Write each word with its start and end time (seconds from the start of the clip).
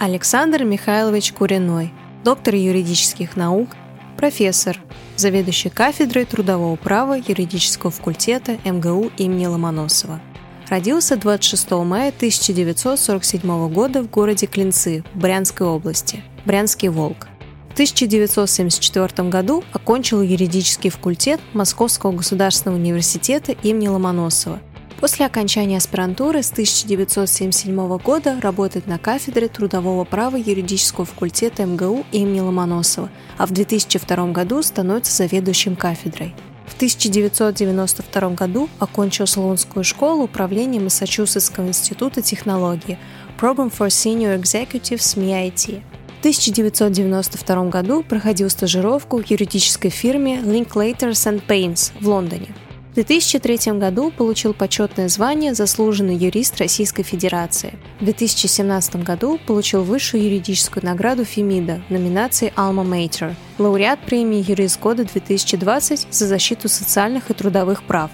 Александр 0.00 0.64
Михайлович 0.64 1.30
Куриной, 1.34 1.92
доктор 2.24 2.54
юридических 2.54 3.36
наук, 3.36 3.68
профессор, 4.16 4.78
заведующий 5.16 5.68
кафедрой 5.68 6.24
трудового 6.24 6.74
права 6.76 7.18
юридического 7.18 7.90
факультета 7.90 8.56
МГУ 8.64 9.12
имени 9.18 9.44
Ломоносова. 9.44 10.22
Родился 10.70 11.16
26 11.16 11.70
мая 11.72 12.08
1947 12.16 13.70
года 13.70 14.02
в 14.02 14.08
городе 14.08 14.46
Клинцы, 14.46 15.04
Брянской 15.12 15.66
области, 15.66 16.24
Брянский 16.46 16.88
Волк. 16.88 17.28
В 17.68 17.72
1974 17.74 19.28
году 19.28 19.62
окончил 19.70 20.22
юридический 20.22 20.88
факультет 20.88 21.40
Московского 21.52 22.12
государственного 22.12 22.78
университета 22.78 23.52
имени 23.52 23.88
Ломоносова– 23.88 24.60
После 25.00 25.24
окончания 25.24 25.78
аспирантуры 25.78 26.42
с 26.42 26.50
1977 26.52 27.96
года 27.96 28.38
работает 28.38 28.86
на 28.86 28.98
кафедре 28.98 29.48
трудового 29.48 30.04
права 30.04 30.36
юридического 30.36 31.06
факультета 31.06 31.64
МГУ 31.64 32.04
имени 32.12 32.40
Ломоносова, 32.40 33.08
а 33.38 33.46
в 33.46 33.50
2002 33.50 34.26
году 34.26 34.62
становится 34.62 35.14
заведующим 35.14 35.74
кафедрой. 35.74 36.34
В 36.66 36.74
1992 36.76 38.30
году 38.30 38.68
окончил 38.78 39.26
Слоунскую 39.26 39.84
школу 39.84 40.24
управления 40.24 40.80
Массачусетского 40.80 41.66
института 41.66 42.20
технологии 42.20 42.98
Program 43.40 43.72
for 43.72 43.88
Senior 43.88 44.38
Executives 44.38 45.16
MIT. 45.16 45.82
В 46.16 46.20
1992 46.20 47.64
году 47.70 48.02
проходил 48.02 48.50
стажировку 48.50 49.22
в 49.22 49.30
юридической 49.30 49.88
фирме 49.88 50.40
Linklaters 50.40 51.42
Paynes 51.48 51.92
в 51.98 52.06
Лондоне. 52.06 52.54
В 52.90 52.94
2003 52.94 53.78
году 53.78 54.10
получил 54.10 54.52
почетное 54.52 55.08
звание 55.08 55.54
«Заслуженный 55.54 56.16
юрист 56.16 56.58
Российской 56.58 57.04
Федерации». 57.04 57.78
В 58.00 58.04
2017 58.04 59.04
году 59.04 59.38
получил 59.46 59.84
высшую 59.84 60.24
юридическую 60.24 60.84
награду 60.84 61.24
Фемида 61.24 61.82
в 61.88 61.92
номинации 61.92 62.52
«Alma 62.56 62.84
Mater», 62.84 63.36
лауреат 63.58 64.00
премии 64.00 64.44
«Юрист 64.44 64.80
года 64.80 65.04
2020» 65.04 66.08
за 66.10 66.26
защиту 66.26 66.68
социальных 66.68 67.30
и 67.30 67.34
трудовых 67.34 67.84
прав. 67.84 68.10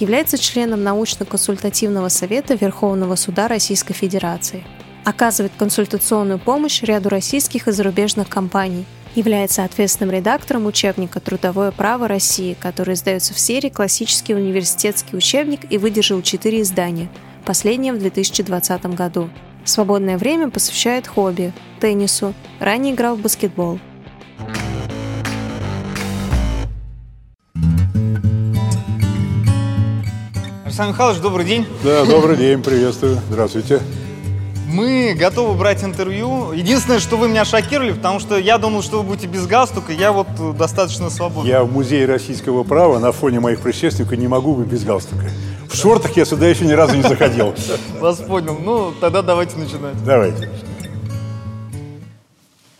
Является 0.00 0.38
членом 0.38 0.82
научно-консультативного 0.82 2.08
совета 2.08 2.56
Верховного 2.56 3.14
суда 3.14 3.46
Российской 3.46 3.94
Федерации. 3.94 4.64
Оказывает 5.04 5.52
консультационную 5.56 6.40
помощь 6.40 6.82
ряду 6.82 7.10
российских 7.10 7.68
и 7.68 7.72
зарубежных 7.72 8.28
компаний– 8.28 8.86
является 9.16 9.64
ответственным 9.64 10.14
редактором 10.14 10.66
учебника 10.66 11.20
«Трудовое 11.20 11.70
право 11.70 12.06
России», 12.06 12.56
который 12.60 12.94
издается 12.94 13.34
в 13.34 13.38
серии 13.38 13.70
«Классический 13.70 14.34
университетский 14.34 15.16
учебник» 15.16 15.60
и 15.70 15.78
выдержал 15.78 16.22
четыре 16.22 16.62
издания, 16.62 17.08
последнее 17.44 17.92
в 17.92 17.98
2020 17.98 18.86
году. 18.94 19.30
свободное 19.64 20.16
время 20.16 20.50
посвящает 20.50 21.08
хобби– 21.08 21.52
теннису, 21.80 22.34
ранее 22.60 22.94
играл 22.94 23.16
в 23.16 23.20
баскетбол. 23.20 23.80
Александр 30.64 30.92
Михайлович, 30.92 31.22
добрый 31.22 31.46
день. 31.46 31.66
Да, 31.82 32.04
добрый 32.04 32.36
день, 32.36 32.62
приветствую. 32.62 33.18
Здравствуйте. 33.30 33.80
Мы 34.68 35.14
готовы 35.14 35.56
брать 35.56 35.84
интервью. 35.84 36.50
Единственное, 36.50 36.98
что 36.98 37.16
вы 37.16 37.28
меня 37.28 37.44
шокировали, 37.44 37.92
потому 37.92 38.18
что 38.18 38.36
я 38.36 38.58
думал, 38.58 38.82
что 38.82 38.98
вы 38.98 39.04
будете 39.04 39.28
без 39.28 39.46
галстука, 39.46 39.92
я 39.92 40.10
вот 40.10 40.26
достаточно 40.56 41.08
свободный. 41.08 41.48
Я 41.48 41.62
в 41.62 41.72
музее 41.72 42.04
российского 42.06 42.64
права 42.64 42.98
на 42.98 43.12
фоне 43.12 43.38
моих 43.38 43.60
предшественников 43.60 44.18
не 44.18 44.26
могу 44.26 44.56
быть 44.56 44.66
без 44.66 44.82
галстука. 44.84 45.30
В 45.70 45.76
шортах 45.76 46.16
я 46.16 46.24
сюда 46.24 46.48
еще 46.48 46.64
ни 46.64 46.72
разу 46.72 46.96
не 46.96 47.02
заходил. 47.02 47.54
Вас 48.00 48.18
понял. 48.18 48.58
Ну, 48.60 48.92
тогда 49.00 49.22
давайте 49.22 49.56
начинать. 49.56 50.04
Давайте. 50.04 50.50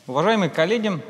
Уважаемые 0.09 0.51
коллеги, 0.51 1.01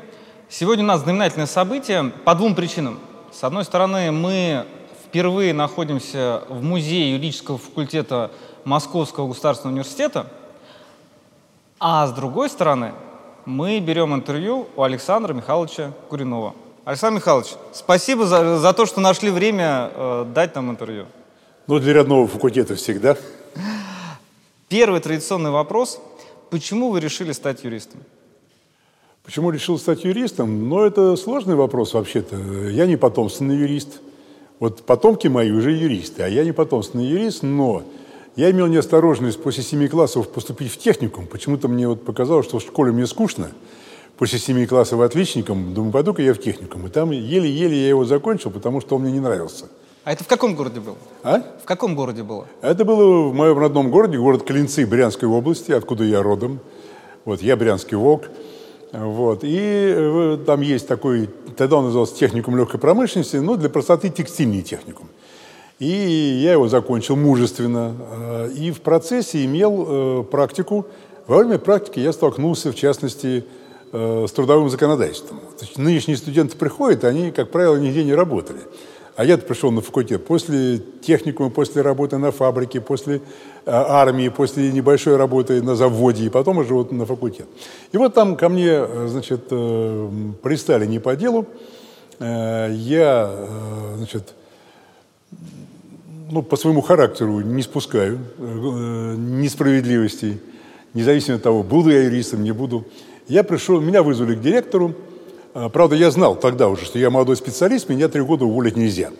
сегодня 0.47 0.83
у 0.83 0.87
нас 0.87 1.01
знаменательное 1.01 1.47
событие 1.47 2.11
по 2.23 2.35
двум 2.35 2.53
причинам. 2.53 2.99
С 3.33 3.43
одной 3.43 3.65
стороны, 3.65 4.11
мы 4.11 4.65
впервые 5.07 5.55
находимся 5.55 6.43
в 6.49 6.61
музее 6.61 7.13
юридического 7.13 7.57
факультета 7.57 8.29
Московского 8.63 9.27
государственного 9.27 9.73
университета– 9.73 10.27
а 11.79 12.07
с 12.07 12.11
другой 12.11 12.49
стороны, 12.49 12.93
мы 13.45 13.79
берем 13.79 14.13
интервью 14.13 14.67
у 14.75 14.83
Александра 14.83 15.33
Михайловича 15.33 15.93
Куринова. 16.09 16.53
Александр 16.85 17.17
Михайлович, 17.17 17.49
спасибо 17.73 18.25
за, 18.25 18.59
за 18.59 18.73
то, 18.73 18.85
что 18.85 19.01
нашли 19.01 19.29
время 19.29 19.91
э, 19.93 20.25
дать 20.33 20.55
нам 20.55 20.71
интервью. 20.71 21.05
Ну, 21.67 21.79
для 21.79 21.93
родного 21.93 22.27
факультета 22.27 22.75
всегда. 22.75 23.17
Первый 24.69 25.01
традиционный 25.01 25.51
вопрос. 25.51 25.99
Почему 26.49 26.89
вы 26.89 26.99
решили 26.99 27.33
стать 27.33 27.63
юристом? 27.63 28.01
Почему 29.23 29.49
решил 29.49 29.77
стать 29.77 30.05
юристом? 30.05 30.69
Ну, 30.69 30.85
это 30.85 31.17
сложный 31.17 31.55
вопрос 31.55 31.93
вообще-то. 31.93 32.37
Я 32.69 32.85
не 32.85 32.95
потомственный 32.95 33.57
юрист. 33.57 33.99
Вот 34.59 34.85
потомки 34.85 35.27
мои 35.27 35.51
уже 35.51 35.71
юристы, 35.71 36.23
а 36.23 36.27
я 36.27 36.45
не 36.45 36.53
потомственный 36.53 37.05
юрист, 37.05 37.43
но 37.43 37.83
я 38.37 38.51
имел 38.51 38.67
неосторожность 38.67 39.41
после 39.41 39.63
семи 39.63 39.87
классов 39.87 40.29
поступить 40.29 40.71
в 40.71 40.77
техникум. 40.77 41.25
Почему-то 41.25 41.67
мне 41.67 41.87
вот 41.87 42.05
показалось, 42.05 42.45
что 42.45 42.59
в 42.59 42.61
школе 42.61 42.91
мне 42.91 43.07
скучно. 43.07 43.49
После 44.15 44.37
семи 44.37 44.65
классов 44.67 45.01
отличником, 45.01 45.73
думаю, 45.73 45.91
пойду-ка 45.91 46.21
я 46.21 46.33
в 46.35 46.37
техникум. 46.37 46.85
И 46.85 46.89
там 46.89 47.11
еле-еле 47.11 47.75
я 47.75 47.89
его 47.89 48.05
закончил, 48.05 48.51
потому 48.51 48.79
что 48.79 48.95
он 48.95 49.01
мне 49.01 49.11
не 49.11 49.19
нравился. 49.19 49.65
А 50.03 50.13
это 50.13 50.23
в 50.23 50.27
каком 50.27 50.55
городе 50.55 50.79
было? 50.79 50.95
А? 51.23 51.41
В 51.61 51.65
каком 51.65 51.95
городе 51.95 52.21
было? 52.21 52.45
Это 52.61 52.85
было 52.85 53.27
в 53.27 53.33
моем 53.33 53.57
родном 53.57 53.89
городе, 53.89 54.19
город 54.19 54.43
Клинцы 54.45 54.85
Брянской 54.85 55.27
области, 55.27 55.71
откуда 55.71 56.03
я 56.03 56.21
родом. 56.21 56.59
Вот, 57.25 57.41
я 57.41 57.57
Брянский 57.57 57.97
волк. 57.97 58.25
Вот. 58.91 59.39
И 59.43 59.57
э, 59.59 60.37
там 60.45 60.61
есть 60.61 60.87
такой, 60.87 61.29
тогда 61.57 61.77
он 61.77 61.85
назывался 61.85 62.15
техникум 62.15 62.55
легкой 62.55 62.79
промышленности, 62.79 63.37
но 63.37 63.57
для 63.57 63.69
простоты 63.69 64.09
текстильный 64.09 64.61
техникум. 64.61 65.09
И 65.79 66.39
я 66.43 66.53
его 66.53 66.67
закончил 66.67 67.15
мужественно. 67.15 67.95
Э, 67.99 68.49
и 68.55 68.71
в 68.71 68.81
процессе 68.81 69.45
имел 69.45 69.85
э, 69.87 70.23
практику. 70.23 70.87
Во 71.27 71.37
время 71.37 71.59
практики 71.59 71.99
я 71.99 72.13
столкнулся, 72.13 72.71
в 72.71 72.75
частности, 72.75 73.45
э, 73.91 74.25
с 74.27 74.31
трудовым 74.31 74.69
законодательством. 74.69 75.39
Нынешние 75.75 76.17
студенты 76.17 76.57
приходят, 76.57 77.03
они, 77.03 77.31
как 77.31 77.51
правило, 77.51 77.75
нигде 77.75 78.03
не 78.03 78.15
работали. 78.15 78.59
А 79.15 79.25
я 79.25 79.37
пришел 79.37 79.71
на 79.71 79.81
факультет 79.81 80.25
после 80.25 80.79
техникума, 81.01 81.49
после 81.49 81.81
работы 81.81 82.17
на 82.17 82.31
фабрике, 82.31 82.81
после 82.81 83.21
армии, 83.65 84.29
после 84.29 84.71
небольшой 84.71 85.15
работы 85.15 85.61
на 85.63 85.75
заводе, 85.75 86.25
и 86.25 86.29
потом 86.29 86.59
уже 86.59 86.75
вот 86.75 86.91
на 86.91 87.07
факультет. 87.07 87.47
И 87.91 87.97
вот 87.97 88.13
там 88.13 88.35
ко 88.35 88.47
мне, 88.47 89.07
значит, 89.07 89.47
пристали 89.47 90.85
не 90.85 90.99
по 90.99 91.15
делу. 91.15 91.47
Я, 92.19 93.47
значит, 93.95 94.35
ну, 96.29 96.41
по 96.41 96.55
своему 96.55 96.81
характеру 96.81 97.39
не 97.41 97.61
спускаю 97.61 98.19
э, 98.37 99.15
несправедливостей, 99.17 100.39
независимо 100.93 101.37
от 101.37 101.43
того, 101.43 101.63
буду 101.63 101.89
я 101.89 102.03
юристом, 102.03 102.43
не 102.43 102.51
буду. 102.51 102.85
Я 103.27 103.43
пришел, 103.43 103.79
меня 103.79 104.03
вызвали 104.03 104.35
к 104.35 104.41
директору. 104.41 104.93
А, 105.53 105.69
правда, 105.69 105.95
я 105.95 106.11
знал 106.11 106.35
тогда 106.35 106.69
уже, 106.69 106.85
что 106.85 106.99
я 106.99 107.09
молодой 107.09 107.35
специалист, 107.35 107.89
меня 107.89 108.07
три 108.07 108.21
года 108.21 108.45
уволить 108.45 108.77
нельзя. 108.77 109.11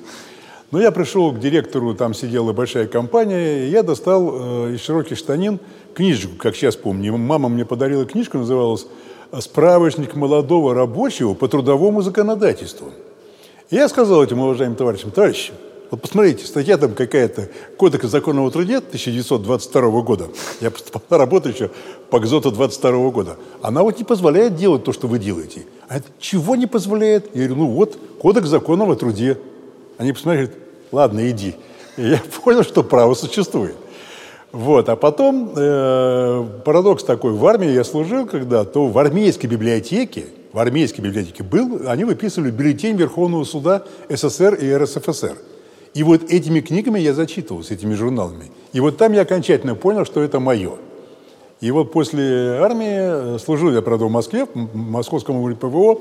Но 0.72 0.82
я 0.82 0.92
пришел 0.92 1.32
к 1.32 1.40
директору, 1.40 1.94
там 1.96 2.14
сидела 2.14 2.52
большая 2.52 2.88
компания, 2.88 3.66
и 3.66 3.70
я 3.70 3.84
достал 3.84 4.68
э, 4.68 4.76
из 4.76 4.82
широких 4.82 5.18
штанин 5.18 5.60
книжку, 5.94 6.34
как 6.38 6.56
сейчас 6.56 6.76
помню. 6.76 7.16
Мама 7.18 7.48
мне 7.50 7.66
подарила 7.66 8.06
книжку, 8.06 8.38
называлась 8.38 8.86
«Справочник 9.40 10.16
молодого 10.16 10.74
рабочего 10.74 11.34
по 11.34 11.48
трудовому 11.48 12.02
законодательству». 12.02 12.92
И 13.70 13.76
я 13.76 13.90
сказал 13.90 14.24
этим 14.24 14.40
уважаемым 14.40 14.78
товарищам, 14.78 15.12
товарищи, 15.12 15.52
вот 15.90 16.02
посмотрите, 16.02 16.46
статья 16.46 16.78
там 16.78 16.94
какая-то, 16.94 17.50
Кодекс 17.78 18.06
о 18.06 18.08
законном 18.08 18.50
труде 18.52 18.78
1922 18.78 20.02
года. 20.02 20.28
Я 20.60 20.72
работаю 21.10 21.54
еще 21.56 21.72
по 22.10 22.20
ГЗОТу 22.20 22.52
22 22.52 23.10
года. 23.12 23.38
Она 23.62 23.84
вот 23.84 23.98
не 23.98 24.04
позволяет 24.04 24.56
делать 24.56 24.84
то, 24.84 24.92
что 24.92 25.08
вы 25.08 25.20
делаете. 25.20 25.66
А 25.88 25.98
это 25.98 26.08
чего 26.20 26.56
не 26.56 26.68
позволяет? 26.68 27.30
Я 27.34 27.48
говорю, 27.48 27.56
ну 27.56 27.68
вот, 27.72 27.98
Кодекс 28.22 28.48
законного 28.48 28.96
труде. 28.96 29.38
Они 29.98 30.12
посмотрели, 30.14 30.52
ладно, 30.92 31.30
иди. 31.30 31.56
И 31.96 32.02
я 32.02 32.22
понял, 32.44 32.64
что 32.64 32.84
право 32.84 33.14
существует. 33.14 33.76
Вот, 34.52 34.90
а 34.90 34.96
потом 34.96 35.54
э, 35.56 36.46
парадокс 36.66 37.04
такой, 37.04 37.34
в 37.34 37.46
армии 37.46 37.70
я 37.70 37.84
служил 37.84 38.26
когда-то, 38.26 38.88
в 38.88 38.98
армейской 38.98 39.50
библиотеке, 39.50 40.26
в 40.54 40.60
армейской 40.60 41.04
библиотеке 41.04 41.44
был, 41.44 41.82
они 41.88 42.06
выписывали 42.06 42.50
бюллетень 42.50 42.96
Верховного 42.96 43.44
суда 43.44 43.84
СССР 44.10 44.56
и 44.56 44.74
РСФСР. 44.74 45.38
И 45.98 46.04
вот 46.04 46.32
этими 46.32 46.60
книгами 46.60 47.00
я 47.00 47.16
зачитывался, 47.16 47.74
этими 47.74 47.96
журналами. 47.96 48.52
И 48.72 48.80
вот 48.80 48.98
там 48.98 49.14
я 49.14 49.22
окончательно 49.22 49.74
понял, 49.74 50.06
что 50.06 50.22
это 50.22 50.40
мое. 50.40 50.74
И 51.60 51.72
вот 51.72 51.92
после 51.92 52.60
армии 52.60 53.36
э, 53.36 53.40
служил 53.40 53.74
я, 53.74 53.82
правда, 53.82 54.06
в 54.06 54.12
Москве, 54.12 54.46
в 54.46 54.76
московском 54.76 55.56
ПВО. 55.56 56.00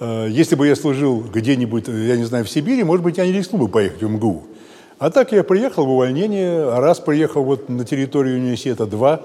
Э, 0.00 0.26
если 0.30 0.54
бы 0.54 0.66
я 0.66 0.74
служил 0.74 1.20
где-нибудь, 1.20 1.86
я 1.88 2.16
не 2.16 2.24
знаю, 2.24 2.46
в 2.46 2.50
Сибири, 2.50 2.82
может 2.82 3.04
быть, 3.04 3.18
я 3.18 3.26
не 3.26 3.32
рискнул 3.32 3.60
бы 3.60 3.68
поехать 3.68 4.00
в 4.00 4.08
МГУ. 4.08 4.44
А 4.98 5.10
так 5.10 5.32
я 5.32 5.44
приехал 5.44 5.84
в 5.84 5.90
увольнение, 5.90 6.70
раз 6.78 6.98
приехал 6.98 7.44
вот 7.44 7.68
на 7.68 7.84
территорию 7.84 8.38
университета, 8.38 8.86
два 8.86 9.20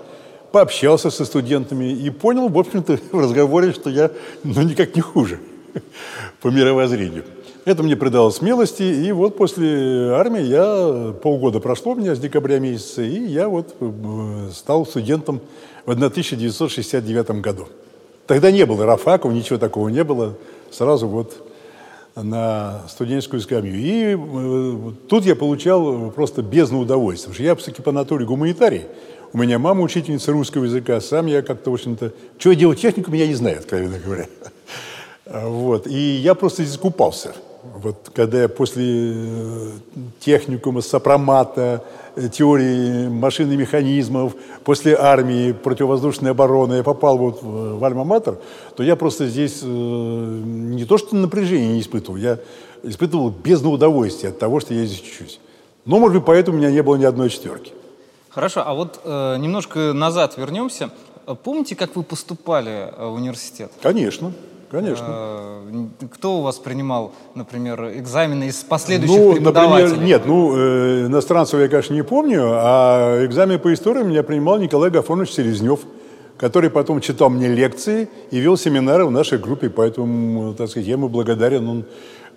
пообщался 0.52 1.10
со 1.10 1.24
студентами 1.24 1.86
и 1.86 2.10
понял, 2.10 2.50
в 2.50 2.58
общем-то, 2.58 3.00
в 3.14 3.18
разговоре, 3.18 3.72
что 3.72 3.90
я 3.90 4.12
ну, 4.44 4.62
никак 4.62 4.94
не 4.94 5.02
хуже 5.02 5.40
по 6.42 6.50
мировоззрению. 6.50 7.24
Это 7.66 7.82
мне 7.82 7.96
придало 7.96 8.30
смелости, 8.30 8.84
и 8.84 9.12
вот 9.12 9.38
после 9.38 10.12
армии 10.12 10.44
я, 10.44 11.14
полгода 11.14 11.60
прошло 11.60 11.94
у 11.94 11.96
меня 11.96 12.14
с 12.14 12.20
декабря 12.20 12.60
месяца, 12.60 13.02
и 13.02 13.26
я 13.26 13.50
вот 13.50 13.76
э, 13.80 14.50
стал 14.54 14.86
студентом 14.86 15.42
в 15.88 15.92
1969 15.92 17.42
году. 17.42 17.68
Тогда 18.28 18.52
не 18.52 18.68
было 18.68 18.86
рафаков, 18.86 19.34
ничего 19.34 19.58
такого 19.58 19.90
не 19.90 20.04
было. 20.04 20.36
Сразу 20.70 21.08
вот 21.08 21.36
на 22.16 22.84
студенческую 22.88 23.42
скамью. 23.42 23.74
И 23.76 24.16
э, 24.16 24.92
тут 25.10 25.26
я 25.26 25.36
получал 25.36 26.12
просто 26.12 26.44
бездну 26.44 26.82
удовольствия. 26.82 27.30
Потому 27.30 27.34
что 27.34 27.44
я 27.44 27.56
все-таки 27.56 27.82
по 27.82 27.92
натуре 27.92 28.28
гуманитарий. 28.28 28.84
У 29.34 29.40
меня 29.40 29.58
мама 29.58 29.82
учительница 29.82 30.32
русского 30.34 30.66
языка, 30.66 31.02
сам 31.02 31.26
я 31.26 31.42
как-то, 31.42 31.72
в 31.72 31.74
общем-то... 31.74 32.14
Что 32.38 32.52
я 32.52 32.56
делаю 32.56 32.78
техникум, 32.78 33.16
я 33.16 33.26
не 33.26 33.34
знаю, 33.34 33.58
откровенно 33.58 33.98
говоря. 33.98 34.28
Вот. 35.26 35.88
И 35.88 36.18
я 36.18 36.36
просто 36.36 36.64
здесь 36.64 36.78
купался. 36.78 37.34
Вот 37.76 38.12
когда 38.14 38.44
я 38.44 38.50
после 38.50 39.14
э, 39.16 39.72
техникума, 40.20 40.82
сопромата, 40.82 41.84
э, 42.16 42.30
теории 42.30 43.08
машин 43.08 43.52
и 43.52 43.58
механизмов, 43.58 44.34
после 44.64 44.96
армии, 44.96 45.52
противовоздушной 45.52 46.32
обороны, 46.32 46.76
я 46.76 46.84
попал 46.84 47.18
вот 47.18 47.42
в 47.42 47.84
Альма-Матер, 47.84 48.38
то 48.76 48.84
я 48.84 48.96
просто 48.96 49.28
здесь 49.28 49.60
э, 49.62 49.66
не 49.68 50.86
то 50.86 50.98
что 50.98 51.16
напряжение 51.16 51.74
не 51.74 51.82
испытывал, 51.82 52.18
я 52.18 52.40
испытывал 52.84 53.30
бездну 53.30 53.72
удовольствия 53.72 54.30
от 54.30 54.40
того, 54.40 54.60
что 54.60 54.74
я 54.74 54.86
здесь 54.86 55.02
учусь. 55.02 55.40
Но, 55.86 56.00
может 56.00 56.18
быть, 56.18 56.26
поэтому 56.26 56.58
у 56.58 56.60
меня 56.60 56.72
не 56.72 56.82
было 56.82 56.96
ни 56.96 57.06
одной 57.06 57.30
четверки. 57.30 57.72
Хорошо, 58.30 58.64
а 58.66 58.74
вот 58.74 59.00
э, 59.04 59.38
немножко 59.38 59.94
назад 59.94 60.38
вернемся. 60.38 60.90
Помните, 61.44 61.76
как 61.76 61.96
вы 61.96 62.04
поступали 62.04 62.94
в 62.98 63.14
университет? 63.14 63.72
Конечно. 63.82 64.32
Конечно. 64.76 65.06
Э, 65.08 66.08
кто 66.12 66.40
у 66.40 66.42
вас 66.42 66.58
принимал, 66.60 67.14
например, 67.34 67.94
экзамены 67.96 68.48
из 68.48 68.56
последующих 68.58 69.18
ну, 69.18 69.34
преподавателей? 69.36 69.90
Например, 69.90 70.06
нет, 70.06 70.26
ну, 70.26 70.54
э, 70.54 71.06
иностранцев 71.06 71.62
я, 71.62 71.70
конечно, 71.70 71.94
не 71.94 72.04
помню, 72.04 72.42
а 72.44 73.26
экзамен 73.26 73.58
по 73.58 73.74
истории 73.74 74.04
меня 74.04 74.22
принимал 74.22 74.60
Николай 74.60 74.90
Гафонович 74.90 75.32
Селезнев, 75.32 75.80
который 76.36 76.70
потом 76.70 77.00
читал 77.00 77.30
мне 77.30 77.48
лекции 77.48 78.10
и 78.32 78.40
вел 78.40 78.58
семинары 78.58 79.06
в 79.06 79.12
нашей 79.12 79.38
группе, 79.38 79.70
поэтому, 79.70 80.54
так 80.56 80.70
сказать, 80.70 80.88
я 80.88 80.96
ему 80.96 81.08
благодарен. 81.08 81.70
Он 81.70 81.86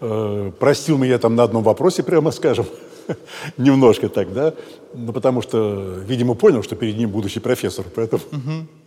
э, 0.00 0.52
простил 0.60 0.96
меня 0.96 1.18
там 1.18 1.34
на 1.34 1.42
одном 1.42 1.64
вопросе, 1.64 2.04
прямо 2.04 2.30
скажем, 2.30 2.66
немножко 3.56 4.08
так, 4.08 4.32
да, 4.32 4.54
ну, 4.94 5.12
потому 5.12 5.42
что, 5.42 5.96
видимо, 6.06 6.34
понял, 6.34 6.62
что 6.62 6.76
перед 6.76 6.96
ним 6.96 7.10
будущий 7.10 7.40
профессор, 7.40 7.84
поэтому... 7.92 8.22
Угу. 8.30 8.77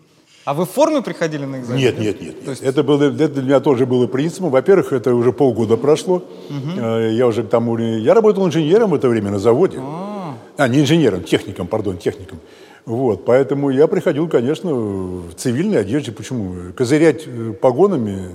А 0.44 0.54
вы 0.54 0.66
в 0.66 0.70
форме 0.70 1.02
приходили 1.02 1.46
на 1.46 1.60
экзамен? 1.60 1.80
Нет, 1.80 2.00
нет, 2.00 2.22
нет. 2.22 2.44
То 2.44 2.52
есть... 2.52 2.64
это, 2.64 2.84
было, 2.84 3.04
это 3.04 3.28
для 3.28 3.44
меня 3.44 3.60
тоже 3.60 3.86
было 3.86 4.08
принципом. 4.08 4.50
Во-первых, 4.50 4.92
это 4.92 5.14
уже 5.14 5.32
полгода 5.32 5.78
прошло. 5.78 6.24
Угу. 6.50 6.80
Я 6.80 7.28
уже 7.28 7.44
к 7.44 7.50
тому... 7.50 7.78
Я 7.78 8.16
работал 8.16 8.48
инженером 8.48 8.90
в 8.90 8.96
это 8.96 9.08
время 9.08 9.32
на 9.32 9.40
заводе. 9.40 9.78
А, 9.80 10.36
а 10.58 10.68
не 10.68 10.82
инженером, 10.82 11.24
техником, 11.24 11.68
пардон, 11.68 11.98
техником. 11.98 12.40
Вот, 12.86 13.26
поэтому 13.26 13.70
я 13.70 13.86
приходил, 13.86 14.28
конечно, 14.28 14.74
в 14.74 15.36
цивильной 15.36 15.82
одежде. 15.82 16.12
Почему? 16.12 16.74
Козырять 16.76 17.28
э, 17.28 17.54
погонами 17.54 18.30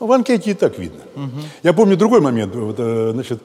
в 0.00 0.10
анкете 0.10 0.50
и 0.50 0.54
так 0.54 0.80
видно. 0.80 1.02
Угу. 1.14 1.40
Я 1.62 1.72
помню 1.72 1.96
другой 1.96 2.20
момент. 2.20 2.56
Вот, 2.56 2.74
э, 2.78 3.10
значит, 3.12 3.38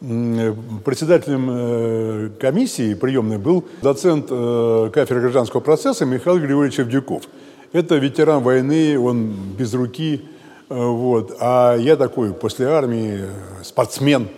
председателем 0.00 2.32
комиссии 2.40 2.94
приемной 2.94 3.36
был 3.36 3.66
доцент 3.82 4.28
кафедры 4.28 5.20
гражданского 5.20 5.60
процесса 5.60 6.06
Михаил 6.06 6.38
Григорьевич 6.38 6.80
Авдюков. 6.80 7.24
Это 7.72 7.94
ветеран 7.96 8.42
войны, 8.42 8.98
он 8.98 9.32
без 9.56 9.72
руки, 9.74 10.22
э, 10.68 10.74
вот. 10.74 11.36
А 11.38 11.76
я 11.76 11.94
такой 11.94 12.34
после 12.34 12.66
армии 12.66 13.20
э, 13.20 13.28
спортсмен. 13.62 14.28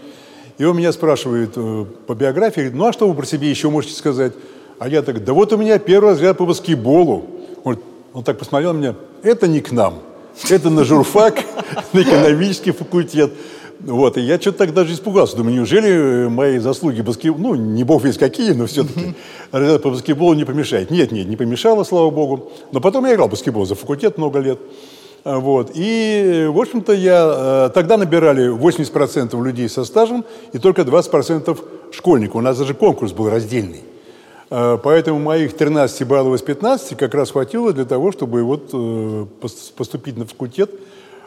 И 0.58 0.64
он 0.64 0.76
меня 0.76 0.92
спрашивает 0.92 1.52
э, 1.56 1.86
по 2.06 2.14
биографии, 2.14 2.70
ну 2.70 2.86
а 2.86 2.92
что 2.92 3.08
вы 3.08 3.14
про 3.14 3.24
себя 3.24 3.48
еще 3.48 3.70
можете 3.70 3.94
сказать? 3.94 4.34
А 4.78 4.86
я 4.86 5.00
так, 5.00 5.24
да 5.24 5.32
вот 5.32 5.50
у 5.54 5.56
меня 5.56 5.78
первый 5.78 6.12
взгляд 6.12 6.36
по 6.36 6.44
баскетболу. 6.44 7.24
Он, 7.64 7.78
он 8.12 8.22
так 8.22 8.38
посмотрел 8.38 8.74
на 8.74 8.78
меня, 8.78 8.94
это 9.22 9.48
не 9.48 9.62
к 9.62 9.72
нам, 9.72 10.00
это 10.50 10.68
на 10.68 10.84
журфак, 10.84 11.42
на 11.94 12.02
экономический 12.02 12.72
факультет. 12.72 13.32
Вот, 13.84 14.16
и 14.16 14.20
я 14.20 14.40
что-то 14.40 14.58
так 14.58 14.74
даже 14.74 14.94
испугался. 14.94 15.36
Думаю, 15.36 15.56
неужели 15.56 16.28
мои 16.28 16.58
заслуги 16.58 17.00
баскетбол, 17.00 17.40
ну, 17.40 17.54
не 17.54 17.82
бог 17.82 18.04
весь 18.04 18.16
какие, 18.16 18.52
но 18.52 18.66
все-таки 18.66 19.14
по 19.50 19.90
баскетболу 19.90 20.34
не 20.34 20.44
помешает. 20.44 20.90
Нет, 20.90 21.10
нет, 21.10 21.26
не 21.26 21.36
помешало, 21.36 21.82
слава 21.82 22.10
богу. 22.10 22.52
Но 22.70 22.80
потом 22.80 23.06
я 23.06 23.14
играл 23.14 23.28
в 23.28 23.32
баскетбол 23.32 23.66
за 23.66 23.74
факультет 23.74 24.18
много 24.18 24.38
лет. 24.38 24.60
А, 25.24 25.38
вот. 25.38 25.72
И, 25.74 26.48
в 26.48 26.58
общем-то, 26.58 26.92
я... 26.92 27.66
Э, 27.66 27.70
тогда 27.74 27.96
набирали 27.96 28.52
80% 28.52 29.42
людей 29.42 29.68
со 29.68 29.84
стажем 29.84 30.24
и 30.52 30.58
только 30.58 30.82
20% 30.82 31.58
школьников. 31.92 32.36
У 32.36 32.40
нас 32.40 32.58
даже 32.58 32.74
конкурс 32.74 33.12
был 33.12 33.30
раздельный. 33.30 33.82
А, 34.50 34.78
поэтому 34.78 35.18
моих 35.18 35.56
13 35.56 36.06
баллов 36.06 36.34
из 36.34 36.42
15 36.42 36.96
как 36.96 37.14
раз 37.14 37.30
хватило 37.30 37.72
для 37.72 37.84
того, 37.84 38.12
чтобы 38.12 38.42
вот 38.42 38.70
э, 38.72 39.26
поступить 39.76 40.16
на 40.16 40.26
факультет, 40.26 40.70
э, 40.70 40.78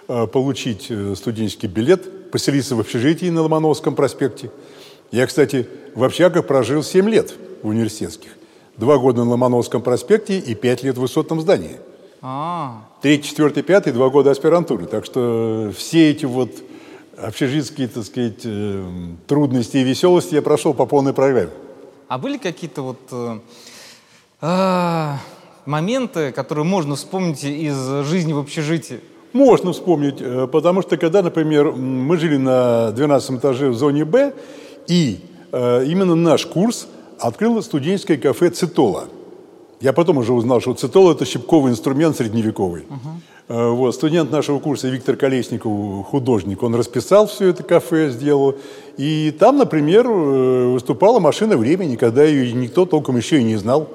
получить 0.07 0.91
студенческий 1.15 1.67
билет, 1.67 2.31
поселиться 2.31 2.75
в 2.75 2.79
общежитии 2.79 3.29
на 3.29 3.41
Ломановском 3.41 3.95
проспекте. 3.95 4.51
Я, 5.11 5.27
кстати, 5.27 5.67
в 5.93 6.03
общагах 6.03 6.47
прожил 6.47 6.83
7 6.83 7.09
лет 7.09 7.33
в 7.63 7.67
университетских. 7.67 8.31
Два 8.77 8.97
года 8.97 9.23
на 9.23 9.31
Ломановском 9.31 9.81
проспекте 9.81 10.37
и 10.37 10.53
пять 10.53 10.83
лет 10.83 10.97
в 10.97 11.01
высотном 11.01 11.39
здании. 11.39 11.77
А. 12.21 12.81
Третий, 13.01 13.29
четвертый, 13.29 13.63
пятый, 13.63 13.93
два 13.93 14.09
года 14.09 14.31
аспирантуры. 14.31 14.85
Так 14.85 15.05
что 15.05 15.71
все 15.75 16.11
эти 16.11 16.25
вот 16.25 16.51
общежитские, 17.17 17.87
так 17.87 18.03
сказать, 18.03 18.41
э, 18.43 18.83
трудности 19.27 19.77
и 19.77 19.83
веселости 19.83 20.35
я 20.35 20.41
прошел 20.41 20.73
по 20.73 20.85
полной 20.85 21.13
программе. 21.13 21.51
А 22.07 22.17
были 22.17 22.37
какие-то 22.37 22.81
вот 22.81 22.99
э, 23.11 23.39
э, 24.41 25.11
моменты, 25.65 26.31
которые 26.33 26.65
можно 26.65 26.95
вспомнить 26.95 27.43
из 27.43 28.05
жизни 28.05 28.33
в 28.33 28.39
общежитии? 28.39 28.99
Можно 29.35 29.73
вспомнить, 29.73 30.21
э, 30.21 30.47
потому 30.49 30.81
что 30.81 30.95
когда, 30.95 31.21
например, 31.21 31.73
мы 31.73 32.15
жили 32.15 32.37
на 32.37 32.91
12 32.91 33.31
этаже 33.31 33.67
в 33.67 33.73
зоне 33.75 34.05
«Б», 34.05 34.31
и 34.87 35.19
э, 35.51 35.85
именно 35.87 36.15
наш 36.15 36.45
курс 36.45 36.87
открыл 37.19 37.61
студенческое 37.61 38.15
кафе 38.15 38.49
«Цитола». 38.51 39.09
Я 39.81 39.91
потом 39.91 40.19
уже 40.19 40.31
узнал, 40.31 40.61
что 40.61 40.73
цитол– 40.73 41.11
это 41.11 41.25
щипковый 41.25 41.73
инструмент 41.73 42.15
средневековый. 42.15 42.83
Uh-huh. 43.49 43.73
Вот, 43.73 43.93
студент 43.93 44.31
нашего 44.31 44.59
курса 44.59 44.87
Виктор 44.87 45.17
Колесников, 45.17 46.05
художник, 46.05 46.63
он 46.63 46.73
расписал 46.73 47.27
все 47.27 47.49
это 47.49 47.61
кафе, 47.61 48.11
сделал. 48.11 48.55
И 48.95 49.35
там, 49.37 49.57
например, 49.57 50.07
выступала 50.07 51.19
машина 51.19 51.57
времени, 51.57 51.97
когда 51.97 52.23
ее 52.23 52.53
никто 52.53 52.85
толком 52.85 53.17
еще 53.17 53.41
и 53.41 53.43
не 53.43 53.57
знал. 53.57 53.89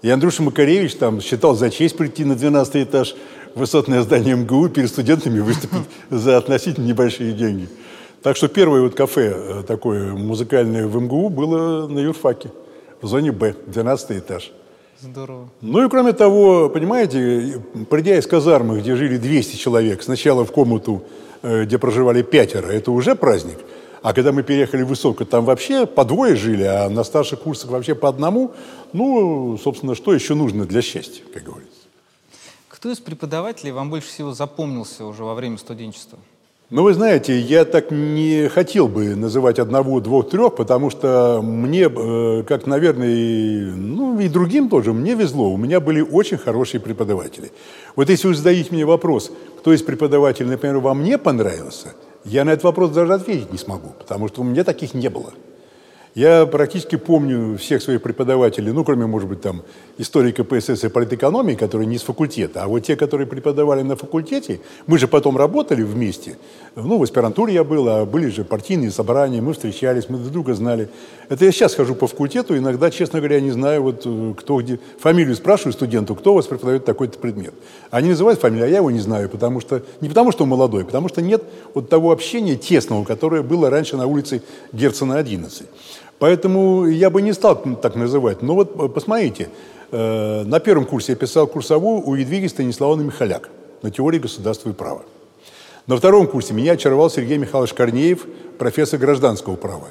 И 0.00 0.10
Андрюша 0.10 0.42
Макаревич 0.42 0.96
там 0.96 1.20
считал 1.20 1.54
за 1.54 1.70
честь 1.70 1.96
прийти 1.96 2.24
на 2.24 2.34
12 2.34 2.76
этаж 2.76 3.14
высотное 3.54 4.02
здание 4.02 4.36
МГУ 4.36 4.68
перед 4.68 4.88
студентами 4.88 5.40
выступить 5.40 5.86
за 6.10 6.36
относительно 6.36 6.86
небольшие 6.86 7.32
деньги. 7.32 7.68
Так 8.22 8.36
что 8.36 8.48
первое 8.48 8.82
вот 8.82 8.94
кафе 8.94 9.34
э, 9.34 9.62
такое 9.66 10.14
музыкальное 10.14 10.86
в 10.86 11.00
МГУ 11.00 11.28
было 11.28 11.86
на 11.86 11.98
юрфаке, 11.98 12.50
в 13.00 13.06
зоне 13.06 13.32
Б, 13.32 13.54
12 13.66 14.18
этаж. 14.18 14.52
Здорово. 15.00 15.48
Ну 15.60 15.84
и 15.84 15.90
кроме 15.90 16.12
того, 16.12 16.70
понимаете, 16.70 17.62
придя 17.90 18.16
из 18.16 18.26
казармы, 18.26 18.80
где 18.80 18.96
жили 18.96 19.18
200 19.18 19.56
человек, 19.56 20.02
сначала 20.02 20.44
в 20.44 20.52
комнату, 20.52 21.02
э, 21.42 21.64
где 21.64 21.78
проживали 21.78 22.22
пятеро, 22.22 22.68
это 22.68 22.90
уже 22.90 23.14
праздник. 23.14 23.58
А 24.00 24.12
когда 24.12 24.32
мы 24.32 24.42
переехали 24.42 24.82
в 24.82 24.88
Высоко, 24.88 25.24
там 25.24 25.44
вообще 25.44 25.86
по 25.86 26.04
двое 26.04 26.36
жили, 26.36 26.64
а 26.64 26.88
на 26.90 27.04
старших 27.04 27.40
курсах 27.40 27.70
вообще 27.70 27.94
по 27.94 28.08
одному. 28.08 28.52
Ну, 28.92 29.58
собственно, 29.62 29.94
что 29.94 30.12
еще 30.12 30.34
нужно 30.34 30.66
для 30.66 30.82
счастья, 30.82 31.22
как 31.32 31.42
говорится. 31.42 31.73
Кто 32.84 32.92
из 32.92 33.00
преподавателей 33.00 33.72
вам 33.72 33.88
больше 33.88 34.08
всего 34.08 34.34
запомнился 34.34 35.06
уже 35.06 35.24
во 35.24 35.34
время 35.34 35.56
студенчества? 35.56 36.18
Ну, 36.68 36.82
вы 36.82 36.92
знаете, 36.92 37.40
я 37.40 37.64
так 37.64 37.90
не 37.90 38.46
хотел 38.48 38.88
бы 38.88 39.16
называть 39.16 39.58
одного, 39.58 40.00
двух, 40.00 40.28
трех, 40.28 40.54
потому 40.54 40.90
что 40.90 41.40
мне, 41.42 41.84
э, 41.84 42.42
как, 42.46 42.66
наверное, 42.66 43.08
и, 43.08 43.60
ну, 43.70 44.20
и 44.20 44.28
другим 44.28 44.68
тоже, 44.68 44.92
мне 44.92 45.14
везло. 45.14 45.50
У 45.50 45.56
меня 45.56 45.80
были 45.80 46.02
очень 46.02 46.36
хорошие 46.36 46.78
преподаватели. 46.78 47.52
Вот 47.96 48.10
если 48.10 48.28
вы 48.28 48.34
задаете 48.34 48.68
мне 48.74 48.84
вопрос, 48.84 49.32
кто 49.60 49.72
из 49.72 49.80
преподавателей, 49.80 50.50
например, 50.50 50.76
вам 50.80 51.04
не 51.04 51.16
понравился, 51.16 51.94
я 52.26 52.44
на 52.44 52.50
этот 52.50 52.64
вопрос 52.64 52.90
даже 52.90 53.14
ответить 53.14 53.50
не 53.50 53.56
смогу, 53.56 53.94
потому 53.98 54.28
что 54.28 54.42
у 54.42 54.44
меня 54.44 54.62
таких 54.62 54.92
не 54.92 55.08
было. 55.08 55.32
Я 56.14 56.46
практически 56.46 56.94
помню 56.94 57.58
всех 57.58 57.82
своих 57.82 58.00
преподавателей, 58.00 58.70
ну, 58.70 58.84
кроме, 58.84 59.04
может 59.06 59.28
быть, 59.28 59.40
там, 59.40 59.62
истории 59.98 60.30
КПСС 60.30 60.84
и 60.84 60.88
политэкономии, 60.88 61.56
которые 61.56 61.88
не 61.88 61.98
с 61.98 62.02
факультета, 62.02 62.62
а 62.62 62.68
вот 62.68 62.84
те, 62.84 62.94
которые 62.94 63.26
преподавали 63.26 63.82
на 63.82 63.96
факультете, 63.96 64.60
мы 64.86 64.98
же 64.98 65.08
потом 65.08 65.36
работали 65.36 65.82
вместе. 65.82 66.36
Ну, 66.76 66.98
в 66.98 67.02
аспирантуре 67.02 67.54
я 67.54 67.64
был, 67.64 67.88
а 67.88 68.04
были 68.04 68.28
же 68.28 68.44
партийные 68.44 68.92
собрания, 68.92 69.40
мы 69.40 69.54
встречались, 69.54 70.08
мы 70.08 70.18
друг 70.18 70.30
друга 70.30 70.54
знали. 70.54 70.88
Это 71.28 71.44
я 71.46 71.50
сейчас 71.50 71.74
хожу 71.74 71.96
по 71.96 72.06
факультету, 72.06 72.56
иногда, 72.56 72.92
честно 72.92 73.18
говоря, 73.18 73.40
не 73.40 73.50
знаю, 73.50 73.82
вот 73.82 74.02
э, 74.04 74.34
кто 74.36 74.60
где. 74.60 74.78
Фамилию 75.00 75.34
спрашиваю 75.34 75.72
студенту, 75.72 76.14
кто 76.14 76.32
у 76.32 76.34
вас 76.36 76.46
преподает 76.46 76.84
такой-то 76.84 77.18
предмет. 77.18 77.54
Они 77.90 78.10
называют 78.10 78.40
фамилию, 78.40 78.66
а 78.66 78.68
я 78.68 78.76
его 78.76 78.90
не 78.92 79.00
знаю, 79.00 79.28
потому 79.28 79.60
что, 79.60 79.82
не 80.00 80.08
потому 80.08 80.30
что 80.30 80.44
он 80.44 80.50
молодой, 80.50 80.84
потому 80.84 81.08
что 81.08 81.22
нет 81.22 81.42
вот 81.74 81.88
того 81.88 82.12
общения 82.12 82.54
тесного, 82.54 83.04
которое 83.04 83.42
было 83.42 83.68
раньше 83.68 83.96
на 83.96 84.06
улице 84.06 84.42
Герцена 84.72 85.18
11. 85.18 85.66
Поэтому 86.24 86.86
я 86.86 87.10
бы 87.10 87.20
не 87.20 87.34
стал 87.34 87.62
так 87.82 87.96
называть. 87.96 88.40
Но 88.40 88.54
вот 88.54 88.72
э, 88.78 88.88
посмотрите, 88.88 89.50
э, 89.92 90.42
на 90.46 90.58
первом 90.58 90.86
курсе 90.86 91.12
я 91.12 91.16
писал 91.16 91.46
курсовую 91.46 92.00
у 92.00 92.14
Едвиги 92.14 92.46
Станиславовны 92.46 93.04
Михаляк 93.04 93.50
на 93.82 93.90
теории 93.90 94.18
государства 94.18 94.70
и 94.70 94.72
права. 94.72 95.02
На 95.86 95.98
втором 95.98 96.26
курсе 96.26 96.54
меня 96.54 96.72
очаровал 96.72 97.10
Сергей 97.10 97.36
Михайлович 97.36 97.74
Корнеев, 97.74 98.24
профессор 98.56 98.98
гражданского 99.00 99.56
права. 99.56 99.88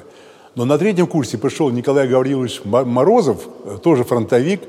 Но 0.56 0.64
на 0.64 0.76
третьем 0.76 1.06
курсе 1.06 1.38
пришел 1.38 1.70
Николай 1.70 2.08
Гаврилович 2.08 2.62
Морозов, 2.64 3.46
э, 3.64 3.78
тоже 3.80 4.02
фронтовик, 4.02 4.62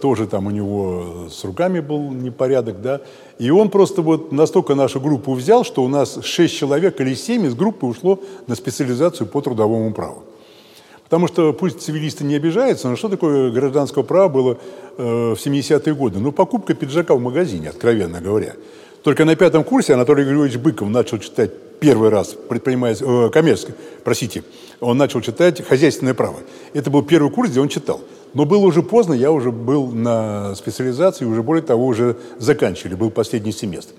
тоже 0.00 0.26
там 0.26 0.46
у 0.46 0.50
него 0.50 1.26
с 1.30 1.44
руками 1.44 1.80
был 1.80 2.12
непорядок, 2.12 2.80
да, 2.80 3.00
и 3.38 3.50
он 3.50 3.68
просто 3.68 4.00
вот 4.00 4.32
настолько 4.32 4.74
нашу 4.74 5.00
группу 5.00 5.34
взял, 5.34 5.64
что 5.64 5.82
у 5.82 5.88
нас 5.88 6.20
шесть 6.22 6.56
человек 6.56 6.98
или 7.00 7.12
семь 7.14 7.44
из 7.44 7.54
группы 7.54 7.84
ушло 7.84 8.20
на 8.46 8.54
специализацию 8.54 9.26
по 9.26 9.42
трудовому 9.42 9.92
праву. 9.92 10.22
Потому 11.04 11.28
что 11.28 11.52
пусть 11.52 11.80
цивилисты 11.80 12.24
не 12.24 12.34
обижаются, 12.34 12.88
но 12.88 12.96
что 12.96 13.08
такое 13.08 13.50
гражданское 13.50 14.02
право 14.02 14.28
было 14.28 14.58
э, 14.96 15.34
в 15.34 15.38
70-е 15.38 15.94
годы? 15.94 16.18
Ну, 16.18 16.32
покупка 16.32 16.74
пиджака 16.74 17.14
в 17.14 17.20
магазине, 17.20 17.68
откровенно 17.68 18.20
говоря. 18.20 18.54
Только 19.02 19.26
на 19.26 19.36
пятом 19.36 19.64
курсе 19.64 19.94
Анатолий 19.94 20.24
Григорьевич 20.24 20.58
Быков 20.58 20.88
начал 20.88 21.18
читать 21.18 21.50
первый 21.78 22.08
раз 22.08 22.34
предпринимательское, 22.48 23.26
э, 23.26 23.30
коммерческое, 23.30 23.76
простите, 24.02 24.44
он 24.80 24.96
начал 24.96 25.20
читать 25.20 25.62
хозяйственное 25.66 26.14
право. 26.14 26.36
Это 26.72 26.90
был 26.90 27.02
первый 27.02 27.30
курс, 27.30 27.50
где 27.50 27.60
он 27.60 27.68
читал. 27.68 28.00
Но 28.32 28.46
было 28.46 28.64
уже 28.64 28.82
поздно, 28.82 29.12
я 29.12 29.30
уже 29.30 29.52
был 29.52 29.88
на 29.88 30.54
специализации, 30.54 31.26
уже 31.26 31.42
более 31.42 31.62
того, 31.62 31.86
уже 31.86 32.16
заканчивали, 32.38 32.94
был 32.94 33.10
последний 33.10 33.52
семестр. 33.52 33.92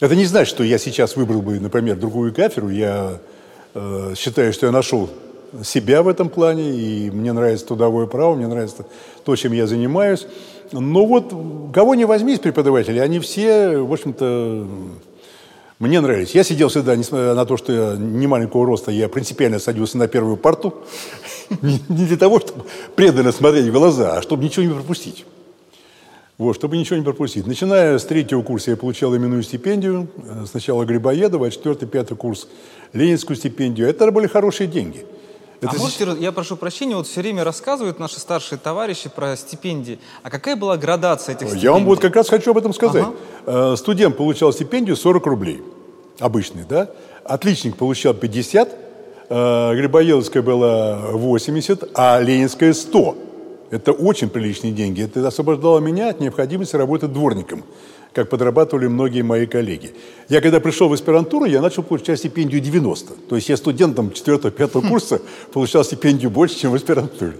Это 0.00 0.16
не 0.16 0.24
значит, 0.24 0.48
что 0.48 0.64
я 0.64 0.78
сейчас 0.78 1.14
выбрал 1.14 1.40
бы, 1.40 1.60
например, 1.60 1.96
другую 1.96 2.34
кафедру. 2.34 2.68
Я 2.68 3.20
э, 3.74 4.14
считаю, 4.16 4.52
что 4.52 4.66
я 4.66 4.72
нашел 4.72 5.08
себя 5.62 6.02
в 6.02 6.08
этом 6.08 6.28
плане, 6.28 6.70
и 6.70 7.10
мне 7.10 7.32
нравится 7.32 7.66
трудовое 7.66 8.06
право, 8.06 8.34
мне 8.34 8.46
нравится 8.46 8.86
то, 9.24 9.36
чем 9.36 9.52
я 9.52 9.66
занимаюсь. 9.66 10.26
Но 10.72 11.04
вот 11.04 11.34
кого 11.72 11.94
не 11.94 12.04
возьми 12.04 12.34
из 12.34 12.38
преподавателей, 12.38 13.02
они 13.02 13.18
все, 13.18 13.78
в 13.78 13.92
общем-то, 13.92 14.66
мне 15.78 16.00
нравились. 16.00 16.30
Я 16.30 16.44
сидел 16.44 16.68
всегда, 16.68 16.94
несмотря 16.96 17.34
на 17.34 17.44
то, 17.44 17.56
что 17.56 17.72
я 17.72 17.96
не 17.96 18.26
маленького 18.26 18.64
роста, 18.64 18.90
я 18.92 19.08
принципиально 19.08 19.58
садился 19.58 19.98
на 19.98 20.06
первую 20.06 20.36
парту. 20.36 20.74
Не 21.60 22.06
для 22.06 22.16
того, 22.16 22.38
чтобы 22.38 22.64
преданно 22.94 23.32
смотреть 23.32 23.66
в 23.66 23.72
глаза, 23.72 24.16
а 24.16 24.22
чтобы 24.22 24.44
ничего 24.44 24.64
не 24.64 24.72
пропустить. 24.72 25.26
Вот, 26.38 26.54
чтобы 26.54 26.76
ничего 26.76 26.96
не 26.98 27.04
пропустить. 27.04 27.46
Начиная 27.46 27.98
с 27.98 28.04
третьего 28.04 28.42
курса 28.42 28.70
я 28.70 28.76
получал 28.76 29.14
именную 29.16 29.42
стипендию. 29.42 30.08
Сначала 30.46 30.84
Грибоедова, 30.84 31.48
а 31.48 31.50
четвертый, 31.50 31.88
пятый 31.88 32.16
курс 32.16 32.48
Ленинскую 32.92 33.36
стипендию. 33.36 33.88
Это 33.88 34.10
были 34.12 34.28
хорошие 34.28 34.68
деньги. 34.68 35.04
Это 35.62 35.76
а 35.76 35.78
можете, 35.78 36.16
я 36.18 36.32
прошу 36.32 36.56
прощения, 36.56 36.96
вот 36.96 37.06
все 37.06 37.20
время 37.20 37.44
рассказывают 37.44 38.00
наши 38.00 38.18
старшие 38.18 38.58
товарищи 38.58 39.08
про 39.08 39.36
стипендии. 39.36 40.00
А 40.24 40.30
какая 40.30 40.56
была 40.56 40.76
градация 40.76 41.36
этих 41.36 41.46
стипендий? 41.46 41.64
Я 41.64 41.72
вам 41.72 41.84
вот 41.84 42.00
как 42.00 42.16
раз 42.16 42.28
хочу 42.28 42.50
об 42.50 42.58
этом 42.58 42.74
сказать. 42.74 43.04
Ага. 43.46 43.72
Э, 43.72 43.76
студент 43.76 44.16
получал 44.16 44.52
стипендию 44.52 44.96
40 44.96 45.24
рублей, 45.24 45.62
обычный, 46.18 46.64
да? 46.68 46.90
Отличник 47.24 47.76
получал 47.76 48.12
50, 48.12 48.74
э, 49.28 49.74
Грибоедовская 49.76 50.42
была 50.42 50.98
80, 51.12 51.90
а 51.94 52.20
Ленинская 52.20 52.72
100. 52.72 53.16
Это 53.70 53.92
очень 53.92 54.30
приличные 54.30 54.72
деньги. 54.72 55.04
Это 55.04 55.26
освобождало 55.26 55.78
меня 55.78 56.10
от 56.10 56.18
необходимости 56.18 56.74
работать 56.74 57.12
дворником 57.12 57.62
как 58.14 58.28
подрабатывали 58.28 58.86
многие 58.86 59.22
мои 59.22 59.46
коллеги. 59.46 59.92
Я 60.28 60.40
когда 60.40 60.60
пришел 60.60 60.88
в 60.88 60.92
аспирантуру, 60.92 61.44
я 61.46 61.60
начал 61.60 61.82
получать 61.82 62.18
стипендию 62.18 62.60
90. 62.60 63.12
То 63.28 63.36
есть 63.36 63.48
я 63.48 63.56
студентом 63.56 64.08
4-5 64.08 64.88
курса 64.88 65.20
получал 65.52 65.84
стипендию 65.84 66.30
больше, 66.30 66.58
чем 66.58 66.72
в 66.72 66.74
аспирантуре. 66.74 67.34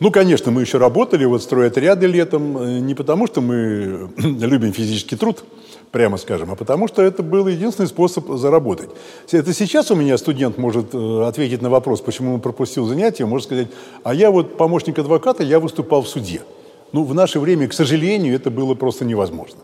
Ну, 0.00 0.10
конечно, 0.10 0.50
мы 0.50 0.62
еще 0.62 0.78
работали, 0.78 1.26
вот 1.26 1.42
стройотряды 1.42 2.06
летом, 2.06 2.56
э, 2.56 2.78
не 2.80 2.94
потому 2.94 3.26
что 3.26 3.42
мы 3.42 4.08
любим 4.16 4.72
физический 4.72 5.14
труд, 5.14 5.44
прямо 5.90 6.16
скажем, 6.16 6.50
а 6.50 6.56
потому 6.56 6.88
что 6.88 7.02
это 7.02 7.22
был 7.22 7.46
единственный 7.46 7.86
способ 7.86 8.26
заработать. 8.30 8.88
Это 9.30 9.52
сейчас 9.52 9.90
у 9.90 9.94
меня 9.94 10.16
студент 10.16 10.56
может 10.56 10.94
э, 10.94 11.22
ответить 11.26 11.60
на 11.60 11.68
вопрос, 11.68 12.00
почему 12.00 12.32
он 12.32 12.40
пропустил 12.40 12.86
занятие, 12.86 13.26
может 13.26 13.48
сказать, 13.48 13.68
а 14.02 14.14
я 14.14 14.30
вот 14.30 14.56
помощник 14.56 14.98
адвоката, 14.98 15.42
я 15.42 15.60
выступал 15.60 16.00
в 16.00 16.08
суде. 16.08 16.40
Ну, 16.92 17.04
в 17.04 17.14
наше 17.14 17.38
время, 17.38 17.68
к 17.68 17.74
сожалению, 17.74 18.34
это 18.34 18.50
было 18.50 18.74
просто 18.74 19.04
невозможно. 19.04 19.58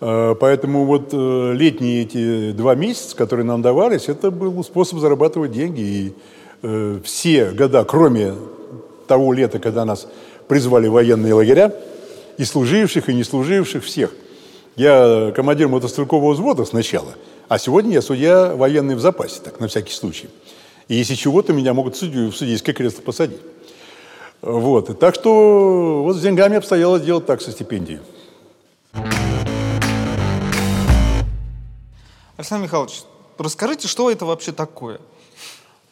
Э, 0.00 0.34
поэтому 0.38 0.84
вот 0.84 1.10
э, 1.12 1.52
летние 1.54 2.02
эти 2.02 2.52
два 2.52 2.74
месяца, 2.74 3.16
которые 3.16 3.44
нам 3.44 3.62
давались, 3.62 4.08
это 4.08 4.30
был 4.30 4.62
способ 4.62 4.98
зарабатывать 4.98 5.52
деньги. 5.52 5.80
И 5.80 6.14
э, 6.62 7.00
все 7.04 7.50
года, 7.50 7.84
кроме 7.84 8.34
того 9.06 9.32
лета, 9.32 9.58
когда 9.58 9.84
нас 9.84 10.06
призвали 10.46 10.88
в 10.88 10.92
военные 10.92 11.34
лагеря, 11.34 11.74
и 12.36 12.44
служивших, 12.44 13.08
и 13.08 13.14
не 13.14 13.24
служивших, 13.24 13.84
всех. 13.84 14.14
Я 14.76 15.32
командир 15.34 15.66
мотострелкового 15.68 16.34
взвода 16.34 16.64
сначала, 16.64 17.14
а 17.48 17.58
сегодня 17.58 17.94
я 17.94 18.02
судья 18.02 18.54
военный 18.54 18.94
в 18.94 19.00
запасе, 19.00 19.40
так, 19.42 19.58
на 19.58 19.66
всякий 19.66 19.92
случай. 19.92 20.28
И 20.86 20.94
если 20.94 21.16
чего-то, 21.16 21.52
меня 21.52 21.74
могут 21.74 21.96
судью 21.96 22.30
в 22.30 22.36
судейское 22.36 22.74
кресло 22.74 23.02
посадить. 23.02 23.40
Вот. 24.40 24.96
Так 25.00 25.16
что 25.16 26.02
вот 26.04 26.16
с 26.16 26.20
деньгами 26.20 26.56
обстояло 26.56 27.00
дело 27.00 27.20
так 27.20 27.42
со 27.42 27.50
стипендией. 27.50 27.98
Александр 32.38 32.66
Михайлович, 32.66 33.02
расскажите, 33.36 33.88
что 33.88 34.12
это 34.12 34.24
вообще 34.24 34.52
такое? 34.52 35.00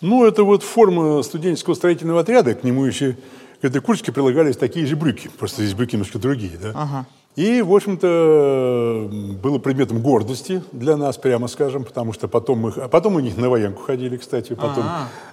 Ну, 0.00 0.24
это 0.24 0.44
вот 0.44 0.62
форма 0.62 1.20
студенческого 1.24 1.74
строительного 1.74 2.20
отряда, 2.20 2.54
к 2.54 2.62
нему 2.62 2.84
еще 2.84 3.16
к 3.60 3.64
этой 3.64 3.80
курточке 3.80 4.12
прилагались 4.12 4.56
такие 4.56 4.86
же 4.86 4.94
брюки, 4.94 5.28
просто 5.28 5.62
здесь 5.62 5.74
брюки 5.74 5.94
немножко 5.96 6.20
другие, 6.20 6.56
да? 6.56 6.70
Ага. 6.72 7.06
И, 7.36 7.60
в 7.60 7.74
общем-то, 7.74 9.10
было 9.42 9.58
предметом 9.58 10.00
гордости 10.00 10.62
для 10.72 10.96
нас, 10.96 11.18
прямо 11.18 11.48
скажем, 11.48 11.84
потому 11.84 12.14
что 12.14 12.28
потом 12.28 12.60
мы, 12.60 12.72
а 12.76 12.88
потом 12.88 13.16
у 13.16 13.20
них 13.20 13.36
на 13.36 13.50
военку 13.50 13.82
ходили, 13.82 14.16
кстати, 14.16 14.54
потом, 14.54 14.84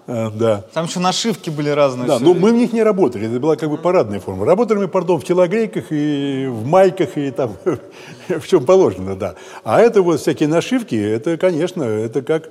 э, 0.08 0.30
да. 0.36 0.66
Там 0.74 0.86
еще 0.86 1.00
нашивки 1.00 1.50
были 1.50 1.70
разные. 1.70 2.06
Да, 2.06 2.20
но 2.20 2.34
мы 2.34 2.52
в 2.52 2.56
них 2.56 2.74
не 2.74 2.84
работали, 2.84 3.28
это 3.30 3.40
была 3.40 3.56
как 3.56 3.70
бы 3.70 3.78
парадная 3.78 4.20
форма. 4.20 4.46
Работали 4.46 4.80
мы, 4.80 4.90
пардон, 4.90 5.22
в 5.22 5.24
телогрейках 5.24 5.86
и 5.92 6.46
в 6.50 6.66
майках 6.66 7.18
и 7.18 7.32
там 7.32 7.56
в 8.28 8.48
чем 8.48 8.66
положено, 8.66 9.16
да. 9.16 9.36
А 9.64 9.80
это 9.80 10.02
вот 10.02 10.20
всякие 10.20 10.50
нашивки, 10.50 10.96
это, 10.96 11.38
конечно, 11.38 11.84
это 11.84 12.22
как 12.22 12.50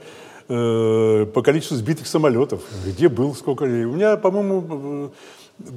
э, 0.48 1.26
по 1.26 1.42
количеству 1.42 1.76
сбитых 1.76 2.06
самолетов, 2.06 2.62
где 2.86 3.10
был, 3.10 3.34
сколько. 3.34 3.64
У 3.64 3.66
меня, 3.66 4.16
по-моему, 4.16 5.12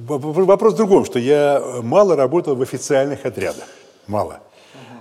Вопрос 0.06 0.74
в 0.74 0.76
другом, 0.76 1.04
что 1.04 1.18
я 1.18 1.62
мало 1.82 2.16
работал 2.16 2.54
в 2.54 2.62
официальных 2.62 3.24
отрядах. 3.24 3.64
Мало. 4.06 4.40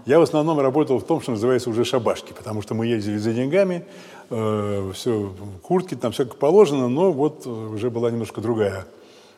Я 0.05 0.19
в 0.19 0.21
основном 0.21 0.59
работал 0.59 0.99
в 0.99 1.03
том, 1.03 1.21
что 1.21 1.31
называется 1.31 1.69
уже 1.69 1.83
шабашки, 1.83 2.33
потому 2.33 2.61
что 2.61 2.75
мы 2.75 2.85
ездили 2.85 3.17
за 3.17 3.33
деньгами, 3.33 3.85
э, 4.29 4.91
все, 4.93 5.33
куртки, 5.63 5.95
там 5.95 6.11
все 6.11 6.25
как 6.25 6.35
положено, 6.35 6.87
но 6.87 7.11
вот 7.11 7.47
уже 7.47 7.89
была 7.89 8.11
немножко 8.11 8.39
другая 8.39 8.85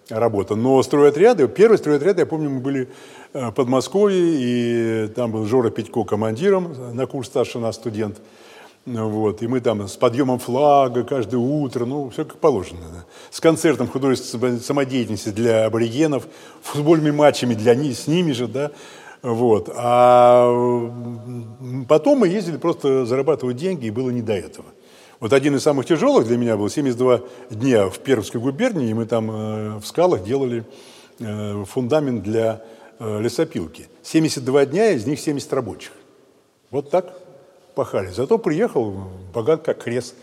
работа. 0.09 0.55
Но 0.55 0.83
стройотряды, 0.83 1.47
первый 1.47 1.77
стройотряд, 1.77 2.19
я 2.19 2.25
помню, 2.25 2.49
мы 2.49 2.59
были 2.59 2.89
в 3.33 3.51
Подмосковье, 3.51 4.19
и 4.19 5.07
там 5.09 5.31
был 5.31 5.45
Жора 5.45 5.69
Петько 5.69 6.03
командиром, 6.03 6.73
на 6.93 7.05
курс 7.05 7.27
старше 7.27 7.59
нас 7.59 7.75
студент– 7.75 8.17
вот, 8.87 9.41
и 9.41 9.47
мы 9.47 9.59
там 9.59 9.85
с 9.85 9.97
подъемом 9.97 10.39
флага 10.39 11.03
каждое 11.03 11.37
утро, 11.37 11.85
ну, 11.85 12.09
все 12.09 12.23
как 12.23 12.37
положено. 12.37 12.79
Да. 12.89 13.05
С 13.31 13.41
концертом 13.41 13.89
художественной 13.89 14.61
самодеятельности 14.61 15.27
для 15.29 15.65
аборигенов, 15.65 16.25
футбольными 16.61 17.11
матчами 17.11 17.53
для 17.53 17.75
них, 17.75 17.97
с 17.97 18.07
ними 18.07 18.31
же, 18.31 18.47
да. 18.47 18.71
Вот. 19.21 19.69
А 19.75 20.89
потом 21.89 22.19
мы 22.19 22.29
ездили 22.29 22.55
просто 22.55 23.05
зарабатывать 23.05 23.57
деньги, 23.57 23.87
и 23.87 23.91
было 23.91 24.09
не 24.09 24.21
до 24.21 24.33
этого. 24.33 24.67
Вот 25.19 25.33
один 25.33 25.57
из 25.57 25.63
самых 25.63 25.85
тяжелых 25.85 26.25
для 26.25 26.37
меня 26.37 26.55
был 26.55 26.69
72 26.69 27.21
дня 27.49 27.89
в 27.89 27.99
Пермской 27.99 28.39
губернии, 28.39 28.91
и 28.91 28.93
мы 28.93 29.05
там 29.05 29.29
э, 29.29 29.79
в 29.79 29.85
скалах 29.85 30.23
делали 30.23 30.63
э, 31.19 31.65
фундамент 31.67 32.23
для 32.23 32.61
э, 32.99 33.21
лесопилки. 33.21 33.89
72 34.03 34.65
дня, 34.67 34.91
из 34.91 35.05
них 35.05 35.19
70 35.19 35.51
рабочих. 35.51 35.91
Вот 36.71 36.89
так 36.89 37.26
пахали. 37.77 38.09
Зато 38.09 38.39
приехал, 38.39 38.93
богат 39.33 39.61
как 39.63 39.83
крест. 39.83 40.15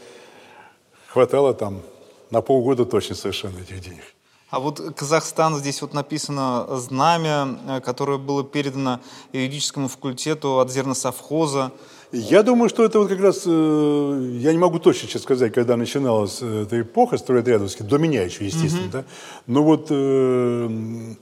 Хватало 1.06 1.54
там 1.54 1.82
На 2.30 2.40
полгода 2.40 2.84
точно 2.84 3.14
совершенно 3.14 3.58
этих 3.60 3.80
денег. 3.80 4.02
А 4.50 4.58
вот 4.58 4.80
Казахстан, 4.96 5.56
здесь 5.56 5.82
вот 5.82 5.94
написано 5.94 6.66
знамя, 6.78 7.46
э, 7.68 7.80
которое 7.80 8.18
было 8.18 8.42
передано 8.42 8.98
юридическому 9.32 9.88
факультету 9.88 10.58
от 10.58 10.70
зерносовхоза. 10.70 11.70
Я 12.12 12.42
думаю, 12.42 12.68
что 12.68 12.84
это 12.84 12.98
вот 12.98 13.08
как 13.08 13.20
раз, 13.20 13.42
э, 13.46 14.38
я 14.40 14.52
не 14.52 14.58
могу 14.58 14.78
точно 14.78 15.08
сейчас 15.08 15.22
сказать, 15.22 15.52
когда 15.52 15.76
начиналась 15.76 16.38
э, 16.42 16.62
эта 16.62 16.80
эпоха 16.80 17.18
стройотрядовская, 17.18 17.86
до 17.86 17.98
меня 17.98 18.22
еще, 18.22 18.44
естественно, 18.46 18.86
mm-hmm. 18.86 18.92
да, 18.92 19.04
но 19.46 19.62
вот 19.62 19.86
э, 19.90 21.14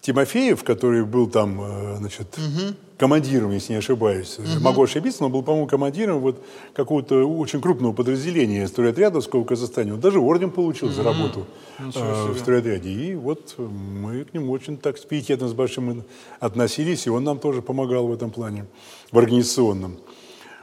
Тимофеев, 0.00 0.64
который 0.64 1.04
был 1.04 1.28
там, 1.28 1.96
значит, 1.98 2.38
угу. 2.38 2.74
Командиром, 2.96 3.50
если 3.50 3.72
не 3.72 3.78
ошибаюсь, 3.78 4.38
угу. 4.38 4.62
могу 4.62 4.82
ошибиться, 4.82 5.22
но 5.22 5.28
был, 5.28 5.42
по-моему, 5.42 5.66
командиром 5.66 6.20
вот 6.20 6.42
какого-то 6.72 7.24
очень 7.24 7.60
крупного 7.60 7.92
подразделения 7.92 8.66
стройотрядовского 8.66 9.42
в 9.42 9.46
Казахстане. 9.46 9.94
Он 9.94 10.00
даже 10.00 10.18
орден 10.18 10.50
получил 10.50 10.88
угу. 10.88 10.94
за 10.94 11.02
работу 11.02 11.46
э, 11.78 12.32
в 12.32 12.38
стройотряде. 12.38 12.90
И 12.90 13.14
вот 13.14 13.54
мы 13.58 14.24
к 14.24 14.34
нему 14.34 14.52
очень 14.52 14.78
так 14.78 14.98
с 14.98 15.04
пиететом, 15.04 15.48
с 15.48 15.52
большим 15.52 16.04
относились, 16.40 17.06
и 17.06 17.10
он 17.10 17.24
нам 17.24 17.38
тоже 17.38 17.62
помогал 17.62 18.06
в 18.06 18.12
этом 18.12 18.30
плане, 18.30 18.66
в 19.12 19.18
организационном. 19.18 19.98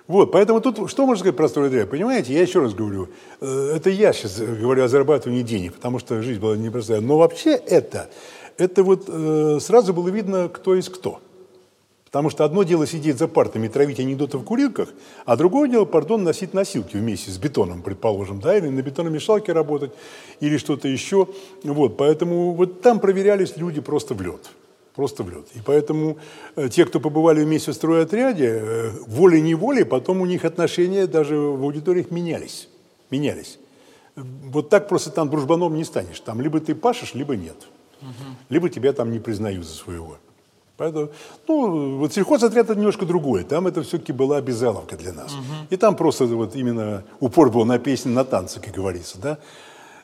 Вот, 0.05 0.33
поэтому 0.33 0.59
тут 0.59 0.89
что 0.89 1.05
можно 1.05 1.19
сказать 1.19 1.37
про 1.37 1.47
стройотряд? 1.47 1.89
Понимаете, 1.89 2.33
я 2.33 2.41
еще 2.41 2.59
раз 2.59 2.73
говорю, 2.73 3.09
э, 3.41 3.73
это 3.75 3.89
я 3.89 4.11
сейчас 4.11 4.39
говорю 4.39 4.83
о 4.83 4.87
зарабатывании 4.87 5.43
денег, 5.43 5.75
потому 5.75 5.99
что 5.99 6.21
жизнь 6.21 6.41
была 6.41 6.57
непростая. 6.57 6.99
Но 6.99 7.17
вообще 7.17 7.51
это 7.51 8.09
это 8.57 8.83
вот 8.83 9.05
э, 9.07 9.59
сразу 9.61 9.93
было 9.93 10.09
видно, 10.09 10.49
кто 10.49 10.75
есть 10.75 10.89
кто. 10.89 11.19
Потому 12.13 12.29
что 12.29 12.45
одно 12.45 12.61
дело 12.61 12.85
сидеть 12.85 13.17
за 13.17 13.27
партами 13.27 13.65
и 13.65 13.69
травить 13.69 13.99
анекдоты 13.99 14.37
в 14.37 14.43
курилках, 14.43 14.89
а 15.25 15.35
другое 15.35 15.67
дело, 15.67 15.85
пардон, 15.85 16.23
носить 16.23 16.53
носилки 16.53 16.95
вместе 16.95 17.31
с 17.31 17.39
бетоном, 17.39 17.81
предположим, 17.81 18.39
да, 18.39 18.55
или 18.55 18.67
на 18.67 18.83
бетономешалке 18.83 19.51
работать, 19.51 19.93
или 20.39 20.57
что-то 20.57 20.87
еще. 20.87 21.27
Вот, 21.63 21.97
поэтому 21.97 22.53
вот 22.53 22.81
там 22.81 22.99
проверялись 22.99 23.57
люди 23.57 23.81
просто 23.81 24.13
в 24.13 24.21
лед. 24.21 24.51
Просто 24.93 25.23
в 25.23 25.29
лед. 25.31 25.47
И 25.55 25.59
поэтому 25.65 26.19
э, 26.55 26.69
те, 26.69 26.85
кто 26.85 26.99
побывали 26.99 27.43
вместе 27.43 27.71
в 27.71 27.73
стройотряде, 27.73 28.59
э, 28.61 28.91
волей-неволей, 29.07 29.83
потом 29.83 30.21
у 30.21 30.27
них 30.27 30.45
отношения 30.45 31.07
даже 31.07 31.35
в 31.35 31.63
аудиториях 31.63 32.11
менялись. 32.11 32.69
Менялись. 33.09 33.57
Вот 34.15 34.69
так 34.69 34.87
просто 34.87 35.09
там 35.09 35.31
дружбаном 35.31 35.75
не 35.75 35.83
станешь. 35.83 36.19
Там 36.19 36.41
либо 36.41 36.59
ты 36.59 36.75
пашешь, 36.75 37.15
либо 37.15 37.35
нет 37.35 37.57
либо 38.49 38.69
тебя 38.69 38.93
там 38.93 39.11
не 39.11 39.19
признают 39.19 39.65
за 39.65 39.73
своего. 39.73 40.17
Поэтому, 40.77 41.09
ну, 41.47 41.97
вот 41.97 42.13
сельхозотряд 42.13 42.65
это 42.65 42.75
немножко 42.75 43.05
другое. 43.05 43.43
Там 43.43 43.67
это 43.67 43.83
все-таки 43.83 44.11
была 44.11 44.37
обязаловка 44.37 44.97
для 44.97 45.13
нас. 45.13 45.33
Угу. 45.33 45.67
И 45.69 45.77
там 45.77 45.95
просто 45.95 46.25
вот 46.25 46.55
именно 46.55 47.03
упор 47.19 47.51
был 47.51 47.63
на 47.65 47.77
песни, 47.77 48.09
на 48.09 48.23
танцы, 48.23 48.59
как 48.59 48.73
говорится, 48.73 49.19
да. 49.19 49.37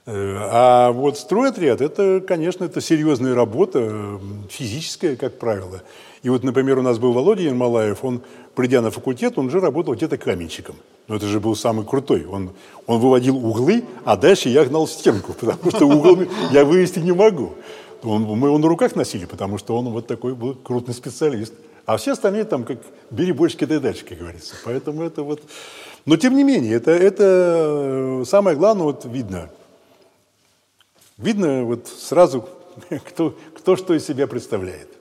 Э, 0.06 0.38
а 0.40 0.92
вот 0.92 1.18
стройотряд, 1.18 1.82
это, 1.82 2.24
конечно, 2.26 2.66
это 2.66 2.82
серьезная 2.82 3.34
работа, 3.34 4.20
физическая, 4.50 5.16
как 5.16 5.40
правило. 5.40 5.82
И 6.22 6.30
вот, 6.30 6.44
например, 6.44 6.80
у 6.80 6.82
нас 6.82 7.00
был 7.00 7.14
Володя 7.14 7.44
Ермолаев, 7.44 8.04
он, 8.04 8.22
придя 8.56 8.82
на 8.82 8.92
факультет, 8.92 9.38
он 9.38 9.50
же 9.50 9.60
работал 9.60 9.96
где-то 9.96 10.18
каменщиком. 10.18 10.76
Но 11.08 11.16
это 11.16 11.28
же 11.28 11.40
был 11.40 11.56
самый 11.56 11.86
крутой. 11.86 12.26
Он, 12.26 12.52
он 12.88 13.00
выводил 13.00 13.38
углы, 13.38 13.84
а 14.04 14.18
дальше 14.18 14.50
я 14.50 14.66
гнал 14.66 14.88
стенку, 14.88 15.34
потому 15.40 15.72
что 15.72 15.86
угол 15.86 16.20
я 16.52 16.66
вывести 16.66 17.00
не 17.00 17.12
могу. 17.12 17.54
Он, 18.04 18.24
мы 18.24 18.48
его 18.48 18.58
на 18.58 18.68
руках 18.68 18.96
носили, 18.96 19.26
потому 19.26 19.58
что 19.58 19.78
он 19.78 19.90
вот 19.90 20.08
такой 20.08 20.36
был 20.36 20.56
крупный 20.56 20.94
специалист. 20.94 21.54
А 21.86 21.98
все 21.98 22.12
остальные 22.12 22.46
там 22.46 22.66
как 22.66 22.80
бери 23.10 23.32
больше, 23.32 23.58
кидай 23.58 23.80
дальше, 23.80 24.06
как 24.06 24.20
говорится. 24.20 24.56
Поэтому 24.64 25.04
это 25.04 25.24
вот... 25.24 25.42
Но 26.06 26.18
тем 26.18 26.36
не 26.36 26.44
менее, 26.44 26.76
это, 26.76 26.92
это 26.92 27.24
э, 28.22 28.24
самое 28.26 28.56
главное 28.56 28.84
вот 28.84 29.06
видно. 29.06 29.50
Видно 31.18 31.64
вот 31.64 31.88
сразу, 31.88 32.48
кто, 33.06 33.36
кто 33.58 33.76
что 33.76 33.96
из 33.96 34.06
себя 34.06 34.28
представляет. 34.28 34.99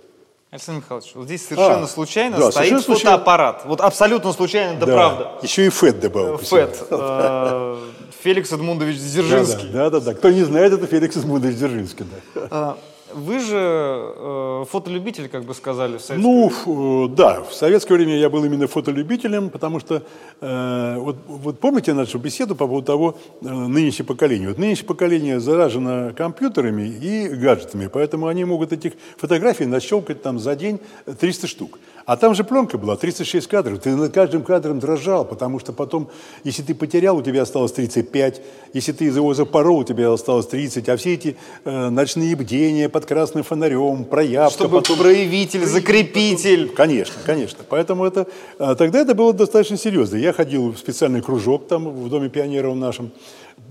Александр 0.51 0.83
Михайлович, 0.83 1.11
вот 1.15 1.27
здесь 1.27 1.47
совершенно 1.47 1.85
а, 1.85 1.87
случайно 1.87 2.39
да, 2.39 2.51
стоит 2.51 2.83
фотоаппарат. 2.83 3.67
Вот 3.67 3.83
абсолютно 3.83 4.33
случайно, 4.33 4.79
это 4.79 4.87
да, 4.87 4.93
правда. 4.95 5.31
Еще 5.43 5.67
и 5.67 5.69
ФЭД 5.69 6.01
добавил. 6.01 6.39
ФЭД. 6.39 6.87
Э, 6.91 7.77
Феликс 8.23 8.51
Эдмундович 8.53 8.97
Дзержинский. 8.97 9.69
Да, 9.69 9.91
да, 9.91 10.01
да. 10.01 10.15
Кто 10.15 10.31
не 10.31 10.45
знает, 10.45 10.73
это 10.73 10.87
Феликс 10.87 11.19
Эдмундович 11.19 11.57
Дзержинский. 11.57 12.07
Да. 12.35 12.79
Вы 13.15 13.39
же 13.39 13.57
э, 13.57 14.65
фотолюбитель, 14.71 15.29
как 15.29 15.45
бы 15.45 15.55
сказали 15.55 15.97
в 15.97 16.01
советское 16.03 16.17
Ну, 16.31 16.49
время. 16.49 17.17
да, 17.17 17.43
в 17.43 17.55
советское 17.55 17.95
время 17.95 18.17
я 18.19 18.29
был 18.29 18.45
именно 18.45 18.67
фотолюбителем, 18.67 19.49
потому 19.51 19.81
что, 19.81 20.03
э, 20.41 20.97
вот, 20.99 21.17
вот 21.27 21.59
помните 21.59 21.95
нашу 21.95 22.19
беседу 22.19 22.55
по 22.55 22.67
поводу 22.67 22.87
того 22.87 23.19
э, 23.41 23.49
нынешнего 23.49 24.07
поколения? 24.09 24.49
Вот 24.49 24.59
нынешнее 24.59 24.87
поколение 24.87 25.41
заражено 25.41 26.13
компьютерами 26.17 26.83
и 26.83 27.29
гаджетами, 27.29 27.87
поэтому 27.87 28.27
они 28.27 28.45
могут 28.45 28.73
этих 28.73 28.93
фотографий 29.17 29.65
нащелкать 29.67 30.23
там 30.23 30.39
за 30.39 30.55
день 30.55 30.79
300 31.19 31.47
штук. 31.47 31.79
А 32.09 32.17
там 32.17 32.35
же 32.35 32.43
пленка 32.43 32.79
была, 32.79 32.97
36 32.97 33.47
кадров. 33.49 33.81
Ты 33.81 33.95
над 33.95 34.15
каждым 34.15 34.43
кадром 34.43 34.79
дрожал, 34.79 35.27
потому 35.27 35.59
что 35.59 35.75
потом, 35.75 36.09
если 36.43 36.63
ты 36.63 36.75
потерял, 36.75 37.19
у 37.19 37.23
тебя 37.23 37.43
осталось 37.43 37.73
35, 37.73 38.41
если 38.73 38.93
ты 38.93 39.05
его 39.05 39.35
запорол, 39.35 39.81
у 39.81 39.85
тебя 39.85 40.11
осталось 40.11 40.47
30, 40.47 40.89
а 40.89 40.97
все 40.97 41.13
эти 41.13 41.37
э, 41.67 41.91
ночные 41.91 42.35
бдения 42.35 42.89
под 42.89 43.05
красным 43.05 43.45
фонарем, 43.45 44.07
проявка... 44.07 44.55
Чтобы 44.55 44.81
потом... 44.81 44.97
проявитель, 44.97 45.67
закрепитель. 45.67 46.71
Конечно, 46.71 47.17
конечно. 47.27 47.59
Поэтому 47.69 48.07
это... 48.07 48.27
Э, 48.59 48.75
тогда 48.75 49.01
это 49.01 49.15
было 49.15 49.35
достаточно 49.35 49.77
серьезно. 49.77 50.17
Я 50.17 50.33
ходил 50.33 50.73
в 50.73 50.79
специальный 50.79 51.21
кружок 51.21 51.69
там 51.69 51.91
в 51.91 52.09
Доме 52.09 52.31
пионеров 52.31 52.75
нашем. 52.75 53.11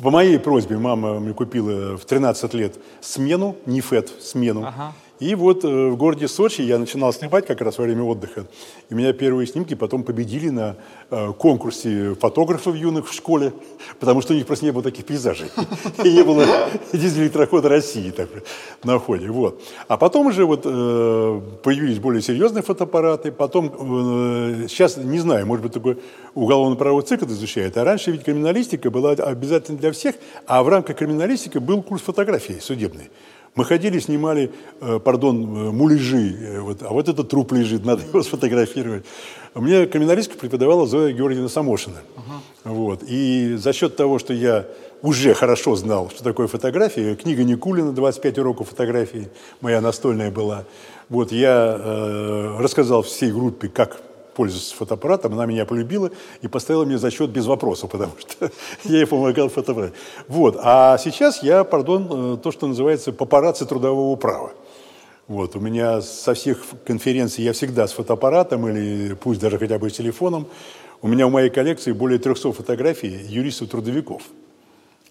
По 0.04 0.12
моей 0.12 0.38
просьбе 0.38 0.78
мама 0.78 1.20
мне 1.20 1.34
купила 1.34 1.98
в 1.98 2.06
13 2.06 2.54
лет 2.54 2.76
смену, 3.02 3.56
не 3.66 3.82
ФЭТ, 3.82 4.12
смену. 4.22 4.68
Ага. 4.68 4.94
И 5.20 5.34
вот 5.34 5.66
э, 5.66 5.68
в 5.68 5.98
городе 5.98 6.28
Сочи 6.28 6.62
я 6.62 6.78
начинал 6.78 7.12
снимать 7.12 7.48
как 7.48 7.62
раз 7.62 7.78
во 7.80 7.86
время 7.86 8.04
отдыха. 8.04 8.46
И 8.90 8.94
у 8.94 8.98
меня 8.98 9.14
первые 9.14 9.48
снимки 9.48 9.74
потом 9.74 10.04
победили 10.04 10.50
на 10.50 10.76
э, 11.10 11.34
конкурсе 11.34 12.14
фотографов 12.14 12.76
юных 12.76 13.10
в 13.10 13.14
школе, 13.14 13.52
потому 14.00 14.22
что 14.22 14.34
у 14.34 14.36
них 14.36 14.46
просто 14.46 14.66
не 14.66 14.72
было 14.72 14.84
таких 14.84 15.06
пейзажей. 15.06 15.50
И 16.04 16.14
не 16.14 16.24
было 16.24 16.46
дизель-электрохода 16.94 17.68
России 17.68 18.14
на 18.84 19.00
ходе. 19.00 19.30
Вот. 19.30 19.62
А 19.88 19.98
потом 19.98 20.28
уже 20.28 20.46
вот 20.46 20.62
э, 20.66 21.42
появились 21.64 21.98
более 21.98 22.22
серьезные 22.22 22.62
фотоаппараты. 22.62 23.32
Потом, 23.32 24.68
сейчас 24.68 24.98
не 24.98 25.20
знаю, 25.20 25.48
может 25.48 25.64
быть, 25.64 25.74
такой 25.74 25.98
уголовно-правовой 26.36 27.04
цикл 27.04 27.26
изучает. 27.26 27.76
А 27.78 27.84
раньше 27.84 28.12
ведь 28.12 28.24
криминалистика 28.24 28.92
была 28.92 29.12
обязательно 29.12 29.80
для 29.80 29.92
всех, 29.92 30.16
а 30.46 30.62
в 30.62 30.70
рамках 30.70 30.98
криминалистики 30.98 31.58
был 31.58 31.82
курс 31.82 32.04
фотографии 32.04 32.60
судебный. 32.62 33.10
Мы 33.56 33.66
ходили, 33.66 34.00
снимали, 34.00 34.52
э, 34.82 35.00
пардон, 35.00 35.44
э, 35.44 35.72
муляжи, 35.72 36.36
э, 36.40 36.60
вот, 36.60 36.84
а 36.84 36.90
вот 36.90 37.10
этот 37.10 37.30
труп 37.30 37.54
лежит, 37.54 37.86
надо 37.86 38.04
его 38.04 38.22
сфотографировать. 38.24 39.06
Мне 39.56 39.86
криминалистику 39.88 40.38
преподавала 40.38 40.86
Зоя 40.86 41.12
Георгиевна 41.12 41.50
Самошина. 41.50 41.98
Uh-huh. 42.16 42.74
Вот. 42.74 43.04
И 43.08 43.56
за 43.56 43.74
счет 43.74 43.96
того, 43.96 44.20
что 44.20 44.34
я 44.34 44.68
уже 45.02 45.34
хорошо 45.34 45.76
знал, 45.76 46.10
что 46.10 46.24
такое 46.24 46.48
фотография, 46.48 47.16
книга 47.16 47.44
Никулина 47.44 47.90
«25 47.90 48.40
уроков 48.40 48.70
фотографии», 48.70 49.30
моя 49.62 49.82
настольная 49.82 50.32
была, 50.32 50.66
вот, 51.10 51.32
я 51.32 51.78
э, 51.80 52.58
рассказал 52.60 53.02
всей 53.02 53.32
группе, 53.32 53.70
как 53.70 54.02
пользуюсь 54.38 54.72
фотоаппаратом, 54.72 55.34
она 55.34 55.48
меня 55.48 55.66
полюбила 55.66 56.12
и 56.44 56.48
поставила 56.48 56.86
мне 56.86 57.00
зачет 57.00 57.32
без 57.32 57.48
вопросов, 57.48 57.90
потому 57.92 58.14
что 58.20 58.52
я 58.84 58.98
ей 58.98 59.08
помогал 59.08 59.50
фотоаппарат. 59.50 59.94
Вот. 60.28 60.58
А 60.62 60.98
сейчас 61.00 61.42
я, 61.44 61.64
пардон, 61.64 62.36
э, 62.36 62.38
то, 62.38 62.52
что 62.52 62.68
называется 62.68 63.12
папарацци 63.12 63.66
трудового 63.66 64.16
права. 64.16 64.52
Вот, 65.28 65.56
у 65.56 65.60
меня 65.60 66.02
со 66.02 66.34
всех 66.34 66.64
конференций 66.86 67.44
я 67.44 67.52
всегда 67.52 67.88
с 67.88 67.92
фотоаппаратом 67.92 68.70
или 68.70 69.14
пусть 69.16 69.42
даже 69.42 69.58
хотя 69.58 69.78
бы 69.80 69.90
с 69.90 69.94
телефоном. 69.94 70.46
У 71.02 71.08
меня 71.08 71.28
в 71.28 71.32
моей 71.32 71.50
коллекции 71.50 71.92
более 71.92 72.20
300 72.20 72.54
фотографий 72.54 73.10
юристов-трудовиков. 73.28 74.22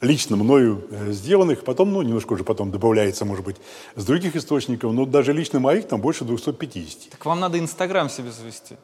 Лично 0.00 0.36
мною 0.36 0.84
э, 0.90 1.10
сделанных, 1.10 1.64
потом, 1.64 1.92
ну, 1.92 2.02
немножко 2.02 2.34
уже 2.34 2.44
потом 2.44 2.70
добавляется, 2.70 3.24
может 3.24 3.44
быть, 3.44 3.56
с 3.96 4.04
других 4.04 4.36
источников, 4.36 4.92
но 4.92 5.04
даже 5.04 5.32
лично 5.32 5.58
моих 5.58 5.88
там 5.88 6.00
больше 6.00 6.24
250. 6.24 7.10
Так 7.10 7.26
вам 7.26 7.40
надо 7.40 7.58
Инстаграм 7.58 8.08
себе 8.08 8.30
завести. 8.30 8.76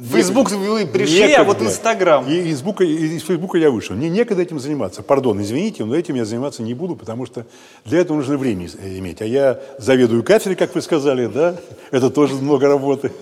Фейсбук 0.00 0.50
вы 0.50 0.86
пришли, 0.86 1.20
некогда. 1.20 1.40
а 1.40 1.44
вот 1.44 1.62
Инстаграм. 1.62 2.28
И 2.28 2.34
из, 2.34 2.44
Фейсбука, 2.44 2.84
из 2.84 3.22
Фейсбука 3.22 3.58
я 3.58 3.70
вышел. 3.70 3.96
Мне 3.96 4.08
некогда 4.08 4.42
этим 4.42 4.60
заниматься. 4.60 5.02
Пардон, 5.02 5.40
извините, 5.42 5.84
но 5.84 5.96
этим 5.96 6.14
я 6.14 6.24
заниматься 6.24 6.62
не 6.62 6.74
буду, 6.74 6.94
потому 6.94 7.26
что 7.26 7.46
для 7.84 8.00
этого 8.00 8.16
нужно 8.16 8.36
время 8.36 8.68
иметь. 8.82 9.20
А 9.22 9.26
я 9.26 9.60
заведую 9.78 10.22
кафедрой, 10.22 10.56
как 10.56 10.74
вы 10.74 10.82
сказали, 10.82 11.26
да? 11.26 11.56
Это 11.90 12.10
тоже 12.10 12.34
много 12.34 12.68
работы. 12.68 13.12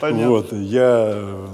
Понятно. 0.00 0.28
Вот, 0.28 0.52
я 0.52 1.48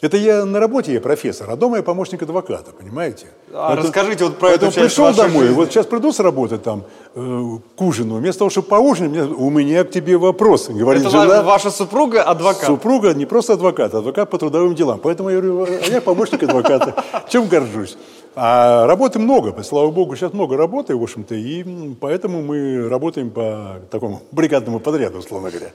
это 0.00 0.16
я 0.16 0.44
на 0.44 0.60
работе 0.60 0.92
я 0.92 1.00
профессор, 1.00 1.50
а 1.50 1.56
дома 1.56 1.78
я 1.78 1.82
помощник 1.82 2.22
адвоката, 2.22 2.70
понимаете? 2.70 3.26
А 3.52 3.72
это, 3.72 3.82
расскажите 3.82 4.24
вот 4.24 4.38
про 4.38 4.50
эту 4.50 4.66
часть 4.66 4.76
пришел 4.76 5.12
домой, 5.12 5.46
жизни. 5.46 5.54
вот 5.54 5.70
сейчас 5.70 5.86
приду 5.86 6.12
с 6.12 6.20
работы 6.20 6.58
там 6.58 6.84
э, 7.14 7.44
к 7.76 7.82
ужину, 7.82 8.16
вместо 8.16 8.40
того, 8.40 8.50
чтобы 8.50 8.68
поужинать, 8.68 9.10
мне, 9.10 9.22
у 9.22 9.50
меня 9.50 9.84
к 9.84 9.90
тебе 9.90 10.16
вопрос, 10.16 10.68
говорит 10.68 11.02
это 11.02 11.10
жена. 11.10 11.42
ваша 11.42 11.70
супруга 11.70 12.22
адвокат? 12.22 12.66
Супруга 12.66 13.12
не 13.14 13.26
просто 13.26 13.54
адвокат, 13.54 13.94
а 13.94 13.98
адвокат 13.98 14.30
по 14.30 14.38
трудовым 14.38 14.74
делам. 14.74 15.00
Поэтому 15.02 15.30
я 15.30 15.40
говорю, 15.40 15.64
а 15.64 15.86
я 15.90 16.00
помощник 16.00 16.42
адвоката. 16.44 16.94
Чем 17.28 17.48
горжусь? 17.48 17.96
А 18.40 18.86
работы 18.86 19.18
много, 19.18 19.60
слава 19.64 19.90
богу, 19.90 20.14
сейчас 20.14 20.32
много 20.32 20.56
работы, 20.56 20.94
в 20.94 21.02
общем-то, 21.02 21.34
и 21.34 21.64
поэтому 22.00 22.40
мы 22.40 22.88
работаем 22.88 23.30
по 23.30 23.80
такому 23.90 24.22
бригадному 24.30 24.78
подряду, 24.78 25.18
условно 25.18 25.50
говоря. 25.50 25.72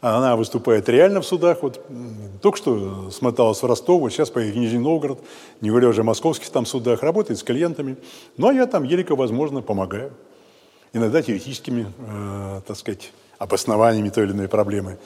Она 0.00 0.34
выступает 0.34 0.88
реально 0.88 1.20
в 1.20 1.26
судах. 1.26 1.62
Вот 1.62 1.80
только 2.42 2.58
что 2.58 3.12
смоталась 3.12 3.62
в 3.62 3.66
Ростов, 3.66 4.00
вот 4.00 4.12
сейчас 4.12 4.28
поедет 4.28 4.56
в 4.56 4.58
Нижний 4.58 4.80
Новгород, 4.80 5.20
не 5.60 5.70
говоря 5.70 5.86
уже 5.86 6.00
о 6.00 6.04
московских 6.04 6.48
там 6.48 6.66
судах, 6.66 7.04
работает 7.04 7.38
с 7.38 7.44
клиентами. 7.44 7.96
Ну, 8.36 8.48
а 8.48 8.52
я 8.52 8.66
там 8.66 8.82
елико, 8.82 9.14
возможно, 9.14 9.62
помогаю. 9.62 10.10
Иногда 10.92 11.22
теоретическими, 11.22 11.86
э, 11.96 12.60
так 12.66 12.76
сказать, 12.76 13.12
обоснованиями 13.38 14.08
той 14.08 14.24
или 14.24 14.32
иной 14.32 14.48
проблемы. 14.48 14.98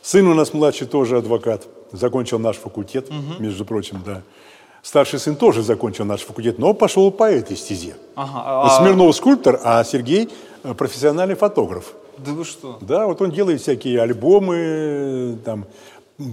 Сын 0.00 0.28
у 0.28 0.34
нас 0.34 0.54
младший 0.54 0.86
тоже 0.86 1.16
адвокат, 1.16 1.66
закончил 1.90 2.38
наш 2.38 2.56
факультет, 2.56 3.08
угу. 3.08 3.42
между 3.42 3.64
прочим, 3.64 4.00
да. 4.06 4.22
Старший 4.82 5.20
сын 5.20 5.36
тоже 5.36 5.62
закончил 5.62 6.04
наш 6.04 6.22
факультет, 6.22 6.58
но 6.58 6.74
пошел 6.74 7.10
по 7.12 7.30
этой 7.30 7.56
стезе. 7.56 7.94
Ага, 8.16 8.42
а... 8.64 8.78
Смирнов 8.78 9.14
скульптор, 9.14 9.60
а 9.62 9.84
Сергей 9.84 10.28
э, 10.64 10.74
профессиональный 10.74 11.36
фотограф. 11.36 11.94
Да 12.18 12.32
вы 12.32 12.44
что? 12.44 12.78
Да, 12.80 13.06
вот 13.06 13.22
он 13.22 13.30
делает 13.30 13.60
всякие 13.60 14.02
альбомы, 14.02 15.38
там, 15.44 15.66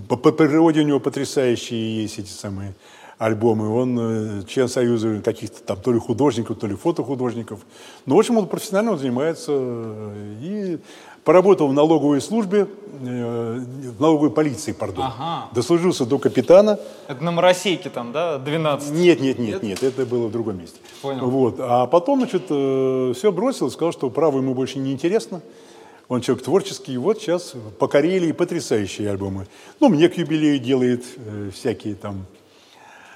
по, 0.07 0.17
по 0.17 0.31
природе 0.31 0.81
у 0.81 0.83
него 0.83 0.99
потрясающие 0.99 2.01
есть 2.01 2.17
эти 2.17 2.31
самые 2.31 2.73
альбомы. 3.19 3.69
Он 3.69 3.99
э, 3.99 4.43
член 4.47 4.67
союза 4.67 5.21
каких-то 5.23 5.61
там 5.61 5.77
то 5.79 5.91
ли 5.91 5.99
художников, 5.99 6.57
то 6.57 6.65
ли 6.65 6.75
фотохудожников. 6.75 7.59
Но, 8.07 8.15
в 8.15 8.19
общем, 8.19 8.37
он 8.37 8.47
профессионально 8.47 8.97
занимается 8.97 9.51
э, 9.53 10.35
и 10.41 10.79
поработал 11.23 11.67
в 11.67 11.73
налоговой 11.73 12.21
службе, 12.21 12.67
э, 13.01 13.59
в 13.97 14.01
налоговой 14.01 14.31
полиции, 14.31 14.71
пардон. 14.71 15.05
Ага. 15.05 15.49
Дослужился 15.53 16.05
до 16.05 16.17
капитана. 16.17 16.79
Это 17.07 17.23
на 17.23 17.31
Моросейке 17.31 17.89
там, 17.89 18.11
да, 18.11 18.37
12? 18.37 18.91
Нет, 18.91 19.19
нет, 19.19 19.39
нет, 19.39 19.63
нет, 19.63 19.83
это 19.83 20.05
было 20.05 20.27
в 20.27 20.31
другом 20.31 20.59
месте. 20.59 20.79
Понял. 21.01 21.29
Вот. 21.29 21.55
А 21.59 21.85
потом, 21.87 22.19
значит, 22.19 22.45
все 22.45 23.31
бросил, 23.31 23.69
сказал, 23.71 23.93
что 23.93 24.09
право 24.09 24.37
ему 24.37 24.53
больше 24.53 24.79
не 24.79 24.91
интересно. 24.91 25.41
Он 26.09 26.21
человек 26.21 26.43
творческий, 26.43 26.97
вот 26.97 27.21
сейчас 27.21 27.53
по 27.77 27.87
Карелии 27.87 28.31
потрясающие 28.31 29.11
альбомы. 29.11 29.45
Ну, 29.79 29.89
мне 29.89 30.09
к 30.09 30.17
юбилею 30.17 30.57
делает 30.57 31.05
э, 31.17 31.51
всякие 31.53 31.93
там 31.93 32.25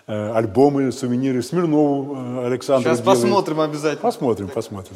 э, 0.05 0.31
альбомы, 0.31 0.91
сувениры. 0.91 1.41
Смирнову 1.41 2.15
э, 2.15 2.45
Александру 2.45 2.91
Сейчас 2.91 3.01
делает. 3.01 3.21
посмотрим 3.21 3.61
обязательно. 3.61 4.01
Посмотрим, 4.01 4.47
посмотрим. 4.47 4.95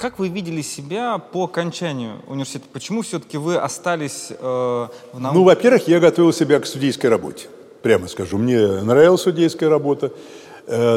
Как 0.00 0.18
вы 0.18 0.28
видели 0.28 0.62
себя 0.62 1.18
по 1.18 1.44
окончанию 1.44 2.22
университета? 2.26 2.64
Почему 2.72 3.02
все-таки 3.02 3.36
вы 3.36 3.56
остались 3.56 4.28
э, 4.30 4.34
в 4.40 5.20
науке? 5.20 5.38
Ну, 5.38 5.44
во-первых, 5.44 5.88
я 5.88 6.00
готовил 6.00 6.32
себя 6.32 6.58
к 6.58 6.64
судейской 6.64 7.10
работе. 7.10 7.48
Прямо 7.82 8.08
скажу, 8.08 8.38
мне 8.38 8.66
нравилась 8.66 9.20
судейская 9.20 9.68
работа. 9.68 10.10
Э, 10.66 10.96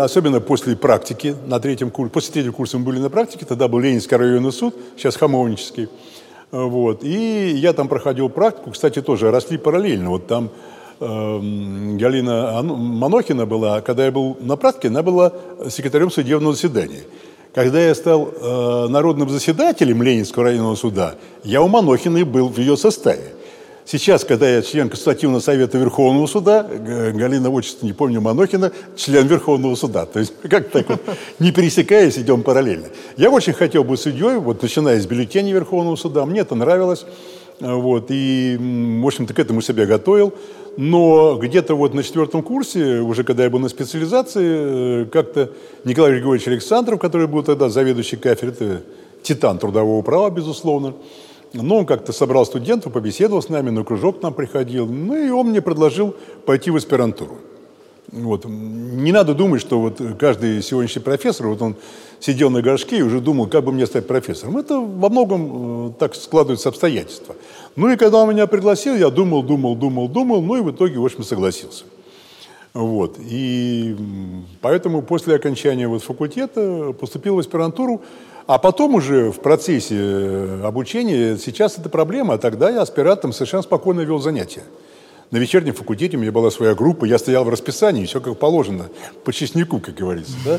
особенно 0.00 0.40
после 0.40 0.74
практики 0.74 1.36
на 1.46 1.60
третьем 1.60 1.92
курсе. 1.92 2.12
После 2.12 2.32
третьего 2.32 2.52
курса 2.52 2.76
мы 2.78 2.86
были 2.86 2.98
на 2.98 3.08
практике, 3.08 3.46
тогда 3.46 3.68
был 3.68 3.78
Ленинский 3.78 4.16
районный 4.16 4.50
суд, 4.50 4.74
сейчас 4.96 5.14
Хамовнический. 5.14 5.84
Э, 6.50 6.60
вот. 6.60 7.04
И 7.04 7.52
я 7.54 7.72
там 7.72 7.86
проходил 7.86 8.28
практику, 8.30 8.72
кстати, 8.72 9.00
тоже 9.00 9.30
росли 9.30 9.58
параллельно. 9.58 10.10
Вот 10.10 10.26
там 10.26 10.50
э, 10.98 11.38
Галина 11.98 12.62
Манохина 12.64 13.46
была, 13.46 13.80
когда 13.80 14.06
я 14.06 14.10
был 14.10 14.36
на 14.40 14.56
практике, 14.56 14.88
она 14.88 15.04
была 15.04 15.34
секретарем 15.68 16.10
судебного 16.10 16.52
заседания. 16.52 17.04
Когда 17.54 17.80
я 17.80 17.94
стал 17.96 18.28
э, 18.28 18.86
народным 18.88 19.28
заседателем 19.28 20.02
Ленинского 20.02 20.44
районного 20.44 20.76
суда, 20.76 21.16
я 21.42 21.62
у 21.62 21.68
Манохиной 21.68 22.22
был 22.22 22.48
в 22.48 22.58
ее 22.58 22.76
составе. 22.76 23.34
Сейчас, 23.84 24.24
когда 24.24 24.48
я 24.48 24.62
член 24.62 24.88
Консультативного 24.88 25.40
совета 25.40 25.76
Верховного 25.76 26.28
суда, 26.28 26.62
Галина 26.62 27.50
отчество, 27.50 27.86
не 27.86 27.92
помню, 27.92 28.20
Манохина, 28.20 28.70
член 28.94 29.26
Верховного 29.26 29.74
суда. 29.74 30.06
То 30.06 30.20
есть 30.20 30.32
как 30.48 30.68
так 30.68 30.88
вот, 30.88 31.00
не 31.40 31.50
пересекаясь, 31.50 32.16
идем 32.16 32.44
параллельно. 32.44 32.86
Я 33.16 33.30
очень 33.30 33.52
хотел 33.52 33.82
быть 33.82 33.98
судьей, 33.98 34.36
вот 34.36 34.62
начиная 34.62 35.00
с 35.00 35.06
бюллетеней 35.06 35.52
Верховного 35.52 35.96
суда, 35.96 36.24
мне 36.26 36.40
это 36.40 36.54
нравилось. 36.54 37.04
Вот, 37.60 38.06
и, 38.08 38.56
в 38.58 39.06
общем-то, 39.06 39.34
к 39.34 39.38
этому 39.38 39.60
себя 39.60 39.86
готовил. 39.86 40.32
Но 40.76 41.36
где-то 41.36 41.74
вот 41.74 41.94
на 41.94 42.02
четвертом 42.02 42.42
курсе, 42.42 43.00
уже 43.00 43.22
когда 43.22 43.44
я 43.44 43.50
был 43.50 43.58
на 43.58 43.68
специализации, 43.68 45.04
как-то 45.04 45.50
Николай 45.84 46.12
Григорьевич 46.12 46.48
Александров, 46.48 46.98
который 46.98 47.26
был 47.26 47.42
тогда 47.42 47.68
заведующий 47.68 48.16
кафедрой, 48.16 48.78
титан 49.22 49.58
трудового 49.58 50.00
права, 50.02 50.30
безусловно, 50.30 50.94
ну, 51.52 51.76
он 51.78 51.86
как-то 51.86 52.12
собрал 52.12 52.46
студентов, 52.46 52.92
побеседовал 52.92 53.42
с 53.42 53.48
нами, 53.48 53.70
на 53.70 53.84
кружок 53.84 54.20
к 54.20 54.22
нам 54.22 54.32
приходил. 54.32 54.86
Ну, 54.86 55.16
и 55.16 55.30
он 55.30 55.48
мне 55.48 55.60
предложил 55.60 56.14
пойти 56.46 56.70
в 56.70 56.76
аспирантуру. 56.76 57.38
Вот. 58.12 58.44
Не 58.44 59.12
надо 59.12 59.34
думать, 59.34 59.60
что 59.60 59.80
вот 59.80 60.00
каждый 60.18 60.62
сегодняшний 60.62 61.02
профессор, 61.02 61.48
вот 61.48 61.60
он 61.62 61.76
сидел 62.20 62.50
на 62.50 62.62
горшке 62.62 62.98
и 62.98 63.02
уже 63.02 63.20
думал, 63.20 63.48
как 63.48 63.64
бы 63.64 63.72
мне 63.72 63.86
стать 63.86 64.06
профессором. 64.06 64.58
Это 64.58 64.78
во 64.78 65.08
многом 65.08 65.88
э, 65.88 65.92
так 65.98 66.14
складываются 66.14 66.68
обстоятельства. 66.68 67.34
Ну 67.76 67.90
и 67.90 67.96
когда 67.96 68.18
он 68.18 68.30
меня 68.30 68.46
пригласил, 68.46 68.94
я 68.94 69.10
думал, 69.10 69.42
думал, 69.42 69.74
думал, 69.74 70.08
думал, 70.08 70.42
ну 70.42 70.56
и 70.56 70.60
в 70.60 70.70
итоге, 70.70 70.98
в 70.98 71.04
общем, 71.04 71.24
согласился. 71.24 71.84
Вот. 72.72 73.16
И 73.18 73.96
поэтому 74.60 75.02
после 75.02 75.34
окончания 75.34 75.88
вот 75.88 76.02
факультета 76.02 76.94
поступил 76.98 77.36
в 77.36 77.38
аспирантуру. 77.40 78.02
А 78.46 78.58
потом 78.58 78.96
уже 78.96 79.30
в 79.30 79.40
процессе 79.40 79.94
э, 79.96 80.62
обучения, 80.64 81.36
сейчас 81.36 81.78
это 81.78 81.88
проблема, 81.88 82.34
а 82.34 82.38
тогда 82.38 82.68
я 82.68 82.82
аспирантом 82.82 83.32
совершенно 83.32 83.62
спокойно 83.62 84.00
вел 84.00 84.18
занятия. 84.18 84.64
На 85.30 85.36
вечернем 85.36 85.72
факультете 85.72 86.16
у 86.16 86.20
меня 86.20 86.32
была 86.32 86.50
своя 86.50 86.74
группа, 86.74 87.04
я 87.04 87.18
стоял 87.18 87.44
в 87.44 87.48
расписании, 87.48 88.06
все 88.06 88.20
как 88.20 88.36
положено, 88.38 88.88
по 89.24 89.32
честнику, 89.32 89.78
как 89.78 89.94
говорится. 89.94 90.32
Да? 90.44 90.58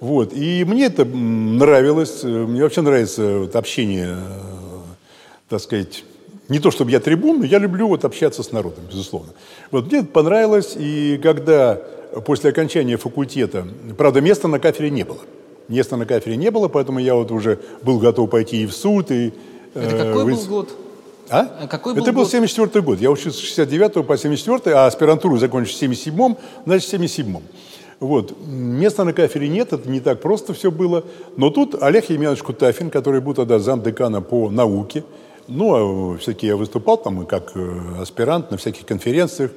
Вот. 0.00 0.32
И 0.32 0.64
мне 0.64 0.86
это 0.86 1.04
нравилось, 1.04 2.22
мне 2.24 2.62
вообще 2.62 2.80
нравится 2.80 3.40
вот 3.40 3.54
общение, 3.54 4.16
э, 4.16 4.78
так 5.48 5.60
сказать, 5.60 6.04
не 6.48 6.58
то 6.58 6.70
чтобы 6.70 6.90
я 6.90 7.00
трибун, 7.00 7.40
но 7.40 7.44
я 7.44 7.58
люблю 7.58 7.88
вот 7.88 8.04
общаться 8.04 8.42
с 8.42 8.50
народом, 8.50 8.84
безусловно. 8.90 9.32
Вот 9.70 9.86
мне 9.86 10.00
это 10.00 10.08
понравилось, 10.08 10.74
и 10.76 11.20
когда 11.22 11.80
после 12.24 12.50
окончания 12.50 12.96
факультета, 12.96 13.68
правда, 13.96 14.20
места 14.20 14.48
на 14.48 14.58
кафедре 14.58 14.90
не 14.90 15.04
было– 15.04 15.20
Места 15.70 15.96
на 15.96 16.04
кафедре 16.04 16.36
не 16.36 16.50
было, 16.50 16.66
поэтому 16.66 16.98
я 16.98 17.14
вот 17.14 17.30
уже 17.30 17.60
был 17.82 18.00
готов 18.00 18.28
пойти 18.28 18.64
и 18.64 18.66
в 18.66 18.72
суд, 18.72 19.12
и... 19.12 19.32
Это 19.72 19.94
э, 19.94 20.08
какой 20.08 20.34
был 20.34 20.44
год? 20.46 20.68
А? 21.28 21.48
а? 21.60 21.66
Какой 21.68 21.94
был 21.94 22.02
Это 22.02 22.12
был 22.12 22.26
74 22.26 22.84
год. 22.84 23.00
Я 23.00 23.12
учился 23.12 23.38
с 23.38 23.40
69 23.40 24.04
по 24.04 24.18
74, 24.18 24.74
а 24.74 24.86
аспирантуру 24.86 25.38
закончил 25.38 25.72
в 25.72 25.80
77-м, 25.80 26.36
значит, 26.66 26.90
в 26.90 26.92
77-м. 26.92 27.42
Вот. 28.00 28.34
Места 28.46 29.04
на 29.04 29.12
кафедре 29.12 29.48
нет, 29.48 29.74
это 29.74 29.88
не 29.88 30.00
так 30.00 30.20
просто 30.20 30.54
все 30.54 30.70
было. 30.70 31.04
Но 31.36 31.50
тут 31.50 31.80
Олег 31.82 32.08
Емельянович 32.08 32.42
Кутафин, 32.42 32.90
который 32.90 33.20
был 33.20 33.34
тогда 33.34 33.58
замдекана 33.58 34.22
по 34.22 34.50
науке, 34.50 35.04
ну, 35.48 36.14
а 36.14 36.18
все-таки 36.18 36.46
я 36.46 36.56
выступал 36.56 36.96
там 36.96 37.26
как 37.26 37.52
э, 37.54 37.80
аспирант 38.00 38.50
на 38.50 38.56
всяких 38.56 38.86
конференциях, 38.86 39.50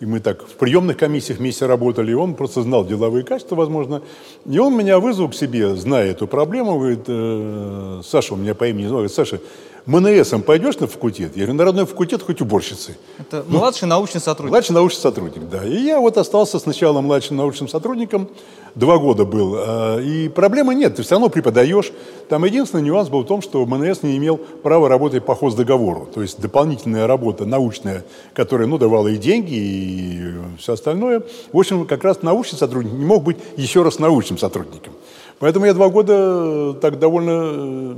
и 0.00 0.06
мы 0.06 0.20
так 0.20 0.42
в 0.42 0.54
приемных 0.56 0.96
комиссиях 0.96 1.38
вместе 1.38 1.66
работали, 1.66 2.10
и 2.10 2.14
он 2.14 2.34
просто 2.34 2.62
знал 2.62 2.86
деловые 2.86 3.24
качества, 3.24 3.54
возможно. 3.54 4.02
И 4.46 4.58
он 4.58 4.76
меня 4.76 4.98
вызвал 4.98 5.28
к 5.28 5.34
себе, 5.34 5.74
зная 5.76 6.10
эту 6.10 6.26
проблему, 6.26 6.78
говорит, 6.78 7.04
э, 7.06 8.00
Саша, 8.04 8.34
у 8.34 8.36
меня 8.36 8.54
по 8.54 8.66
имени 8.66 8.88
говорит, 8.88 9.12
Саша, 9.12 9.40
МНСом 9.86 10.42
пойдешь 10.42 10.78
на 10.78 10.88
факультет? 10.88 11.36
Я 11.36 11.44
говорю, 11.44 11.58
на 11.58 11.64
родной 11.64 11.86
факультет 11.86 12.22
хоть 12.22 12.40
уборщицы. 12.40 12.96
Это 13.18 13.44
ну, 13.48 13.58
младший 13.58 13.86
научный 13.86 14.20
сотрудник. 14.20 14.50
Младший 14.50 14.74
научный 14.74 15.00
сотрудник, 15.00 15.48
да. 15.48 15.64
И 15.64 15.76
я 15.76 16.00
вот 16.00 16.18
остался 16.18 16.58
сначала 16.58 17.00
младшим 17.00 17.36
научным 17.36 17.68
сотрудником, 17.68 18.28
два 18.74 18.98
года 18.98 19.24
был. 19.24 19.54
А, 19.56 20.00
и 20.00 20.28
проблемы 20.28 20.74
нет, 20.74 20.96
ты 20.96 21.02
все 21.02 21.12
равно 21.12 21.28
преподаешь. 21.28 21.92
Там 22.28 22.44
единственный 22.44 22.82
нюанс 22.82 23.08
был 23.08 23.22
в 23.22 23.26
том, 23.26 23.42
что 23.42 23.64
МНС 23.64 24.02
не 24.02 24.16
имел 24.16 24.38
права 24.38 24.88
работать 24.88 25.24
по 25.24 25.36
хоздоговору. 25.36 26.08
То 26.12 26.20
есть 26.20 26.40
дополнительная 26.40 27.06
работа 27.06 27.44
научная, 27.44 28.04
которая 28.34 28.66
ну, 28.66 28.78
давала 28.78 29.06
и 29.06 29.16
деньги, 29.16 29.54
и 29.54 30.34
все 30.58 30.72
остальное. 30.72 31.22
В 31.52 31.58
общем, 31.58 31.86
как 31.86 32.02
раз 32.02 32.22
научный 32.22 32.58
сотрудник 32.58 32.92
не 32.92 33.04
мог 33.04 33.22
быть 33.22 33.36
еще 33.56 33.82
раз 33.82 34.00
научным 34.00 34.36
сотрудником. 34.36 34.94
Поэтому 35.38 35.66
я 35.66 35.74
два 35.74 35.90
года 35.90 36.74
так 36.80 36.98
довольно 36.98 37.30
э, 37.30 37.94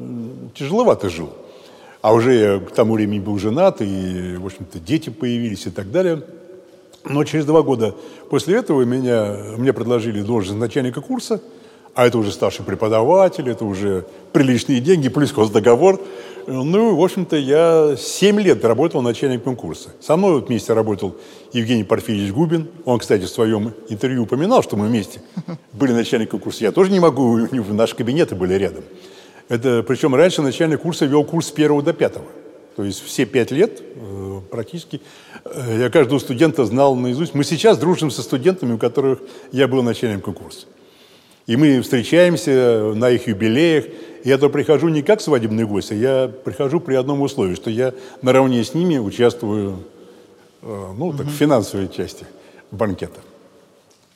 тяжеловато 0.54 1.08
жил. 1.08 1.30
А 2.00 2.14
уже 2.14 2.60
к 2.60 2.70
тому 2.70 2.94
времени 2.94 3.18
был 3.18 3.38
женат, 3.38 3.80
и, 3.80 4.36
в 4.36 4.46
общем-то, 4.46 4.78
дети 4.78 5.10
появились 5.10 5.66
и 5.66 5.70
так 5.70 5.90
далее. 5.90 6.22
Но 7.04 7.24
через 7.24 7.44
два 7.44 7.62
года 7.62 7.94
после 8.30 8.56
этого 8.56 8.82
меня, 8.82 9.36
мне 9.56 9.72
предложили 9.72 10.22
должность 10.22 10.58
начальника 10.58 11.00
курса, 11.00 11.40
а 11.94 12.06
это 12.06 12.18
уже 12.18 12.30
старший 12.30 12.64
преподаватель, 12.64 13.48
это 13.48 13.64
уже 13.64 14.04
приличные 14.32 14.80
деньги, 14.80 15.08
плюс 15.08 15.32
договор. 15.50 16.00
Ну, 16.46 16.94
в 16.96 17.02
общем-то, 17.02 17.36
я 17.36 17.96
7 17.98 18.40
лет 18.40 18.64
работал 18.64 19.02
начальником 19.02 19.56
курса. 19.56 19.90
Со 20.00 20.16
мной 20.16 20.34
вот 20.34 20.48
вместе 20.48 20.72
работал 20.72 21.16
Евгений 21.52 21.84
Порфирьевич 21.84 22.32
Губин. 22.32 22.68
Он, 22.84 23.00
кстати, 23.00 23.24
в 23.24 23.28
своем 23.28 23.74
интервью 23.88 24.22
упоминал, 24.22 24.62
что 24.62 24.76
мы 24.76 24.86
вместе 24.86 25.20
были 25.72 25.92
начальником 25.92 26.40
курса. 26.40 26.64
Я 26.64 26.72
тоже 26.72 26.90
не 26.90 27.00
могу, 27.00 27.48
наши 27.70 27.96
кабинеты 27.96 28.34
были 28.34 28.54
рядом. 28.54 28.84
Это, 29.48 29.82
причем 29.82 30.14
раньше 30.14 30.42
начальник 30.42 30.82
курса 30.82 31.06
вел 31.06 31.24
курс 31.24 31.48
с 31.48 31.50
первого 31.50 31.82
до 31.82 31.92
пятого. 31.92 32.26
То 32.76 32.84
есть 32.84 33.02
все 33.04 33.24
пять 33.24 33.50
лет 33.50 33.82
э, 33.96 34.40
практически 34.50 35.00
э, 35.44 35.78
я 35.80 35.90
каждого 35.90 36.18
студента 36.18 36.64
знал 36.64 36.94
наизусть. 36.94 37.34
Мы 37.34 37.42
сейчас 37.44 37.78
дружим 37.78 38.10
со 38.10 38.22
студентами, 38.22 38.74
у 38.74 38.78
которых 38.78 39.20
я 39.50 39.66
был 39.66 39.82
начальником 39.82 40.34
курса. 40.34 40.66
И 41.46 41.56
мы 41.56 41.80
встречаемся 41.80 42.92
на 42.94 43.10
их 43.10 43.26
юбилеях. 43.26 43.86
Я 44.22 44.36
то 44.36 44.50
прихожу 44.50 44.88
не 44.88 45.02
как 45.02 45.20
свадебный 45.20 45.64
гость, 45.64 45.90
а 45.92 45.94
я 45.94 46.28
прихожу 46.28 46.78
при 46.78 46.94
одном 46.94 47.22
условии, 47.22 47.54
что 47.54 47.70
я 47.70 47.94
наравне 48.20 48.62
с 48.62 48.74
ними 48.74 48.98
участвую 48.98 49.78
э, 50.62 50.92
ну, 50.96 51.12
так, 51.14 51.26
в 51.26 51.30
финансовой 51.30 51.88
части 51.88 52.26
банкета. 52.70 53.20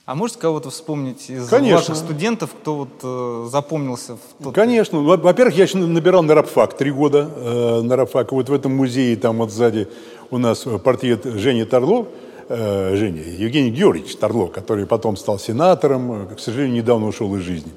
А 0.05 0.17
можете 0.17 0.41
кого-то 0.41 0.71
вспомнить 0.71 1.31
из 1.31 1.49
Конечно. 1.49 1.77
ваших 1.77 1.97
студентов, 1.97 2.51
кто 2.61 2.75
вот 2.75 2.88
э, 3.05 3.49
запомнился? 3.49 4.17
В 4.17 4.43
тот... 4.43 4.55
Конечно. 4.55 4.99
Во- 4.99 5.17
Во-первых, 5.17 5.55
я 5.55 5.62
еще 5.62 5.79
набирал 5.79 6.25
на 6.25 6.35
рабфак 6.35 6.77
три 6.77 6.91
года 6.91 7.31
э, 7.33 7.83
на 7.83 7.95
рабфак. 7.95 8.33
Вот 8.33 8.49
в 8.49 8.53
этом 8.53 8.75
музее, 8.75 9.17
там 9.17 9.38
вот 9.38 9.53
сзади 9.53 9.87
у 10.33 10.38
нас 10.38 10.67
портрет 10.83 11.25
Жени 11.25 11.65
Торло, 11.65 12.09
э, 12.49 12.97
Женя, 12.97 13.23
Евгений 13.23 13.71
Георгиевич 13.71 14.17
Торло, 14.17 14.49
который 14.49 14.87
потом 14.87 15.17
стал 15.17 15.38
сенатором, 15.38 16.33
э, 16.33 16.35
к 16.35 16.41
сожалению, 16.41 16.79
недавно 16.79 17.07
ушел 17.07 17.33
из 17.37 17.43
жизни. 17.43 17.71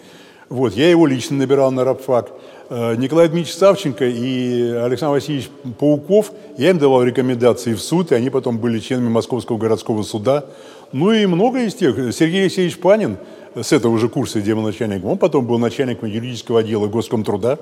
Вот, 0.49 0.73
я 0.73 0.89
его 0.89 1.05
лично 1.05 1.37
набирал 1.37 1.69
на 1.71 1.83
рабфак. 1.83 2.31
Э, 2.67 2.95
Николай 2.95 3.27
Дмитриевич 3.27 3.55
Савченко 3.55 4.05
и 4.05 4.71
Александр 4.71 5.13
Васильевич 5.13 5.49
Пауков, 5.79 6.31
я 6.57 6.71
им 6.71 6.79
давал 6.79 7.03
рекомендации 7.03 7.73
в 7.73 7.79
суд, 7.79 8.11
и 8.11 8.15
они 8.15 8.29
потом 8.29 8.57
были 8.57 8.79
членами 8.79 9.09
Московского 9.09 9.57
городского 9.57 10.01
суда. 10.03 10.45
Ну 10.91 11.11
и 11.11 11.25
много 11.27 11.59
из 11.63 11.75
тех. 11.75 11.95
Сергей 12.13 12.43
Алексеевич 12.43 12.79
Панин 12.79 13.17
с 13.55 13.71
этого 13.71 13.99
же 13.99 14.09
курса, 14.09 14.39
где 14.39 14.55
был 14.55 14.63
начальником, 14.63 15.11
он 15.11 15.17
потом 15.17 15.45
был 15.45 15.59
начальником 15.59 16.09
юридического 16.09 16.59
отдела 16.61 16.87
Госкомтруда 16.87 17.59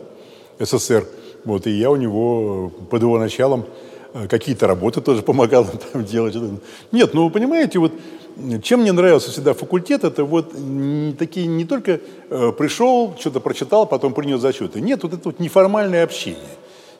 СССР. 0.60 1.06
Вот, 1.44 1.68
и 1.68 1.72
я 1.72 1.92
у 1.92 1.98
него 1.98 2.72
под 2.90 3.02
его 3.02 3.20
началом 3.20 3.66
э, 4.14 4.28
какие-то 4.30 4.68
работы 4.68 5.02
тоже 5.02 5.22
помогал 5.22 5.68
там 5.92 6.06
делать. 6.06 6.36
Нет, 6.94 7.14
ну 7.14 7.26
вы 7.26 7.30
понимаете, 7.30 7.80
вот 7.80 7.92
чем 8.62 8.82
мне 8.82 8.92
нравился 8.92 9.32
всегда 9.32 9.54
факультет, 9.54 10.04
это 10.04 10.24
вот 10.24 10.54
такие 11.18 11.48
не 11.48 11.66
только 11.66 12.00
э, 12.30 12.52
пришел, 12.58 13.16
что-то 13.20 13.40
прочитал, 13.40 13.86
потом 13.86 14.14
принял 14.14 14.40
зачеты. 14.40 14.82
Нет, 14.82 15.04
вот 15.04 15.14
это 15.14 15.22
вот 15.26 15.40
неформальное 15.40 16.04
общение. 16.04 16.40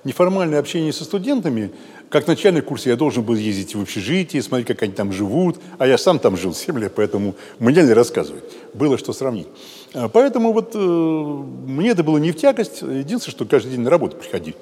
Неформальное 0.04 0.60
общение 0.60 0.92
со 0.92 1.06
студентами. 1.06 1.72
Как 2.10 2.28
начальник 2.28 2.66
курса 2.66 2.90
я 2.90 2.96
должен 2.96 3.24
был 3.24 3.36
ездить 3.36 3.74
в 3.74 3.82
общежитие, 3.82 4.44
смотреть, 4.44 4.68
как 4.68 4.84
они 4.84 4.92
там 4.92 5.12
живут. 5.12 5.58
А 5.80 5.88
я 5.88 5.98
сам 5.98 6.20
там 6.20 6.38
жил 6.38 6.54
7 6.54 6.78
лет, 6.78 6.94
поэтому 6.96 7.36
мне 7.60 7.82
не 7.82 7.94
рассказывать. 7.94 8.44
Было 8.74 8.98
что 8.98 9.14
сравнить. 9.14 9.48
А, 9.94 10.10
Поэтому 10.10 10.54
вот 10.54 10.76
э, 10.76 10.78
мне 10.78 11.90
это 11.90 12.04
было 12.04 12.18
не 12.18 12.32
в 12.32 12.36
тягость. 12.36 12.82
Единственное, 12.82 13.36
что 13.36 13.46
каждый 13.46 13.72
день 13.72 13.82
на 13.82 13.90
работу 13.90 14.18
приходи, 14.18 14.56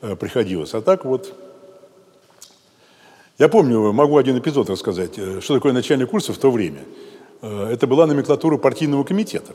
э, 0.00 0.16
приходилось. 0.16 0.74
А 0.74 0.80
так 0.80 1.04
вот 1.04 1.34
я 3.38 3.48
помню, 3.48 3.92
могу 3.92 4.16
один 4.16 4.38
эпизод 4.38 4.70
рассказать, 4.70 5.18
э, 5.18 5.40
что 5.40 5.54
такое 5.54 5.72
начальник 5.72 6.10
курса 6.10 6.32
в 6.32 6.38
то 6.38 6.50
время. 6.50 6.80
Э, 7.42 7.70
Это 7.72 7.86
была 7.86 8.06
номенклатура 8.06 8.58
партийного 8.58 9.04
комитета. 9.04 9.52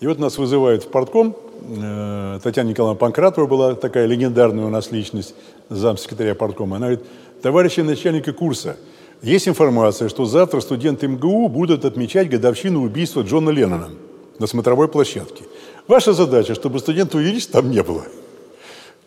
И 0.00 0.06
вот 0.06 0.18
нас 0.18 0.36
вызывают 0.36 0.84
в 0.84 0.88
партком. 0.88 1.36
э, 1.62 2.40
Татьяна 2.42 2.68
Николаевна 2.68 2.98
Панкратова 2.98 3.46
была 3.46 3.74
такая 3.74 4.06
легендарная 4.06 4.64
у 4.64 4.68
нас 4.68 4.90
личность, 4.92 5.34
замсекретаря 5.70 6.34
парткома. 6.34 6.76
Она 6.76 6.88
говорит, 6.88 7.06
товарищи 7.40 7.80
начальника 7.80 8.32
курса, 8.32 8.76
есть 9.22 9.48
информация, 9.48 10.08
что 10.08 10.24
завтра 10.24 10.60
студенты 10.60 11.06
МГУ 11.06 11.48
будут 11.48 11.84
отмечать 11.84 12.28
годовщину 12.28 12.82
убийства 12.82 13.22
Джона 13.22 13.50
Леннона 13.50 13.90
на 14.38 14.46
смотровой 14.46 14.88
площадке. 14.88 15.44
Ваша 15.86 16.12
задача, 16.12 16.54
чтобы 16.54 16.80
студентов 16.80 17.20
увидеть, 17.20 17.50
там 17.50 17.70
не 17.70 17.82
было. 17.82 18.02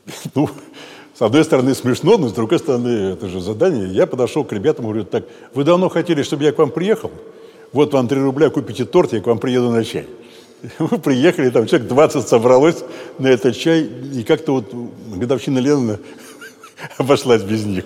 Ну, 0.35 0.49
с 1.17 1.21
одной 1.21 1.43
стороны 1.45 1.73
смешно, 1.73 2.17
но 2.17 2.27
с 2.27 2.33
другой 2.33 2.59
стороны 2.59 3.13
это 3.13 3.27
же 3.27 3.39
задание. 3.39 3.87
Я 3.87 4.05
подошел 4.05 4.43
к 4.43 4.51
ребятам 4.51 4.85
и 4.85 4.87
говорю, 4.89 5.05
так, 5.05 5.23
вы 5.53 5.63
давно 5.63 5.87
хотели, 5.89 6.23
чтобы 6.23 6.43
я 6.43 6.51
к 6.51 6.57
вам 6.57 6.71
приехал? 6.71 7.11
Вот 7.71 7.93
вам 7.93 8.07
3 8.07 8.19
рубля, 8.21 8.49
купите 8.49 8.85
торт, 8.85 9.13
я 9.13 9.21
к 9.21 9.27
вам 9.27 9.39
приеду 9.39 9.71
на 9.71 9.83
чай. 9.83 10.07
Мы 10.79 10.87
приехали, 10.97 11.49
там 11.49 11.67
человек 11.67 11.87
20 11.87 12.27
собралось 12.27 12.83
на 13.19 13.27
этот 13.27 13.55
чай, 13.55 13.83
и 13.83 14.23
как-то 14.23 14.53
вот 14.53 14.65
годовщина 15.15 15.59
Ленина 15.59 15.99
обошлась 16.97 17.43
без 17.43 17.65
них. 17.65 17.85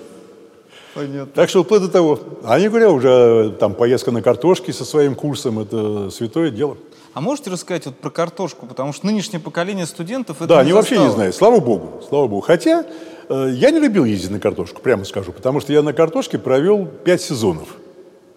Понятно. 0.96 1.32
Так 1.34 1.50
что 1.50 1.64
вплоть 1.64 1.82
до 1.82 1.88
того. 1.88 2.20
А 2.44 2.60
не 2.60 2.68
говоря 2.68 2.90
уже 2.90 3.56
там 3.60 3.74
поездка 3.74 4.12
на 4.12 4.22
картошке 4.22 4.74
со 4.74 4.86
своим 4.86 5.14
курсом, 5.16 5.60
это 5.60 6.10
святое 6.10 6.50
дело. 6.50 6.78
А 7.14 7.22
можете 7.22 7.50
рассказать 7.50 7.86
вот 7.86 7.96
про 7.98 8.10
картошку? 8.10 8.66
Потому 8.66 8.94
что 8.94 9.06
нынешнее 9.06 9.40
поколение 9.40 9.86
студентов 9.86 10.38
это 10.38 10.48
Да, 10.48 10.56
не 10.58 10.62
они 10.62 10.74
вообще 10.74 10.96
не 10.96 10.98
застало. 11.00 11.16
знают. 11.16 11.36
Слава 11.36 11.60
богу, 11.60 12.02
слава 12.08 12.28
богу. 12.28 12.42
Хотя 12.42 12.82
э, 12.82 12.86
я 13.30 13.72
не 13.72 13.80
любил 13.80 14.06
ездить 14.06 14.32
на 14.32 14.40
картошку, 14.40 14.82
прямо 14.82 15.06
скажу, 15.06 15.32
потому 15.32 15.60
что 15.60 15.72
я 15.74 15.82
на 15.82 15.94
картошке 15.94 16.38
провел 16.38 16.86
пять 16.86 17.22
сезонов. 17.22 17.78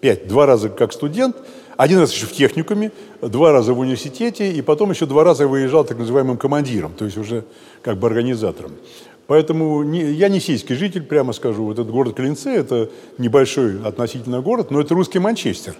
Пять. 0.01 0.27
Два 0.27 0.47
раза 0.47 0.69
как 0.69 0.93
студент, 0.93 1.37
один 1.77 1.99
раз 1.99 2.13
еще 2.13 2.27
в 2.27 2.33
техникуме, 2.33 2.93
два 3.21 3.53
раза 3.53 3.73
в 3.73 3.79
университете, 3.79 4.53
и 4.53 4.61
потом 4.63 4.91
еще 4.91 5.07
два 5.07 5.25
раза 5.25 5.47
выезжал 5.47 5.85
так 5.85 5.99
называемым 5.99 6.37
командиром, 6.37 6.93
то 6.97 7.05
есть 7.05 7.17
уже 7.17 7.45
как 7.83 7.99
бы 7.99 8.07
организатором. 8.07 8.73
Поэтому 9.29 9.83
не- 9.83 10.13
я 10.13 10.29
не 10.29 10.41
сельский 10.41 10.75
житель, 10.75 11.05
прямо 11.05 11.33
скажу. 11.33 11.65
Вот 11.65 11.79
этот 11.79 11.91
город 11.91 12.17
Клинцы– 12.17 12.51
это 12.51 12.91
небольшой 13.19 13.81
относительно 13.83 14.41
город, 14.43 14.71
но 14.71 14.81
это 14.81 14.95
русский 14.95 15.21
Манчестер. 15.21 15.75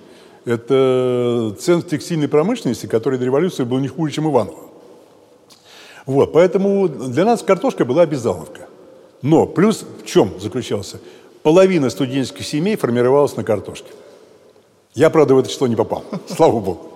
Это 0.45 1.55
центр 1.59 1.89
текстильной 1.91 2.29
промышленности, 2.29 2.87
который 2.87 3.19
до 3.19 3.25
революции 3.25 3.65
был 3.65 3.79
не 3.79 3.89
хуже, 3.89 4.15
чем 4.15 4.31
Иваново. 4.31 4.59
Вот, 6.07 6.33
поэтому 6.33 6.89
для 6.89 7.25
нас 7.25 7.43
картошка 7.43 7.85
была 7.85 8.03
обязаловка. 8.03 8.69
Но 9.23 9.47
плюс 9.47 9.85
в 10.03 10.07
чем 10.07 10.39
заключался? 10.41 11.01
Половина 11.43 11.91
студенческих 11.91 12.47
семей 12.47 12.77
формировалась 12.77 13.37
на 13.37 13.45
картошке. 13.45 13.91
Я, 14.95 15.11
правда, 15.11 15.35
в 15.35 15.39
это 15.39 15.49
число 15.49 15.67
не 15.67 15.77
попал, 15.77 16.05
слава 16.29 16.61
богу. 16.61 16.91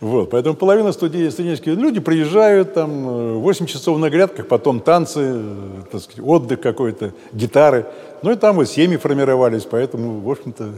Вот, 0.00 0.30
поэтому 0.30 0.56
половина 0.56 0.88
студен- 0.88 1.30
студенческих 1.30 1.74
люди 1.74 2.00
приезжают, 2.00 2.72
там, 2.72 3.08
э, 3.08 3.34
8 3.34 3.66
часов 3.66 3.98
на 3.98 4.08
грядках, 4.08 4.48
потом 4.48 4.80
танцы, 4.80 5.20
э, 5.20 5.82
так 5.92 6.00
сказать, 6.00 6.24
отдых 6.26 6.60
какой-то, 6.62 7.12
гитары. 7.34 7.86
Ну 8.22 8.32
и 8.32 8.36
там 8.36 8.56
вот 8.56 8.66
семьи 8.66 8.96
формировались, 8.96 9.64
поэтому, 9.64 10.20
в 10.20 10.30
общем-то, 10.30 10.72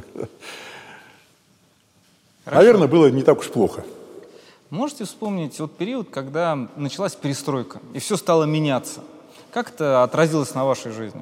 наверное, 2.46 2.88
было 2.88 3.06
не 3.10 3.22
так 3.22 3.38
уж 3.38 3.48
плохо. 3.48 3.84
Можете 4.70 5.04
вспомнить 5.04 5.58
вот 5.60 5.76
период, 5.76 6.08
когда 6.10 6.56
началась 6.76 7.14
перестройка, 7.14 7.78
и 7.94 8.00
все 8.00 8.16
стало 8.16 8.42
меняться? 8.42 9.02
Как 9.52 9.68
это 9.68 10.02
отразилось 10.02 10.54
на 10.54 10.64
вашей 10.64 10.92
жизни? 10.92 11.20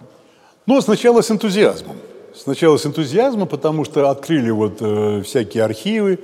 Ну, 0.65 0.81
сначала 0.81 1.21
с 1.21 1.33
энтузиазмом. 1.33 1.97
Сначала 2.33 2.77
с 2.77 2.87
энтузиазмом, 2.87 3.49
потому 3.49 3.85
что 3.85 4.09
открыли 4.09 4.51
вот 4.51 4.77
э, 4.79 5.23
всякие 5.23 5.65
архивы. 5.65 6.21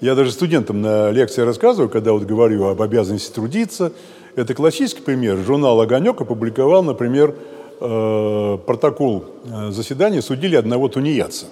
Я 0.00 0.14
даже 0.14 0.32
студентам 0.32 0.80
на 0.80 1.10
лекции 1.10 1.42
рассказываю, 1.42 1.90
когда 1.90 2.12
вот 2.12 2.22
говорю 2.22 2.64
об 2.64 2.80
обязанности 2.80 3.30
трудиться. 3.30 3.92
Это 4.36 4.54
классический 4.54 5.02
пример. 5.02 5.36
Журнал 5.36 5.78
«Огонек» 5.78 6.18
опубликовал, 6.22 6.82
например, 6.82 7.34
э, 7.78 8.58
протокол 8.64 9.26
э, 9.44 9.70
заседания 9.70 10.22
судили 10.22 10.56
одного 10.56 10.88
тунеядца. 10.88 11.44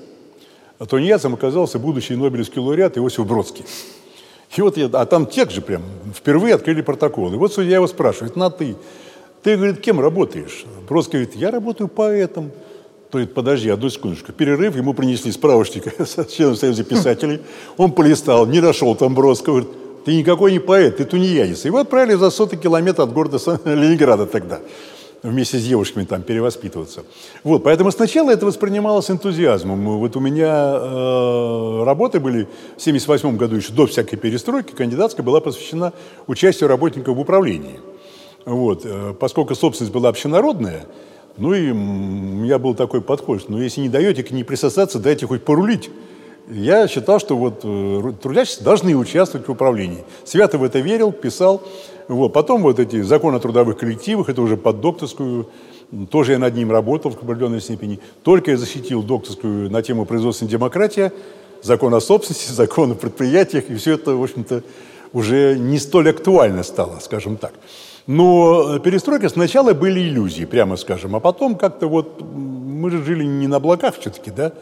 А 0.78 0.86
тунеядцем 0.86 1.34
оказался 1.34 1.78
будущий 1.78 2.16
Нобелевский 2.16 2.62
лауреат 2.62 2.96
Иосиф 2.96 3.26
Бродский. 3.26 3.66
И 4.56 4.62
вот 4.62 4.78
я, 4.78 4.88
а 4.90 5.04
там 5.04 5.26
текст 5.26 5.54
же 5.54 5.60
прям, 5.60 5.82
впервые 6.14 6.54
открыли 6.54 6.80
протокол. 6.80 7.34
И 7.34 7.36
вот 7.36 7.52
судья 7.52 7.74
его 7.74 7.86
спрашивает, 7.86 8.36
на 8.36 8.48
ты, 8.48 8.74
ты, 9.42 9.56
говорит, 9.56 9.80
кем 9.80 10.00
работаешь? 10.00 10.64
Бродский 10.88 11.20
говорит, 11.20 11.36
я 11.36 11.50
работаю 11.50 11.88
поэтом. 11.88 12.50
То 13.10 13.18
есть, 13.18 13.32
подожди, 13.32 13.70
одну 13.70 13.88
секундочку. 13.88 14.32
Перерыв, 14.32 14.76
ему 14.76 14.92
принесли 14.92 15.32
справочник 15.32 15.84
с 16.00 16.24
членом 16.26 16.56
Союза 16.56 16.84
писателей. 16.84 17.40
Он 17.76 17.92
полистал, 17.92 18.46
не 18.46 18.60
нашел 18.60 18.94
там 18.94 19.14
Бродского. 19.14 19.60
Говорит, 19.60 19.70
ты 20.04 20.14
никакой 20.14 20.52
не 20.52 20.58
поэт, 20.58 20.98
ты 20.98 21.04
тунеядец. 21.04 21.64
Его 21.64 21.78
отправили 21.78 22.14
за 22.14 22.30
сотый 22.30 22.58
километр 22.58 23.02
от 23.02 23.12
города 23.12 23.38
Ленинграда 23.64 24.26
тогда 24.26 24.60
вместе 25.22 25.58
с 25.58 25.64
девушками 25.64 26.04
там 26.04 26.22
перевоспитываться. 26.22 27.02
Вот, 27.42 27.64
поэтому 27.64 27.90
сначала 27.90 28.30
это 28.30 28.46
воспринималось 28.46 29.10
энтузиазмом. 29.10 29.98
Вот 29.98 30.16
у 30.16 30.20
меня 30.20 30.78
э, 30.80 31.82
работы 31.84 32.20
были 32.20 32.46
в 32.76 32.82
78 32.82 33.36
году, 33.36 33.56
еще 33.56 33.72
до 33.72 33.86
всякой 33.86 34.16
перестройки, 34.16 34.72
кандидатская 34.72 35.24
была 35.24 35.40
посвящена 35.40 35.92
участию 36.26 36.68
работников 36.68 37.16
в 37.16 37.20
управлении. 37.20 37.80
Вот, 38.44 38.82
э, 38.84 39.14
поскольку 39.18 39.54
собственность 39.54 39.92
была 39.92 40.08
общенародная, 40.08 40.86
ну 41.38 41.54
и 41.54 41.70
у 41.70 41.74
меня 41.74 42.58
был 42.58 42.74
такой 42.74 43.00
подход, 43.00 43.40
что 43.40 43.52
ну, 43.52 43.60
если 43.60 43.80
не 43.80 43.88
даете 43.88 44.22
к 44.24 44.30
ней 44.32 44.42
присосаться, 44.42 44.98
дайте 44.98 45.26
хоть 45.26 45.44
порулить. 45.44 45.90
Я 46.50 46.88
считал, 46.88 47.20
что 47.20 47.36
вот 47.36 47.60
э, 47.62 47.68
ру- 47.68 48.16
трудящиеся 48.16 48.64
должны 48.64 48.96
участвовать 48.96 49.46
в 49.46 49.52
управлении. 49.52 50.04
Свято 50.24 50.58
в 50.58 50.64
это 50.64 50.80
верил, 50.80 51.12
писал. 51.12 51.62
Вот. 52.08 52.32
Потом 52.32 52.62
вот 52.62 52.80
эти 52.80 53.02
законы 53.02 53.36
о 53.36 53.40
трудовых 53.40 53.76
коллективах, 53.76 54.30
это 54.30 54.40
уже 54.40 54.56
под 54.56 54.80
докторскую, 54.80 55.48
тоже 56.10 56.32
я 56.32 56.38
над 56.38 56.54
ним 56.54 56.72
работал 56.72 57.10
в 57.12 57.22
определенной 57.22 57.60
степени. 57.60 58.00
Только 58.24 58.52
я 58.52 58.56
защитил 58.56 59.02
докторскую 59.02 59.70
на 59.70 59.82
тему 59.82 60.06
производственной 60.06 60.50
демократии, 60.50 61.12
закон 61.62 61.94
о 61.94 62.00
собственности, 62.00 62.50
закон 62.52 62.92
о 62.92 62.94
предприятиях, 62.94 63.68
и 63.68 63.76
все 63.76 63.94
это, 63.94 64.16
в 64.16 64.22
общем-то, 64.22 64.62
уже 65.12 65.56
не 65.58 65.78
столь 65.78 66.10
актуально 66.10 66.62
стало, 66.62 66.98
скажем 67.00 67.36
так. 67.36 67.52
Но 68.08 68.78
перестройка 68.78 69.28
сначала 69.28 69.74
были 69.74 70.00
иллюзии, 70.00 70.46
прямо 70.46 70.76
скажем, 70.76 71.14
а 71.14 71.20
потом 71.20 71.56
как-то 71.56 71.88
вот 71.88 72.22
мы 72.22 72.90
же 72.90 73.04
жили 73.04 73.22
не 73.22 73.46
на 73.46 73.56
облаках 73.56 73.96
все-таки, 74.00 74.30
да? 74.30 74.52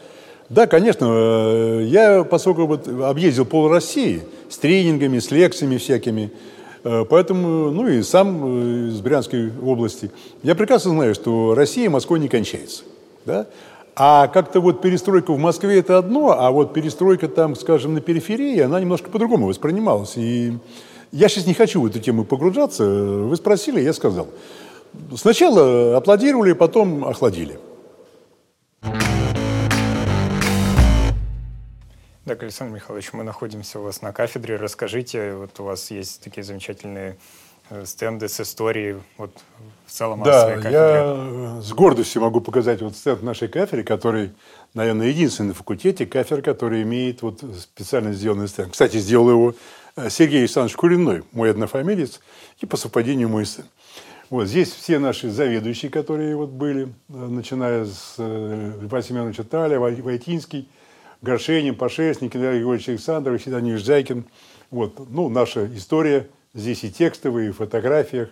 Да, 0.49 0.67
конечно, 0.67 1.05
э, 1.09 1.83
я, 1.85 2.25
поскольку 2.25 2.65
вот 2.65 2.89
объездил 2.89 3.45
пол 3.45 3.69
России 3.69 4.21
с 4.49 4.57
тренингами, 4.57 5.19
с 5.19 5.31
лекциями 5.31 5.77
всякими, 5.77 6.33
э, 6.83 7.05
поэтому, 7.09 7.71
ну 7.71 7.87
и 7.87 8.01
сам 8.03 8.89
из 8.89 8.99
Брянской 8.99 9.49
области, 9.63 10.11
я 10.43 10.53
прекрасно 10.53 10.91
знаю, 10.91 11.15
что 11.15 11.55
Россия 11.55 11.89
Москвой 11.89 12.19
не 12.19 12.27
кончается, 12.27 12.83
да? 13.25 13.47
А 13.95 14.27
как-то 14.27 14.59
вот 14.59 14.81
перестройка 14.81 15.31
в 15.31 15.39
Москве 15.39 15.79
это 15.79 15.97
одно, 15.97 16.35
а 16.37 16.51
вот 16.51 16.73
перестройка 16.73 17.29
там, 17.29 17.55
скажем, 17.55 17.93
на 17.93 18.01
периферии, 18.01 18.59
она 18.59 18.81
немножко 18.81 19.09
по-другому 19.09 19.47
воспринималась. 19.47 20.17
И 20.17 20.51
я 21.11 21.29
сейчас 21.29 21.45
не 21.45 21.53
хочу 21.53 21.81
в 21.81 21.85
эту 21.85 21.99
тему 21.99 22.25
погружаться. 22.25 22.83
Вы 22.85 23.35
спросили, 23.35 23.81
я 23.81 23.93
сказал. 23.93 24.27
Сначала 25.15 25.97
аплодировали, 25.97 26.53
потом 26.53 27.05
охладили. 27.05 27.59
Так, 32.25 32.43
Александр 32.43 32.75
Михайлович, 32.75 33.13
мы 33.13 33.23
находимся 33.23 33.79
у 33.79 33.83
вас 33.83 34.01
на 34.01 34.11
кафедре. 34.11 34.57
Расскажите, 34.57 35.33
вот 35.33 35.57
у 35.61 35.63
вас 35.63 35.91
есть 35.91 36.21
такие 36.21 36.43
замечательные 36.43 37.15
э, 37.69 37.85
стенды 37.85 38.27
с 38.27 38.41
историей 38.41 38.97
вот, 39.17 39.31
в 39.85 39.91
целом 39.91 40.23
да, 40.23 40.55
о 40.55 40.59
своей 40.59 40.73
я 40.73 41.61
с 41.61 41.71
гордостью 41.71 42.21
могу 42.21 42.41
показать 42.41 42.81
вот 42.81 42.97
стенд 42.97 43.23
нашей 43.23 43.47
кафедры, 43.47 43.83
который, 43.83 44.33
наверное, 44.73 45.07
единственный 45.07 45.47
на 45.47 45.53
факультете 45.53 46.05
кафедра, 46.05 46.41
который 46.41 46.83
имеет 46.83 47.21
вот 47.21 47.41
специально 47.57 48.11
сделанный 48.11 48.49
стенд. 48.49 48.73
Кстати, 48.73 48.97
сделал 48.97 49.29
его 49.29 49.51
э, 49.51 49.55
Сергей 50.09 50.39
Александрович 50.41 50.75
Куриной, 50.75 51.23
мой 51.31 51.51
однофамилец, 51.51 52.19
и 52.59 52.65
по 52.65 52.77
совпадению 52.77 53.29
мой 53.29 53.45
сын. 53.45 53.65
Вот 54.29 54.47
здесь 54.47 54.71
все 54.71 54.99
наши 54.99 55.29
заведующие, 55.29 55.89
которые 55.89 56.35
вот 56.35 56.49
были, 56.49 56.85
э, 56.85 56.87
начиная 57.09 57.85
с 57.85 58.15
Льва 58.17 59.01
Семеновича 59.01 59.43
Таля, 59.43 59.79
Войтинский, 59.79 60.67
Горшенин, 61.21 61.75
Пашесник, 61.75 62.33
Геннадий 62.33 62.57
Григорьевич 62.57 62.89
Александров, 62.89 63.41
Седаниш 63.41 63.83
Зайкин. 63.83 64.25
Вот, 64.69 65.09
ну, 65.09 65.29
наша 65.29 65.65
история 65.75 66.29
здесь 66.53 66.83
и 66.83 66.91
текстовые, 66.91 67.49
и 67.49 67.51
в 67.51 67.57
фотографиях. 67.57 68.29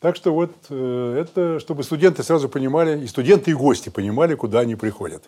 Так 0.00 0.16
что 0.16 0.34
вот 0.34 0.52
э, 0.68 1.16
это, 1.20 1.60
чтобы 1.60 1.82
студенты 1.82 2.22
сразу 2.22 2.48
понимали, 2.48 3.02
и 3.02 3.06
студенты, 3.06 3.52
и 3.52 3.54
гости 3.54 3.88
понимали, 3.88 4.34
куда 4.34 4.60
они 4.60 4.74
приходят. 4.74 5.24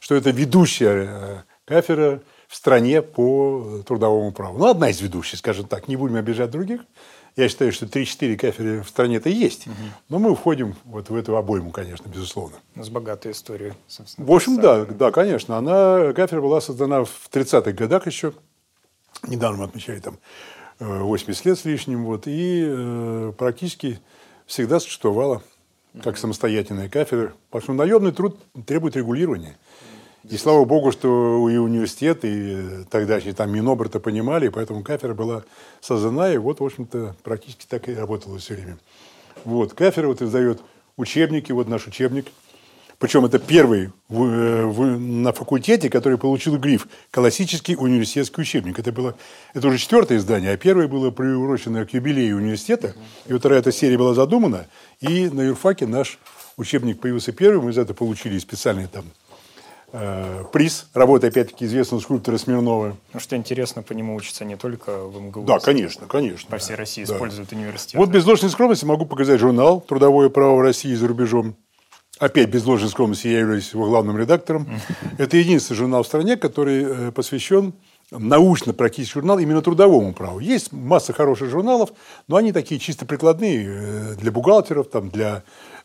Что 0.00 0.14
это 0.14 0.30
ведущая 0.30 1.08
э, 1.08 1.42
кафедра 1.64 2.20
в 2.48 2.56
стране 2.56 3.02
по 3.02 3.82
трудовому 3.86 4.32
праву. 4.32 4.58
Ну, 4.58 4.66
одна 4.66 4.90
из 4.90 5.00
ведущих, 5.00 5.38
скажем 5.38 5.66
так, 5.66 5.86
не 5.86 5.96
будем 5.96 6.16
обижать 6.16 6.50
других. 6.50 6.80
Я 7.36 7.48
считаю, 7.48 7.70
что 7.70 7.86
3-4 7.86 8.36
кафедры 8.36 8.82
в 8.82 8.88
стране-то 8.88 9.28
есть, 9.28 9.68
угу. 9.68 9.76
но 10.08 10.18
мы 10.18 10.34
входим 10.34 10.74
вот 10.84 11.08
в 11.08 11.14
эту 11.14 11.36
обойму, 11.36 11.70
конечно, 11.70 12.08
безусловно. 12.08 12.56
С 12.74 12.88
богатой 12.88 13.30
историей, 13.30 13.74
собственно. 13.86 14.26
В 14.26 14.32
общем, 14.32 14.60
да, 14.60 14.84
да, 14.86 15.12
конечно. 15.12 15.56
Она, 15.56 16.12
кафедра 16.14 16.40
была 16.40 16.60
создана 16.60 17.04
в 17.04 17.30
30-х 17.30 17.70
годах 17.72 18.06
еще. 18.06 18.32
Недавно 19.28 19.58
мы 19.58 19.64
отмечали 19.66 20.00
там 20.00 20.18
80 20.80 21.46
э, 21.46 21.48
лет 21.48 21.58
с 21.58 21.64
лишним. 21.64 22.06
Вот, 22.06 22.26
и 22.26 22.64
э, 22.66 23.32
практически 23.36 24.00
всегда 24.46 24.80
существовала 24.80 25.42
как 26.02 26.16
самостоятельная 26.18 26.88
кафедра. 26.88 27.34
Потому 27.50 27.62
что 27.62 27.72
наемный 27.74 28.12
труд 28.12 28.38
требует 28.66 28.96
регулирования. 28.96 29.56
И 30.24 30.36
слава 30.36 30.64
богу, 30.64 30.90
что 30.90 31.48
и 31.48 31.56
университет, 31.56 32.20
и 32.24 32.84
тогда 32.90 33.20
там 33.20 33.52
Минобрта 33.52 34.00
понимали, 34.00 34.48
поэтому 34.48 34.82
кафедра 34.82 35.14
была 35.14 35.44
создана, 35.80 36.32
и 36.32 36.38
вот, 36.38 36.60
в 36.60 36.64
общем-то, 36.64 37.16
практически 37.22 37.66
так 37.68 37.88
и 37.88 37.94
работала 37.94 38.38
все 38.38 38.54
время. 38.54 38.78
Вот, 39.44 39.74
кафедра 39.74 40.08
вот 40.08 40.20
издает 40.20 40.60
учебники, 40.96 41.52
вот 41.52 41.68
наш 41.68 41.86
учебник. 41.86 42.26
Причем 42.98 43.24
это 43.24 43.38
первый 43.38 43.92
в, 44.08 44.66
в, 44.66 44.98
на 44.98 45.32
факультете, 45.32 45.88
который 45.88 46.18
получил 46.18 46.58
гриф 46.58 46.88
«Классический 47.12 47.76
университетский 47.76 48.40
учебник». 48.40 48.80
Это, 48.80 48.90
было, 48.90 49.14
это 49.54 49.68
уже 49.68 49.78
четвертое 49.78 50.18
издание, 50.18 50.50
а 50.50 50.56
первое 50.56 50.88
было 50.88 51.12
приурочено 51.12 51.86
к 51.86 51.94
юбилею 51.94 52.38
университета. 52.38 52.96
И 53.28 53.32
вот 53.32 53.46
эта 53.46 53.70
серия 53.70 53.96
была 53.96 54.14
задумана, 54.14 54.66
и 54.98 55.28
на 55.28 55.42
юрфаке 55.42 55.86
наш 55.86 56.18
учебник 56.56 57.00
появился 57.00 57.30
первым. 57.30 57.66
Мы 57.66 57.72
за 57.72 57.82
это 57.82 57.94
получили 57.94 58.36
специальный 58.38 58.88
там 58.88 59.04
Э, 59.90 60.44
приз 60.52 60.86
работы, 60.92 61.28
опять-таки, 61.28 61.64
известного 61.64 62.00
скульптора 62.00 62.36
Смирнова. 62.36 62.96
Ну, 63.14 63.20
что 63.20 63.36
интересно, 63.36 63.82
по 63.82 63.94
нему 63.94 64.16
учатся 64.16 64.44
не 64.44 64.56
только 64.56 64.98
в 65.06 65.18
МГУ. 65.18 65.44
Да, 65.44 65.58
конечно, 65.60 66.06
конечно. 66.06 66.50
По 66.50 66.58
всей 66.58 66.76
России 66.76 67.04
да. 67.04 67.14
используют 67.14 67.52
университет. 67.52 67.94
Вот 67.94 68.10
без 68.10 68.26
ложной 68.26 68.50
скромности 68.50 68.84
могу 68.84 69.06
показать 69.06 69.40
журнал 69.40 69.80
«Трудовое 69.80 70.28
право 70.28 70.56
в 70.56 70.60
России 70.60 70.94
за 70.94 71.08
рубежом». 71.08 71.56
Опять 72.18 72.50
без 72.50 72.66
ложной 72.66 72.90
скромности 72.90 73.28
я 73.28 73.40
являюсь 73.40 73.72
его 73.72 73.86
главным 73.86 74.18
редактором. 74.18 74.68
Это 75.18 75.38
единственный 75.38 75.76
журнал 75.76 76.02
в 76.02 76.06
стране, 76.06 76.36
который 76.36 76.84
э, 76.84 77.12
посвящен 77.12 77.72
научно-практический 78.10 79.20
журнал 79.20 79.38
именно 79.38 79.62
трудовому 79.62 80.12
праву. 80.12 80.38
Есть 80.38 80.72
масса 80.72 81.12
хороших 81.12 81.48
журналов, 81.50 81.90
но 82.26 82.36
они 82.36 82.52
такие 82.52 82.80
чисто 82.80 83.06
прикладные 83.06 83.66
э, 83.66 84.14
для 84.16 84.32
бухгалтеров, 84.32 84.90
там, 84.90 85.08
для 85.10 85.44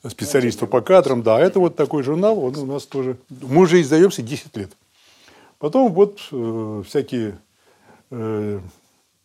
специалистов 0.10 0.70
по 0.70 0.82
кадрам. 0.82 1.24
Да, 1.24 1.40
это 1.40 1.60
вот 1.60 1.76
такой 1.76 2.04
журнал, 2.04 2.44
он 2.44 2.56
у 2.58 2.66
нас 2.66 2.86
тоже. 2.86 3.18
Мы 3.30 3.62
уже 3.62 3.82
издаемся 3.82 4.22
10 4.22 4.56
лет. 4.58 4.72
Потом 5.60 5.94
вот 5.94 6.20
э, 6.32 6.84
всякие 6.86 7.38
э, 8.12 8.60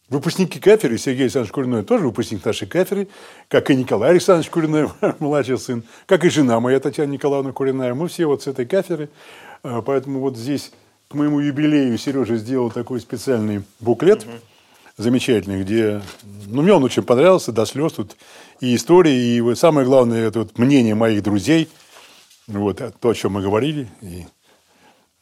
выпускники 0.08 0.60
кафедры, 0.60 0.96
Сергей 0.98 1.22
Александрович 1.22 1.52
Куриной 1.52 1.82
тоже 1.82 2.04
выпускник 2.04 2.44
нашей 2.44 2.68
кафедры, 2.68 3.08
как 3.48 3.70
и 3.70 3.74
Николай 3.74 4.10
Александрович 4.10 4.50
Куриной, 4.50 4.88
младший 5.18 5.58
сын, 5.58 5.82
как 6.06 6.24
и 6.24 6.28
жена 6.28 6.60
моя 6.60 6.78
Татьяна 6.78 7.10
Николаевна 7.10 7.52
Куриная. 7.52 7.94
Мы 7.94 8.06
все 8.06 8.26
вот 8.26 8.44
с 8.44 8.46
этой 8.46 8.66
кафедры. 8.66 9.08
Э, 9.64 9.82
поэтому 9.84 10.20
вот 10.20 10.36
здесь 10.36 10.72
к 11.08 11.14
моему 11.14 11.40
юбилею 11.40 11.98
Сережа 11.98 12.36
сделал 12.36 12.70
такой 12.70 13.00
специальный 13.00 13.62
буклет. 13.80 14.24
Угу 14.24 14.32
замечательный, 14.98 15.62
где, 15.62 16.02
ну, 16.46 16.62
мне 16.62 16.74
он 16.74 16.84
очень 16.84 17.04
понравился, 17.04 17.52
до 17.52 17.64
слез 17.64 17.92
тут 17.92 18.16
и 18.60 18.74
истории, 18.74 19.36
и 19.36 19.40
вот 19.40 19.58
самое 19.58 19.86
главное, 19.86 20.26
это 20.26 20.40
вот 20.40 20.58
мнение 20.58 20.94
моих 20.94 21.22
друзей, 21.22 21.68
вот, 22.48 22.82
то, 23.00 23.08
о 23.08 23.14
чем 23.14 23.32
мы 23.32 23.42
говорили. 23.42 23.88
И... 24.02 24.26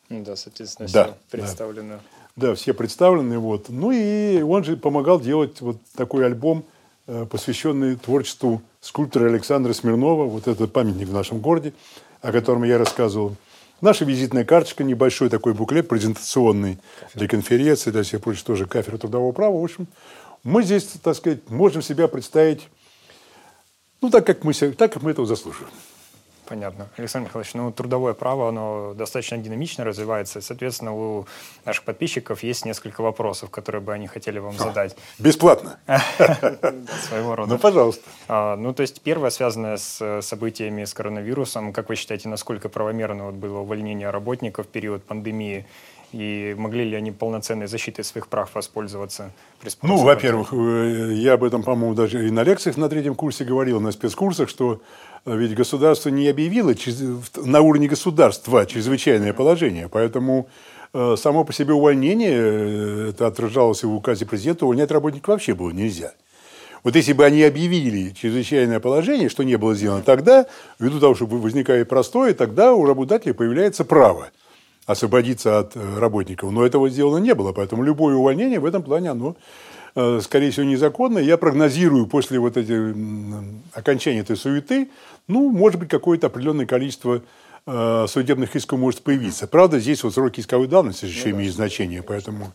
Ну 0.09 0.25
да, 0.25 0.35
соответственно, 0.35 0.89
да, 0.93 1.05
все 1.05 1.15
представлено. 1.31 2.01
Да. 2.37 2.49
да, 2.49 2.55
все 2.55 2.73
представлены, 2.73 3.39
вот. 3.39 3.69
Ну, 3.69 3.93
и 3.93 4.41
он 4.41 4.65
же 4.65 4.77
помогал 4.77 5.21
делать 5.21 5.61
вот 5.61 5.77
такой 5.95 6.25
альбом, 6.25 6.65
э, 7.07 7.27
посвященный 7.31 7.97
творчеству 7.97 8.62
скульптора 8.81 9.29
Александра 9.29 9.73
Смирнова, 9.75 10.25
вот 10.25 10.49
этот 10.49 10.73
памятник 10.73 11.09
в 11.09 11.12
нашем 11.12 11.41
городе, 11.41 11.75
о 12.23 12.33
котором 12.33 12.65
я 12.65 12.79
рассказывал. 12.79 13.37
Наша 13.81 14.07
визитная 14.07 14.45
карточка, 14.45 14.85
небольшой 14.85 15.29
такой 15.29 15.53
буклет 15.53 15.87
презентационный 15.89 16.79
для 17.15 17.29
конференции, 17.29 17.91
для 17.91 18.03
всех 18.03 18.23
прочих 18.23 18.45
тоже 18.45 18.67
кафедра 18.67 18.97
трудового 18.97 19.33
права. 19.33 19.59
В 19.59 19.65
общем, 19.65 19.87
мы 20.43 20.62
здесь, 20.62 20.85
так 21.03 21.15
сказать, 21.15 21.51
можем 21.51 21.83
себя 21.83 22.09
представить, 22.09 22.69
ну, 24.01 24.11
так, 24.11 24.25
как 24.25 24.45
мы, 24.45 24.55
так, 24.55 24.93
как 24.93 25.03
мы 25.03 25.11
этого 25.11 25.27
заслуживаем. 25.27 25.73
Понятно. 26.49 26.89
Александр 26.97 27.29
Михайлович, 27.29 27.55
ну, 27.55 27.73
трудовое 27.73 28.15
право, 28.15 28.49
оно 28.49 28.95
достаточно 28.95 29.39
динамично 29.39 29.85
развивается. 29.85 30.41
Соответственно, 30.41 30.95
у 30.95 31.27
наших 31.65 31.85
подписчиков 31.85 32.43
есть 32.43 32.65
несколько 32.65 33.01
вопросов, 33.01 33.51
которые 33.51 33.83
бы 33.83 33.93
они 33.93 34.07
хотели 34.07 34.39
вам 34.39 34.57
задать. 34.57 34.97
Бесплатно. 35.19 35.79
Своего 37.09 37.35
рода. 37.35 37.53
Ну, 37.53 37.59
пожалуйста. 37.59 38.03
А, 38.29 38.57
ну, 38.57 38.73
то 38.73 38.83
есть, 38.83 39.01
первое, 39.03 39.31
связанное 39.31 39.77
с 39.77 40.21
событиями 40.23 40.85
с 40.85 40.95
коронавирусом. 40.95 41.73
Как 41.73 41.89
вы 41.89 41.97
считаете, 41.97 42.29
насколько 42.29 42.69
правомерно 42.69 43.33
было 43.33 43.59
увольнение 43.59 44.11
работников 44.11 44.67
в 44.67 44.69
период 44.69 45.05
пандемии? 45.05 45.67
И 46.13 46.55
могли 46.57 46.85
ли 46.85 46.97
они 46.97 47.11
полноценной 47.11 47.67
защитой 47.67 48.03
своих 48.03 48.29
прав 48.29 48.55
воспользоваться? 48.55 49.33
Ну, 49.83 49.97
во-первых, 49.97 50.53
э, 50.53 51.13
я 51.15 51.35
об 51.35 51.45
этом, 51.45 51.63
по-моему, 51.63 51.95
даже 51.95 52.27
и 52.27 52.31
на 52.31 52.43
лекциях 52.43 52.77
на 52.77 52.89
третьем 52.89 53.15
курсе 53.15 53.45
говорил, 53.45 53.81
на 53.81 53.91
спецкурсах, 53.91 54.49
что 54.49 54.75
э, 54.75 54.79
ведь 55.27 55.55
государство 55.55 56.09
не 56.09 56.29
объявило 56.29 56.75
на 57.37 57.61
уровне 57.61 57.89
государства 57.89 58.65
чрезвычайное 58.65 59.33
положение. 59.33 59.89
Поэтому 59.89 60.49
э, 60.93 61.17
само 61.19 61.45
по 61.45 61.53
себе 61.53 61.75
увольнение, 61.75 63.11
это 63.11 63.27
отражалось 63.27 63.83
и 63.83 63.87
в 63.87 63.95
указе 63.95 64.25
президента, 64.25 64.65
увольнять 64.65 64.91
работников 64.91 65.29
вообще 65.29 65.55
было 65.55 65.71
нельзя. 65.71 66.12
Вот 66.85 66.95
если 66.95 67.12
бы 67.12 67.25
они 67.25 67.43
объявили 67.43 68.11
чрезвычайное 68.11 68.81
положение, 68.81 69.29
что 69.29 69.43
не 69.43 69.57
было 69.57 69.75
сделано, 69.75 70.03
тогда, 70.03 70.47
ввиду 70.79 71.01
того, 71.01 71.15
что 71.15 71.27
возникает 71.27 71.89
простое, 71.89 72.33
тогда 72.33 72.75
у 72.75 72.85
работодателя 72.85 73.35
появляется 73.35 73.85
право– 73.85 74.31
освободиться 74.87 75.59
от 75.59 75.77
э, 75.77 75.98
работников. 75.98 76.53
Но 76.53 76.65
этого 76.65 76.88
сделано 76.88 77.19
не 77.19 77.35
было, 77.35 77.53
поэтому 77.53 77.83
любое 77.83 78.15
увольнение 78.15 78.61
в 78.61 78.65
этом 78.65 78.83
плане, 78.83 79.11
оно, 79.11 79.37
э, 79.96 80.21
скорее 80.23 80.50
всего, 80.53 80.65
незаконно. 80.65 81.19
Я 81.19 81.37
прогнозирую 81.37 82.07
после 82.07 82.38
вот 82.38 82.57
этой, 82.57 82.94
окончания 83.73 84.21
этой 84.21 84.37
суеты, 84.37 84.88
ну, 85.29 85.50
может 85.50 85.81
быть, 85.81 85.88
какое-то 85.88 86.29
определенное 86.29 86.66
количество 86.66 87.22
э, 87.66 88.06
судебных 88.08 88.54
исков 88.56 88.79
может 88.79 89.02
появиться. 89.02 89.46
Правда, 89.46 89.79
здесь 89.79 90.02
вот 90.04 90.14
сроки 90.14 90.40
исковой 90.40 90.68
давности 90.68 91.06
еще 91.06 91.31
ну, 91.31 91.37
имеют 91.37 91.54
значение, 91.54 92.02
поэтому 92.02 92.52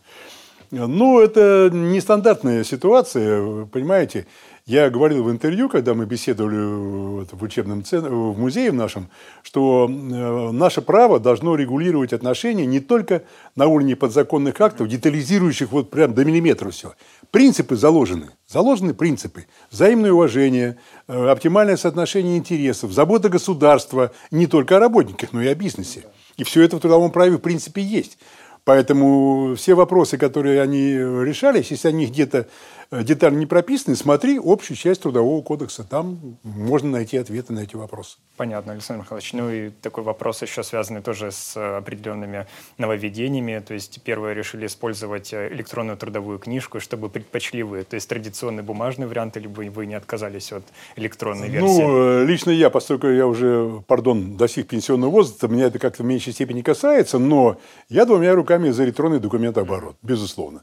Ну, 0.70 1.20
это 1.20 1.68
нестандартная 1.70 2.64
ситуация, 2.64 3.66
понимаете. 3.66 4.26
Я 4.64 4.90
говорил 4.90 5.24
в 5.24 5.30
интервью, 5.30 5.68
когда 5.68 5.92
мы 5.92 6.06
беседовали 6.06 7.24
в 7.32 7.42
учебном 7.42 7.82
центре, 7.82 8.12
в 8.12 8.38
музее 8.38 8.70
в 8.70 8.74
нашем, 8.74 9.08
что 9.42 9.88
э, 9.90 10.50
наше 10.52 10.82
право 10.82 11.18
должно 11.18 11.56
регулировать 11.56 12.12
отношения 12.12 12.64
не 12.64 12.78
только 12.78 13.24
на 13.56 13.66
уровне 13.66 13.96
подзаконных 13.96 14.60
актов, 14.60 14.86
детализирующих 14.86 15.72
вот 15.72 15.90
прям 15.90 16.14
до 16.14 16.24
миллиметра 16.24 16.70
все. 16.70 16.94
Принципы 17.32 17.74
заложены. 17.74 18.30
Заложены 18.46 18.94
принципы. 18.94 19.46
Взаимное 19.72 20.12
уважение, 20.12 20.78
э, 21.08 21.26
оптимальное 21.28 21.76
соотношение 21.76 22.36
интересов, 22.36 22.92
забота 22.92 23.30
государства 23.30 24.12
не 24.30 24.46
только 24.46 24.76
о 24.76 24.80
работниках, 24.80 25.32
но 25.32 25.42
и 25.42 25.48
о 25.48 25.56
бизнесе. 25.56 26.04
И 26.36 26.44
все 26.44 26.62
это 26.62 26.76
в 26.76 26.80
трудовом 26.80 27.10
праве 27.10 27.38
в 27.38 27.40
принципе 27.40 27.82
есть. 27.82 28.16
Поэтому 28.64 29.56
все 29.56 29.74
вопросы, 29.74 30.18
которые 30.18 30.62
они 30.62 30.92
решались, 30.94 31.72
если 31.72 31.88
они 31.88 32.06
где-то 32.06 32.46
Э, 32.92 33.02
детали 33.02 33.34
не 33.34 33.46
прописаны, 33.46 33.96
смотри 33.96 34.38
общую 34.42 34.76
часть 34.76 35.00
Трудового 35.02 35.40
кодекса. 35.40 35.82
Там 35.82 36.36
можно 36.42 36.90
найти 36.90 37.16
ответы 37.16 37.54
на 37.54 37.60
эти 37.60 37.74
вопросы. 37.74 38.18
Понятно, 38.36 38.72
Александр 38.72 39.04
Михайлович. 39.04 39.32
Ну 39.32 39.50
и 39.50 39.70
такой 39.70 40.04
вопрос 40.04 40.42
еще 40.42 40.62
связанный 40.62 41.00
тоже 41.00 41.32
с 41.32 41.56
э, 41.56 41.76
определенными 41.78 42.46
нововведениями. 42.76 43.62
То 43.66 43.72
есть 43.72 44.02
первые 44.02 44.34
решили 44.34 44.66
использовать 44.66 45.32
э, 45.32 45.48
электронную 45.54 45.96
трудовую 45.96 46.38
книжку, 46.38 46.80
чтобы 46.80 47.08
предпочли 47.08 47.62
вы, 47.62 47.82
то 47.84 47.94
есть 47.94 48.10
традиционный 48.10 48.62
бумажный 48.62 49.06
вариант, 49.06 49.38
или 49.38 49.46
вы, 49.46 49.70
вы 49.70 49.86
не 49.86 49.94
отказались 49.94 50.52
от 50.52 50.64
электронной 50.96 51.48
ну, 51.48 51.54
версии? 51.54 51.82
Ну, 51.82 52.24
лично 52.26 52.50
я, 52.50 52.68
поскольку 52.68 53.06
я 53.06 53.26
уже, 53.26 53.82
пардон, 53.86 54.36
достиг 54.36 54.68
пенсионного 54.68 55.10
возраста, 55.10 55.48
меня 55.48 55.68
это 55.68 55.78
как-то 55.78 56.02
в 56.02 56.06
меньшей 56.06 56.34
степени 56.34 56.60
касается, 56.60 57.18
но 57.18 57.58
я 57.88 58.04
двумя 58.04 58.34
руками 58.34 58.68
за 58.68 58.84
электронный 58.84 59.18
документооборот, 59.18 59.96
безусловно. 60.02 60.62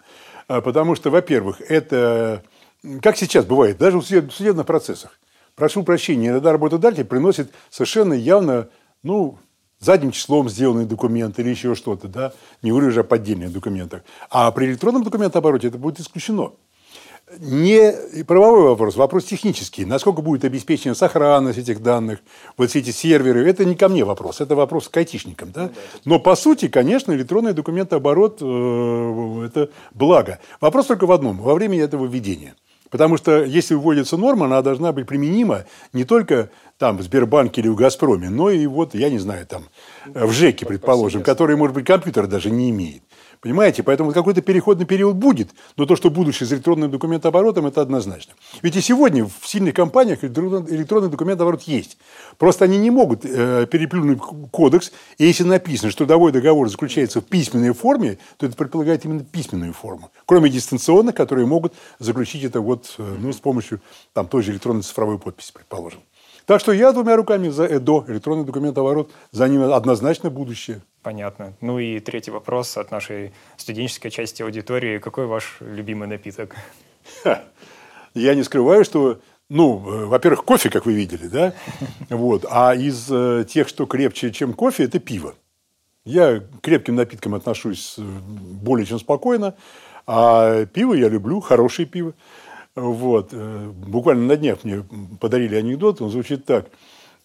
А, 0.50 0.62
потому 0.62 0.96
что, 0.96 1.12
во-первых, 1.12 1.62
это, 1.62 2.44
как 3.04 3.16
сейчас 3.18 3.46
бывает, 3.46 3.78
даже 3.78 4.00
в 4.00 4.04
судебных 4.04 4.66
процессах. 4.66 5.20
Прошу 5.56 5.84
прощения, 5.84 6.30
иногда 6.30 6.52
работодатель 6.52 7.06
приносит 7.06 7.52
совершенно 7.70 8.14
явно, 8.14 8.70
ну, 9.04 9.38
задним 9.80 10.12
числом 10.12 10.50
сделанный 10.50 10.86
документ 10.86 11.38
или 11.38 11.50
еще 11.50 11.76
что-то, 11.76 12.08
да, 12.08 12.34
не 12.64 12.72
говорю 12.72 12.88
уже 12.88 13.02
о 13.02 13.04
поддельных 13.04 13.54
документах. 13.54 14.02
А 14.32 14.50
при 14.52 14.66
электронном 14.66 15.04
документообороте 15.04 15.68
это 15.68 15.78
будет 15.78 16.00
исключено 16.00 16.54
не 17.38 18.24
правовой 18.24 18.70
вопрос, 18.70 18.96
вопрос 18.96 19.26
технический. 19.26 19.86
Насколько 19.86 20.22
будет 20.22 20.46
обеспечена 20.46 20.96
сохранность 20.96 21.60
этих 21.60 21.82
данных, 21.82 22.20
вот 22.58 22.70
все 22.70 22.80
эти 22.80 22.92
серверы, 22.92 23.48
это 23.48 23.66
не 23.66 23.76
ко 23.76 23.88
мне 23.88 24.04
вопрос, 24.04 24.42
это 24.42 24.56
вопрос 24.56 24.90
к 24.90 24.98
айтишникам. 24.98 25.52
Да? 25.52 25.70
Но 26.06 26.20
по 26.20 26.36
сути, 26.36 26.68
конечно, 26.68 27.12
электронный 27.12 27.54
документооборот 27.54 28.40
э,– 28.42 29.46
это 29.46 29.70
благо. 29.94 30.40
Вопрос 30.60 30.88
только 30.88 31.06
в 31.06 31.12
одном– 31.12 31.38
во 31.42 31.54
время 31.54 31.80
этого 31.80 32.06
введения. 32.06 32.56
Потому 32.90 33.18
что 33.18 33.44
если 33.44 33.76
вводится 33.76 34.18
норма, 34.18 34.48
она 34.48 34.64
должна 34.64 34.92
быть 34.92 35.06
применима 35.06 35.66
не 35.94 36.06
только 36.06 36.50
там 36.80 36.98
в 36.98 37.04
Сбербанке 37.04 37.62
или 37.62 37.68
в 37.68 37.76
Газпроме, 37.76 38.30
но 38.30 38.50
и 38.50 38.66
вот, 38.66 38.96
я 38.96 39.10
не 39.10 39.20
знаю, 39.20 39.46
там 39.46 39.66
в 40.06 40.32
ЖЭКе, 40.32 40.66
предположим, 40.66 41.22
который, 41.22 41.56
может 41.56 41.76
быть, 41.76 41.86
компьютер 41.86 42.26
даже 42.26 42.50
не 42.50 42.72
имеет. 42.72 43.04
Понимаете? 43.42 43.84
Поэтому 43.84 44.12
какой-то 44.12 44.42
переходный 44.42 44.86
период 44.86 45.16
будет, 45.16 45.52
но 45.78 45.86
то, 45.86 45.96
что 45.96 46.10
будущее 46.10 46.46
с 46.46 46.52
электронным 46.52 46.92
документооборотом, 46.92 47.68
это 47.68 47.82
однозначно. 47.82 48.34
Ведь 48.62 48.76
и 48.76 48.82
сегодня 48.82 49.26
в 49.26 49.48
сильных 49.48 49.74
компаниях 49.74 50.24
электронный 50.24 51.10
документооборот 51.10 51.62
есть. 51.64 51.98
Просто 52.38 52.66
они 52.66 52.78
не 52.78 52.92
могут 52.92 53.24
э, 53.24 53.66
переплюнуть 53.72 54.20
кодекс, 54.52 54.92
и 55.18 55.26
если 55.26 55.44
написано, 55.44 55.90
что 55.90 56.00
трудовой 56.00 56.34
договор 56.34 56.70
заключается 56.70 57.22
в 57.22 57.26
письменной 57.26 57.74
форме, 57.74 58.18
то 58.38 58.46
это 58.46 58.58
предполагает 58.58 59.06
именно 59.06 59.24
письменную 59.24 59.74
форму. 59.74 60.12
Кроме 60.26 60.50
дистанционных, 60.50 61.16
которые 61.16 61.46
могут 61.46 61.74
заключить 62.00 62.44
это 62.44 62.60
вот, 62.60 62.96
э, 62.98 63.16
ну, 63.20 63.32
с 63.32 63.38
помощью 63.38 63.80
там, 64.14 64.28
той 64.28 64.44
же 64.44 64.52
электронной 64.52 64.82
цифровой 64.82 65.18
подписи, 65.18 65.54
предположим. 65.54 66.02
Так 66.46 66.60
что 66.60 66.72
я 66.72 66.92
двумя 66.92 67.16
руками 67.16 67.50
за 67.50 67.68
ЭДО, 67.68 68.06
электронный 68.08 68.44
документооборот, 68.44 69.12
за 69.32 69.48
ним 69.48 69.72
однозначно 69.72 70.30
будущее. 70.30 70.82
Понятно. 71.02 71.54
Ну 71.62 71.80
и 71.80 72.00
третий 72.00 72.32
вопрос 72.32 72.76
от 72.78 72.92
нашей 72.92 73.32
студенческой 73.56 74.10
части 74.10 74.44
аудитории. 74.44 74.98
Какой 75.00 75.28
ваш 75.28 75.58
любимый 75.62 76.08
напиток? 76.10 76.56
Ха. 77.24 77.44
Я 78.14 78.36
не 78.36 78.44
скрываю, 78.44 78.84
что, 78.84 79.22
ну, 79.50 79.82
э, 79.88 80.06
во-первых, 80.06 80.44
кофе, 80.44 80.70
как 80.70 80.86
вы 80.86 80.94
видели, 80.94 81.28
да? 81.28 81.54
Вот. 82.10 82.46
А 82.50 82.76
из 82.76 83.08
э, 83.10 83.46
тех, 83.48 83.70
что 83.70 83.86
крепче, 83.86 84.32
чем 84.32 84.54
кофе, 84.54 84.84
это 84.84 85.00
пиво. 85.00 85.36
Я 86.04 86.40
к 86.40 86.62
крепким 86.62 86.96
напиткам 86.96 87.34
отношусь 87.34 87.96
э, 87.98 88.02
более 88.02 88.86
чем 88.86 89.00
спокойно. 89.00 89.56
А 90.06 90.66
пиво 90.66 90.96
я 90.96 91.08
люблю, 91.08 91.40
хорошее 91.40 91.88
пиво. 91.88 92.14
Вот. 92.76 93.34
Буквально 93.34 94.26
на 94.26 94.36
днях 94.36 94.64
мне 94.64 94.84
подарили 95.20 95.56
анекдот, 95.56 96.02
он 96.02 96.10
звучит 96.10 96.46
так. 96.46 96.68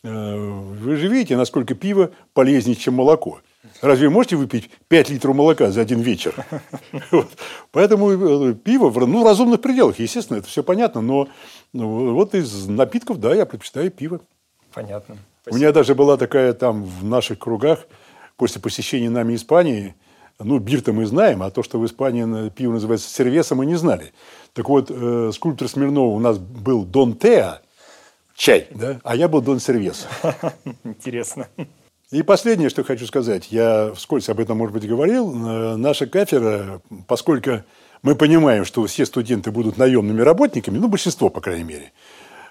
Вы 0.03 0.97
же 0.97 1.09
видите, 1.09 1.37
насколько 1.37 1.75
пиво 1.75 2.11
полезнее, 2.35 2.77
чем 2.77 2.95
молоко. 2.95 3.41
Разве 3.81 4.09
можете 4.09 4.37
выпить 4.37 4.71
5 4.89 5.11
литров 5.11 5.35
молока 5.35 5.71
за 5.71 5.81
один 5.81 6.01
вечер? 6.01 6.35
Вот. 7.11 7.29
Поэтому 7.71 8.11
э, 8.51 8.55
пиво 8.55 8.89
в 8.89 9.07
ну, 9.07 9.25
разумных 9.25 9.61
пределах, 9.61 9.99
естественно, 9.99 10.39
это 10.39 10.49
все 10.49 10.63
понятно, 10.63 11.01
но 11.01 11.29
ну, 11.73 12.15
вот 12.15 12.35
из 12.35 12.67
напитков, 12.67 13.19
да, 13.19 13.35
я 13.35 13.47
предпочитаю 13.47 13.91
пиво. 13.91 14.21
Понятно. 14.73 15.17
Спасибо. 15.43 15.55
У 15.55 15.59
меня 15.59 15.73
даже 15.73 15.95
была 15.95 16.17
такая 16.17 16.53
там 16.53 16.85
в 16.85 17.05
наших 17.05 17.39
кругах, 17.39 17.87
после 18.37 18.61
посещения 18.61 19.11
нами 19.11 19.35
Испании, 19.35 19.95
ну, 20.39 20.59
бир-то 20.59 20.93
мы 20.93 21.07
знаем, 21.07 21.43
а 21.43 21.51
то, 21.51 21.63
что 21.63 21.79
в 21.79 21.87
Испании 21.87 22.49
пиво 22.51 22.73
называется 22.73 23.09
сервесом, 23.09 23.59
мы 23.59 23.67
не 23.67 23.77
знали. 23.77 24.13
Так 24.53 24.69
вот, 24.69 24.91
э, 24.91 25.31
скульптор 25.33 25.69
Смирнова 25.69 26.15
у 26.15 26.21
нас 26.21 26.39
был 26.39 26.85
Дон 26.85 27.17
Теа, 27.17 27.61
чай, 28.35 28.67
да, 28.71 29.01
а 29.05 29.17
я 29.17 29.29
был 29.29 29.41
Дон 29.43 29.61
Сервес. 29.61 30.07
Интересно. 30.85 31.49
И 32.11 32.23
последнее, 32.23 32.69
что 32.69 32.85
хочу 32.85 33.07
сказать, 33.07 33.49
я 33.51 33.93
вскользь 33.95 34.29
об 34.29 34.39
этом, 34.39 34.59
может 34.59 34.75
быть, 34.75 34.87
говорил, 34.87 35.33
э, 35.33 35.77
наша 35.77 36.07
кафедра, 36.07 36.83
поскольку 37.07 37.63
мы 38.03 38.15
понимаем, 38.15 38.65
что 38.65 38.85
все 38.87 39.07
студенты 39.07 39.51
будут 39.51 39.79
наемными 39.79 40.21
работниками, 40.21 40.79
ну, 40.79 40.89
большинство, 40.89 41.31
по 41.31 41.41
крайней 41.41 41.65
мере, 41.65 41.93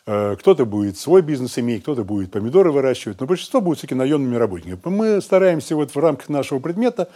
э, 0.07 0.35
кто-то 0.39 0.65
будет 0.65 0.97
свой 0.97 1.21
бизнес 1.21 1.59
иметь, 1.59 1.83
кто-то 1.83 2.03
будет 2.03 2.31
помидоры 2.31 2.71
выращивать, 2.71 3.19
но 3.21 3.27
большинство 3.27 3.61
будут 3.61 3.77
все-таки 3.77 3.95
наемными 3.95 4.35
работниками. 4.35 4.79
Мы 4.85 5.21
стараемся 5.21 5.75
вот 5.75 5.93
в 5.93 5.99
рамках 5.99 6.29
нашего 6.29 6.59
предмета 6.59 7.09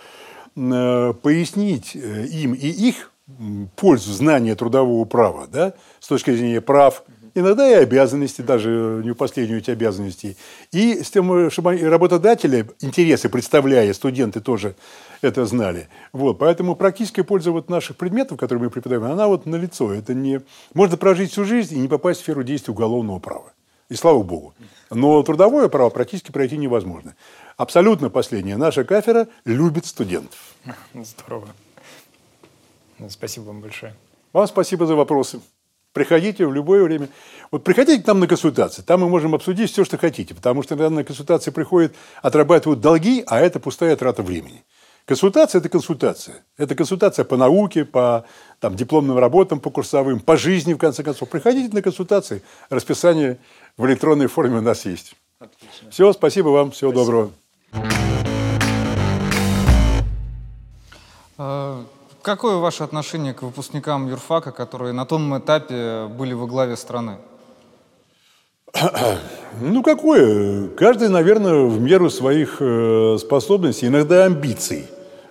э, 0.56 1.14
пояснить 1.22 1.96
им 1.96 2.54
и 2.54 2.68
их 2.68 3.12
пользу 3.76 4.14
знания 4.14 4.56
трудового 4.56 5.04
права, 5.06 5.48
да, 5.52 5.74
с 6.00 6.08
точки 6.08 6.32
зрения 6.32 6.62
прав, 6.62 7.04
иногда 7.40 7.70
и 7.70 7.74
обязанности, 7.74 8.42
даже 8.42 9.02
не 9.04 9.12
в 9.12 9.16
последнюю 9.16 9.60
эти 9.60 9.72
обязанности. 9.72 10.38
И 10.72 11.04
с 11.04 11.12
тем, 11.12 11.50
чтобы 11.52 11.78
работодатели, 11.78 12.70
интересы 12.82 13.30
представляя, 13.30 13.94
студенты 13.94 14.40
тоже 14.42 14.76
это 15.22 15.46
знали. 15.46 15.90
Вот, 16.14 16.40
поэтому 16.40 16.76
практическая 16.76 17.24
польза 17.24 17.52
вот 17.52 17.70
наших 17.70 17.98
предметов, 17.98 18.38
которые 18.38 18.66
мы 18.66 18.70
преподаем, 18.70 19.04
она 19.04 19.28
вот 19.28 19.46
налицо. 19.46 19.94
Это 19.94 20.14
не... 20.14 20.42
Можно 20.74 20.98
прожить 20.98 21.32
всю 21.32 21.46
жизнь 21.46 21.76
и 21.76 21.80
не 21.80 21.88
попасть 21.88 22.20
в 22.20 22.24
сферу 22.24 22.44
действия 22.44 22.74
уголовного 22.74 23.20
права. 23.20 23.54
И 23.90 23.96
слава 23.96 24.22
богу. 24.22 24.54
Но 24.90 25.24
трудовое 25.24 25.70
право 25.70 25.90
практически 25.90 26.32
пройти 26.32 26.58
невозможно. 26.58 27.16
Абсолютно 27.56 28.10
последнее. 28.10 28.58
Наша 28.58 28.84
кафедра 28.84 29.28
любит 29.46 29.86
студентов. 29.86 30.38
Здорово. 30.94 31.48
Спасибо 33.10 33.46
вам 33.46 33.62
большое. 33.62 33.96
Вам 34.34 34.48
спасибо 34.48 34.86
за 34.86 34.96
вопросы. 34.96 35.40
Приходите 35.98 36.46
в 36.46 36.54
любое 36.54 36.84
время. 36.84 37.10
Вот 37.50 37.64
приходите 37.64 38.04
к 38.04 38.08
нам 38.08 38.20
на 38.20 38.28
консультации. 38.28 38.84
Там 38.84 39.02
мы 39.02 39.10
можем 39.10 39.34
обсудить 39.34 39.72
все, 39.72 39.84
что 39.84 39.98
хотите. 39.98 40.36
Потому 40.36 40.62
что 40.62 40.76
иногда 40.76 40.90
на 40.92 41.04
консультации 41.04 41.50
приходят, 41.50 41.96
отрабатывают 42.22 42.82
долги, 42.82 43.24
а 43.26 43.40
это 43.40 43.60
пустая 43.60 43.96
трата 43.96 44.22
времени. 44.22 44.64
Консультация– 45.06 45.60
это 45.62 45.70
консультация. 45.70 46.44
Это 46.58 46.76
консультация 46.76 47.26
по 47.26 47.38
науке, 47.38 47.86
по 47.86 48.26
там, 48.60 48.76
дипломным 48.76 49.18
работам, 49.18 49.60
по 49.60 49.72
курсовым, 49.72 50.20
по 50.20 50.38
жизни, 50.38 50.74
в 50.74 50.78
конце 50.78 51.02
концов. 51.02 51.30
Приходите 51.30 51.74
на 51.74 51.82
консультации. 51.82 52.44
Расписание 52.70 53.40
в 53.78 53.86
электронной 53.88 54.28
форме 54.28 54.58
у 54.58 54.62
нас 54.62 54.86
есть. 54.86 55.16
Отлично. 55.40 55.90
Все, 55.90 56.14
спасибо 56.14 56.50
вам. 56.50 56.72
Всего 56.72 56.92
спасибо. 56.92 57.32
доброго. 61.38 61.88
Какое 62.28 62.58
ваше 62.58 62.84
отношение 62.84 63.34
к 63.34 63.42
выпускникам 63.42 64.10
юрфака, 64.10 64.52
которые 64.52 64.92
на 64.92 65.06
том 65.06 65.38
этапе 65.38 66.08
были 66.08 66.34
во 66.34 66.46
главе 66.46 66.76
страны? 66.76 67.20
Ну, 69.62 69.82
какое? 69.82 70.68
Каждый, 70.76 71.08
наверное, 71.08 71.66
в 71.68 71.80
меру 71.80 72.10
своих 72.10 72.58
э, 72.60 73.16
способностей, 73.18 73.88
иногда 73.88 74.26
амбиций, 74.26 74.88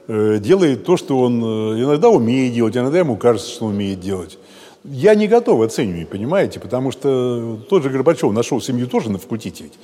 э, 0.09 0.39
делает 0.39 0.87
то, 0.87 0.97
что 0.97 1.19
он 1.19 1.45
э, 1.45 1.83
иногда 1.83 2.09
умеет 2.09 2.55
делать, 2.55 2.75
иногда 2.79 2.99
ему 3.01 3.19
кажется, 3.19 3.51
что 3.51 3.67
умеет 3.67 4.01
делать. 4.01 4.39
Я 4.83 5.15
не 5.15 5.29
готов 5.29 5.61
оценивать, 5.61 6.09
понимаете, 6.09 6.61
потому 6.61 6.93
что 6.93 7.59
тот 7.69 7.83
же 7.83 7.91
Горбачев 7.91 8.33
нашел 8.33 8.59
семью 8.63 8.87
тоже 8.87 9.11
на 9.11 9.19
факультете 9.19 9.65
ведь. 9.65 9.79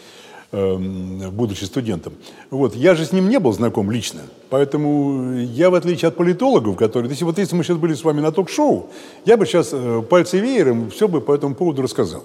Эм, 0.54 1.30
будучи 1.30 1.64
студентом. 1.64 2.12
Вот. 2.50 2.74
Я 2.74 2.94
же 2.94 3.06
с 3.06 3.12
ним 3.12 3.30
не 3.30 3.38
был 3.38 3.54
знаком 3.54 3.90
лично, 3.90 4.20
поэтому 4.50 5.32
я, 5.38 5.70
в 5.70 5.74
отличие 5.74 6.08
от 6.08 6.16
политологов, 6.16 6.76
которые... 6.76 7.08
Если, 7.08 7.24
вот 7.24 7.38
если 7.38 7.56
мы 7.56 7.64
сейчас 7.64 7.78
были 7.78 7.94
с 7.94 8.04
вами 8.04 8.20
на 8.20 8.32
ток-шоу, 8.32 8.90
я 9.24 9.38
бы 9.38 9.46
сейчас 9.46 9.70
э, 9.72 10.02
пальцы 10.02 10.40
веером 10.40 10.90
все 10.90 11.08
бы 11.08 11.22
по 11.22 11.32
этому 11.32 11.54
поводу 11.54 11.80
рассказал. 11.80 12.24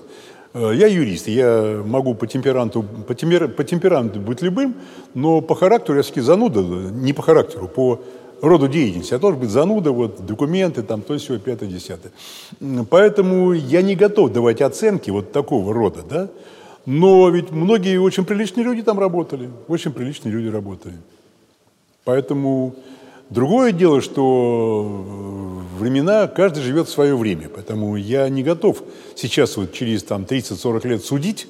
Э, 0.54 0.74
я 0.76 0.88
юрист, 0.88 1.30
я 1.30 1.82
могу 1.86 2.16
по 2.16 2.28
темпераменту, 2.28 2.84
по, 3.08 3.16
темпер, 3.16 3.48
по 3.48 3.64
темпераменту 3.64 4.20
быть 4.20 4.42
любым, 4.42 4.76
но 5.14 5.40
по 5.40 5.56
характеру 5.56 5.96
я 5.96 6.04
все-таки 6.04 6.20
зануда, 6.20 6.60
не 6.62 7.14
по 7.14 7.22
характеру, 7.22 7.70
по 7.70 8.02
роду 8.42 8.68
деятельности. 8.68 9.14
Я 9.14 9.20
должен 9.20 9.40
быть 9.40 9.52
зануда, 9.52 9.92
вот, 9.92 10.26
документы, 10.26 10.84
там, 10.84 11.02
то, 11.02 11.18
все, 11.18 11.40
пятое, 11.40 11.70
десятое. 11.70 12.12
Поэтому 12.90 13.54
я 13.54 13.82
не 13.82 13.96
готов 13.96 14.34
давать 14.34 14.60
оценки 14.60 15.12
вот 15.12 15.32
такого 15.32 15.74
рода, 15.74 16.02
да, 16.10 16.30
но 16.88 17.30
ведь 17.30 17.52
многие 17.52 17.98
очень 17.98 18.24
приличные 18.24 18.64
люди 18.64 18.82
там 18.82 18.98
работали, 18.98 19.50
очень 19.68 19.92
приличные 19.92 20.32
люди 20.32 20.48
работали. 20.48 20.96
Поэтому 22.06 22.76
другое 23.30 23.74
дело, 23.74 24.00
что 24.00 25.62
времена, 25.78 26.28
каждый 26.28 26.64
живет 26.64 26.88
в 26.88 26.92
свое 26.92 27.18
время. 27.18 27.50
Поэтому 27.54 27.98
я 27.98 28.30
не 28.30 28.42
готов 28.42 28.82
сейчас 29.18 29.58
вот 29.58 29.74
через 29.74 30.02
там, 30.04 30.24
30-40 30.24 30.88
лет 30.88 31.04
судить, 31.04 31.48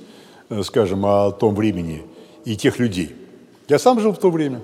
э, 0.50 0.64
скажем, 0.64 1.06
о 1.06 1.30
том 1.30 1.54
времени 1.54 2.02
и 2.44 2.56
тех 2.56 2.80
людей. 2.80 3.16
Я 3.68 3.78
сам 3.78 4.00
жил 4.00 4.14
в 4.14 4.18
то 4.18 4.32
время. 4.32 4.62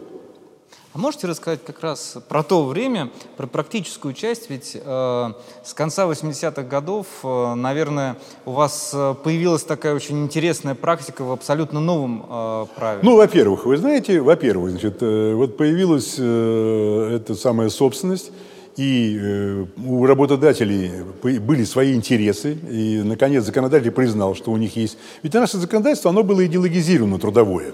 А 0.94 1.00
можете 1.00 1.26
рассказать 1.26 1.66
как 1.66 1.82
раз 1.82 2.18
про 2.30 2.44
то 2.44 2.66
время, 2.66 3.10
про 3.36 3.48
практическую 3.48 4.14
часть? 4.14 4.52
Ведь 4.52 4.78
э, 4.80 5.34
с 5.64 5.74
конца 5.74 6.06
80-х 6.06 6.62
годов, 6.62 7.08
э, 7.24 7.54
наверное, 7.56 8.16
у 8.46 8.52
вас 8.52 8.92
э, 8.94 9.16
появилась 9.24 9.64
такая 9.64 9.96
очень 9.96 10.24
интересная 10.24 10.76
практика 10.76 11.24
в 11.24 11.32
абсолютно 11.32 11.80
новом 11.80 12.24
э, 12.30 12.66
праве. 12.76 13.00
Ну, 13.02 13.18
во-первых, 13.18 13.66
вы 13.66 13.78
знаете, 13.78 14.22
во-первых, 14.22 14.70
значит, 14.70 14.98
э, 15.02 15.34
вот 15.34 15.58
появилась 15.58 16.14
э, 16.20 17.16
эта 17.16 17.34
самая 17.34 17.70
собственность, 17.70 18.32
и 18.76 19.18
э, 19.20 19.66
у 19.84 20.06
работодателей 20.06 20.92
были 21.40 21.64
свои 21.64 21.96
интересы, 21.96 22.54
и, 22.70 23.02
наконец, 23.04 23.46
законодатель 23.46 23.90
признал, 23.90 24.36
что 24.36 24.52
у 24.52 24.58
них 24.58 24.76
есть... 24.76 25.00
Ведь 25.24 25.34
наше 25.34 25.58
законодательство, 25.58 26.12
оно 26.12 26.22
было 26.22 26.46
идеологизировано 26.46 27.18
трудовое. 27.18 27.74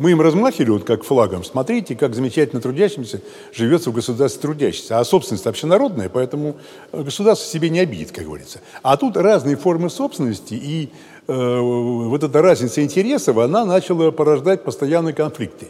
Мы 0.00 0.12
им 0.12 0.22
размахивали 0.22 0.70
вот 0.70 0.84
как 0.84 1.04
флагом. 1.04 1.44
Смотрите, 1.44 1.94
как 1.94 2.14
замечательно 2.14 2.62
трудящимся 2.62 3.20
живется 3.52 3.90
в 3.90 3.92
государстве 3.92 4.40
трудящихся. 4.40 4.98
А 4.98 5.04
собственность 5.04 5.46
общенародная, 5.46 6.08
поэтому 6.08 6.56
государство 6.90 7.46
себе 7.46 7.68
не 7.68 7.80
обидит, 7.80 8.10
как 8.10 8.24
говорится. 8.24 8.60
А 8.82 8.96
тут 8.96 9.18
разные 9.18 9.56
формы 9.56 9.90
собственности, 9.90 10.54
и 10.54 10.88
э, 11.28 11.58
вот 11.60 12.24
эта 12.24 12.40
разница 12.40 12.82
интересов, 12.82 13.36
она 13.36 13.66
начала 13.66 14.10
порождать 14.10 14.64
постоянные 14.64 15.12
конфликты. 15.12 15.68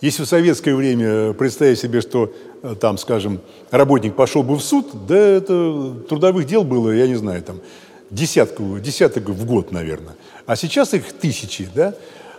Если 0.00 0.22
в 0.22 0.26
советское 0.26 0.76
время 0.76 1.32
представить 1.32 1.80
себе, 1.80 2.00
что 2.00 2.32
э, 2.62 2.76
там, 2.80 2.96
скажем, 2.96 3.40
работник 3.72 4.14
пошел 4.14 4.44
бы 4.44 4.54
в 4.54 4.62
суд, 4.62 4.86
да 5.08 5.18
это 5.18 5.96
трудовых 6.08 6.46
дел 6.46 6.62
было, 6.62 6.92
я 6.92 7.08
не 7.08 7.16
знаю, 7.16 7.42
там, 7.42 7.58
десятку, 8.08 8.78
десяток 8.78 9.28
в 9.30 9.44
год, 9.44 9.72
наверное. 9.72 10.14
А 10.46 10.54
сейчас 10.54 10.94
их 10.94 11.12
тысячи, 11.12 11.68
да? 11.74 11.94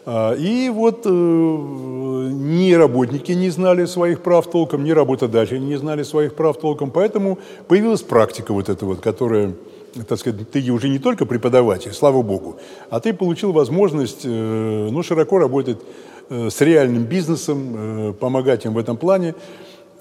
А, 0.06 0.34
и 0.34 0.70
вот 0.70 1.02
э, 1.06 1.10
ни 1.10 2.74
работники 2.74 3.32
не 3.32 3.50
знали 3.50 3.86
своих 3.86 4.22
прав 4.22 4.48
толком, 4.48 4.84
ни 4.84 4.92
работодатели 4.92 5.58
не 5.58 5.78
знали 5.78 6.04
своих 6.04 6.36
прав 6.36 6.60
толком, 6.60 6.92
поэтому 6.92 7.40
появилась 7.68 8.04
практика 8.04 8.54
вот 8.54 8.70
эта 8.70 8.86
вот, 8.86 9.02
которая, 9.02 9.54
так 10.08 10.20
сказать, 10.20 10.52
ты 10.52 10.70
уже 10.70 10.90
не 10.90 11.00
только 11.00 11.26
преподаватель, 11.26 11.92
слава 11.92 12.22
богу, 12.22 12.58
а 12.92 13.00
ты 13.00 13.14
получил 13.14 13.52
возможность 13.52 14.22
э, 14.26 14.90
ну, 14.92 15.02
широко 15.02 15.40
работать 15.40 15.80
э, 16.30 16.50
с 16.52 16.62
реальным 16.62 17.06
бизнесом, 17.06 18.16
помогать 18.20 18.66
им 18.66 18.76
в 18.76 18.78
этом 18.78 18.98
плане. 18.98 19.34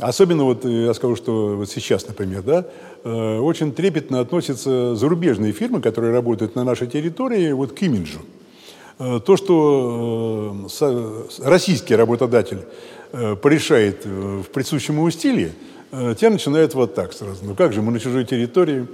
Особенно 0.00 0.44
вот 0.44 0.66
я 0.66 0.92
скажу, 0.92 1.16
что 1.16 1.54
вот 1.56 1.70
сейчас, 1.70 2.06
например, 2.08 2.42
да, 2.42 2.66
очень 3.04 3.72
трепетно 3.72 4.18
относятся 4.18 4.96
зарубежные 4.96 5.52
фирмы, 5.52 5.80
которые 5.80 6.12
работают 6.12 6.56
на 6.56 6.64
нашей 6.64 6.88
территории, 6.88 7.52
вот 7.52 7.72
к 7.72 7.82
имиджу. 7.82 8.18
Э, 8.98 9.20
то, 9.24 9.36
что 9.36 10.68
э, 10.80 11.22
российский 11.42 11.96
работодатель 11.96 12.60
э, 13.12 13.34
порешает 13.34 14.04
в 14.04 14.44
присущем 14.44 14.94
ему 14.94 15.10
стиле, 15.10 15.52
те 16.18 16.30
начинают 16.30 16.74
вот 16.74 16.94
так 16.94 17.12
сразу. 17.12 17.44
Ну 17.44 17.54
как 17.54 17.72
же, 17.72 17.82
мы 17.82 17.92
на 17.92 18.00
чужой 18.00 18.24
территории. 18.24 18.86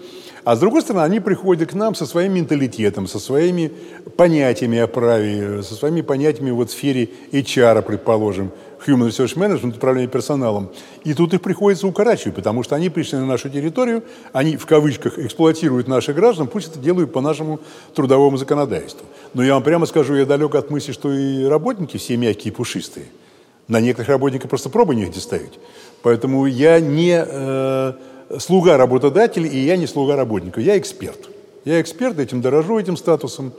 А 0.44 0.56
с 0.56 0.60
другой 0.60 0.82
стороны, 0.82 1.04
они 1.04 1.20
приходят 1.20 1.70
к 1.70 1.74
нам 1.74 1.94
со 1.94 2.06
своим 2.06 2.34
менталитетом, 2.34 3.06
со 3.06 3.18
своими 3.18 3.72
понятиями 4.16 4.78
о 4.78 4.86
праве, 4.86 5.62
со 5.62 5.74
своими 5.74 6.00
понятиями 6.00 6.50
вот 6.50 6.70
в 6.70 6.72
сфере 6.72 7.10
HR, 7.32 7.82
предположим, 7.82 8.50
Human 8.86 9.08
Research 9.08 9.36
Management, 9.36 9.76
управление 9.76 10.08
персоналом. 10.08 10.70
И 11.04 11.12
тут 11.12 11.34
их 11.34 11.42
приходится 11.42 11.86
укорачивать, 11.86 12.34
потому 12.34 12.62
что 12.62 12.74
они 12.74 12.88
пришли 12.88 13.18
на 13.18 13.26
нашу 13.26 13.50
территорию, 13.50 14.02
они 14.32 14.56
в 14.56 14.64
кавычках 14.66 15.18
эксплуатируют 15.18 15.88
наших 15.88 16.16
граждан, 16.16 16.46
пусть 16.46 16.68
это 16.70 16.78
делают 16.78 17.12
по 17.12 17.20
нашему 17.20 17.60
трудовому 17.94 18.38
законодательству. 18.38 19.06
Но 19.34 19.44
я 19.44 19.54
вам 19.54 19.62
прямо 19.62 19.86
скажу, 19.86 20.14
я 20.14 20.24
далек 20.24 20.54
от 20.54 20.70
мысли, 20.70 20.92
что 20.92 21.12
и 21.12 21.44
работники 21.44 21.98
все 21.98 22.16
мягкие 22.16 22.52
и 22.52 22.54
пушистые. 22.54 23.06
На 23.68 23.80
некоторых 23.80 24.08
работников 24.08 24.50
просто 24.50 24.68
пробы 24.68 24.96
негде 24.96 25.20
ставить. 25.20 25.60
Поэтому 26.02 26.46
я 26.46 26.80
не 26.80 27.24
э, 27.26 27.92
слуга 28.38 28.76
работодателя, 28.76 29.48
и 29.48 29.58
я 29.58 29.76
не 29.76 29.86
слуга 29.86 30.16
работника. 30.16 30.60
Я 30.60 30.78
эксперт. 30.78 31.28
Я 31.64 31.80
эксперт, 31.80 32.18
этим 32.18 32.40
дорожу, 32.40 32.78
этим 32.78 32.96
статусом. 32.96 33.52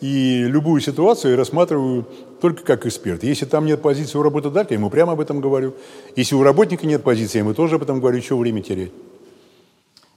И 0.00 0.44
любую 0.44 0.80
ситуацию 0.80 1.32
я 1.32 1.36
рассматриваю 1.36 2.06
только 2.40 2.62
как 2.62 2.86
эксперт. 2.86 3.22
Если 3.22 3.44
там 3.44 3.66
нет 3.66 3.82
позиции 3.82 4.16
у 4.16 4.22
работодателя, 4.22 4.74
я 4.74 4.78
ему 4.78 4.88
прямо 4.88 5.12
об 5.12 5.20
этом 5.20 5.40
говорю. 5.40 5.74
Если 6.16 6.34
у 6.34 6.42
работника 6.42 6.86
нет 6.86 7.02
позиции, 7.02 7.38
я 7.38 7.44
ему 7.44 7.54
тоже 7.54 7.74
об 7.74 7.82
этом 7.82 8.00
говорю, 8.00 8.16
еще 8.16 8.36
время 8.36 8.62
терять. 8.62 8.92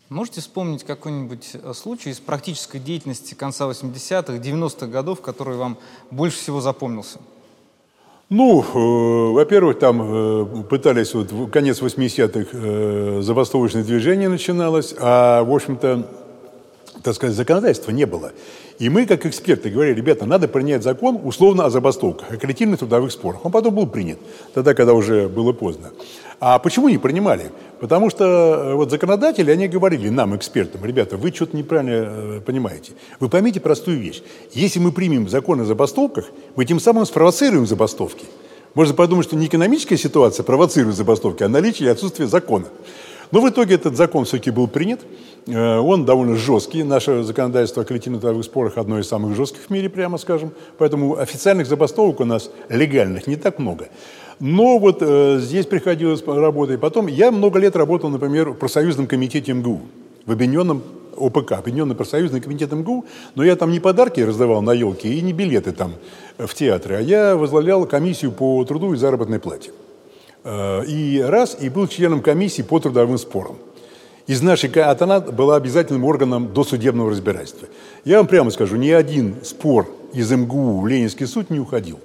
Можете 0.07 0.41
вспомнить 0.41 0.83
какой-нибудь 0.83 1.51
э, 1.53 1.73
случай 1.73 2.11
из 2.11 2.19
практической 2.19 2.79
деятельности 2.79 3.33
конца 3.33 3.67
80-х, 3.67 4.33
90-х 4.35 4.87
годов, 4.87 5.21
который 5.21 5.57
вам 5.57 5.77
больше 6.11 6.37
всего 6.37 6.61
запомнился? 6.61 7.19
Ну, 8.35 8.63
э, 8.63 9.33
во-первых, 9.35 9.77
там 9.77 10.01
э, 10.01 10.63
пытались, 10.67 11.13
вот 11.13 11.51
конец 11.51 11.83
80-х 11.83 12.49
э, 12.51 13.19
забастовочное 13.21 13.83
движение 13.83 14.27
начиналось, 14.27 14.95
а, 14.99 15.43
в 15.43 15.53
общем-то, 15.53 16.07
так 17.03 17.13
сказать, 17.13 17.35
законодательства 17.35 17.91
не 17.91 18.05
было. 18.05 18.31
И 18.79 18.89
мы, 18.89 19.05
как 19.05 19.27
эксперты, 19.27 19.69
говорили, 19.69 19.97
ребята, 19.97 20.25
надо 20.25 20.47
принять 20.47 20.81
закон 20.81 21.19
условно 21.23 21.65
о 21.65 21.69
забастовках, 21.69 22.31
о 22.31 22.37
коллективных 22.37 22.79
трудовых 22.79 23.11
спорах. 23.11 23.45
Он 23.45 23.51
потом 23.51 23.75
был 23.75 23.85
принят, 23.85 24.17
тогда, 24.55 24.73
когда 24.73 24.93
уже 24.95 25.29
было 25.29 25.53
поздно. 25.53 25.91
А 26.45 26.59
почему 26.59 26.89
не 26.89 26.97
принимали? 26.97 27.53
Потому 27.79 28.09
что 28.09 28.25
э, 28.25 28.73
вот 28.73 28.91
законодатели, 28.91 29.49
они 29.49 29.69
говорили 29.69 30.09
нам, 30.09 30.35
экспертам, 30.35 30.83
ребята, 30.83 31.15
вы 31.15 31.31
что-то 31.31 31.55
неправильно 31.55 31.91
э, 31.91 32.41
понимаете. 32.45 32.91
Вы 33.21 33.29
поймите 33.29 33.61
простую 33.61 33.97
вещь. 33.97 34.21
Если 34.51 34.79
мы 34.79 34.91
примем 34.91 35.29
закон 35.29 35.61
о 35.61 35.63
забастовках, 35.63 36.25
мы 36.57 36.65
тем 36.65 36.81
самым 36.81 37.05
спровоцируем 37.05 37.65
забастовки. 37.65 38.25
Можно 38.73 38.93
подумать, 38.93 39.25
что 39.25 39.37
не 39.37 39.45
экономическая 39.45 39.95
ситуация 39.95 40.43
провоцирует 40.43 40.97
забастовки, 40.97 41.43
а 41.43 41.47
наличие 41.47 41.87
и 41.87 41.91
отсутствие 41.93 42.27
закона. 42.27 42.65
Но 43.31 43.39
в 43.39 43.49
итоге 43.49 43.75
этот 43.75 43.95
закон 43.95 44.25
все-таки 44.25 44.51
был 44.51 44.67
принят. 44.67 44.99
Э, 45.47 45.77
он 45.77 46.03
довольно 46.03 46.35
жесткий. 46.35 46.83
Наше 46.83 47.23
законодательство 47.23 47.83
о 47.83 47.85
коллективных 47.85 48.19
трудовых 48.19 48.43
спорах 48.43 48.77
одно 48.77 48.99
из 48.99 49.07
самых 49.07 49.33
жестких 49.37 49.61
в 49.61 49.69
мире, 49.69 49.87
прямо 49.89 50.17
скажем. 50.17 50.51
Поэтому 50.77 51.17
официальных 51.17 51.67
забастовок 51.67 52.19
у 52.19 52.25
нас 52.25 52.49
легальных 52.67 53.27
не 53.27 53.37
так 53.37 53.59
много. 53.59 53.87
Но 54.39 54.77
вот 54.77 54.97
э, 55.01 55.39
здесь 55.39 55.65
приходилось 55.65 56.23
работать. 56.25 56.79
Потом 56.79 57.07
я 57.07 57.31
много 57.31 57.59
лет 57.59 57.75
работал, 57.75 58.09
например, 58.09 58.49
в 58.49 58.55
профсоюзном 58.55 59.07
комитете 59.07 59.53
МГУ, 59.53 59.81
в 60.25 60.31
объединенном 60.31 60.81
ОПК, 61.17 61.53
Объединенный 61.53 61.95
профсоюзный 61.95 62.41
комитет 62.41 62.71
МГУ, 62.71 63.05
но 63.35 63.43
я 63.43 63.55
там 63.55 63.71
не 63.71 63.79
подарки 63.79 64.21
раздавал 64.21 64.61
на 64.61 64.71
елке 64.73 65.09
и 65.09 65.21
не 65.21 65.33
билеты 65.33 65.71
там 65.71 65.93
в 66.37 66.53
театры, 66.53 66.95
а 66.95 67.01
я 67.01 67.35
возглавлял 67.35 67.85
комиссию 67.85 68.31
по 68.31 68.63
труду 68.65 68.93
и 68.93 68.97
заработной 68.97 69.39
плате. 69.39 69.71
Э, 70.43 70.83
и 70.85 71.21
раз, 71.21 71.57
и 71.59 71.69
был 71.69 71.87
членом 71.87 72.21
комиссии 72.21 72.61
по 72.61 72.79
трудовым 72.79 73.17
спорам. 73.17 73.57
Из 74.25 74.41
нашей, 74.41 74.71
а 74.77 74.95
она 74.99 75.19
была 75.19 75.57
обязательным 75.57 76.05
органом 76.05 76.53
досудебного 76.53 77.11
разбирательства. 77.11 77.67
Я 78.05 78.17
вам 78.17 78.27
прямо 78.27 78.51
скажу, 78.51 78.77
ни 78.77 78.89
один 78.89 79.35
спор 79.43 79.89
из 80.13 80.31
МГУ 80.31 80.79
в 80.79 80.87
Ленинский 80.87 81.27
суд 81.27 81.49
не 81.49 81.59
уходил. 81.59 81.99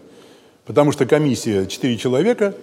Потому 0.69 0.93
что 0.93 1.07
комиссия 1.07 1.66
четыре 1.66 1.97
человека, 1.97 2.55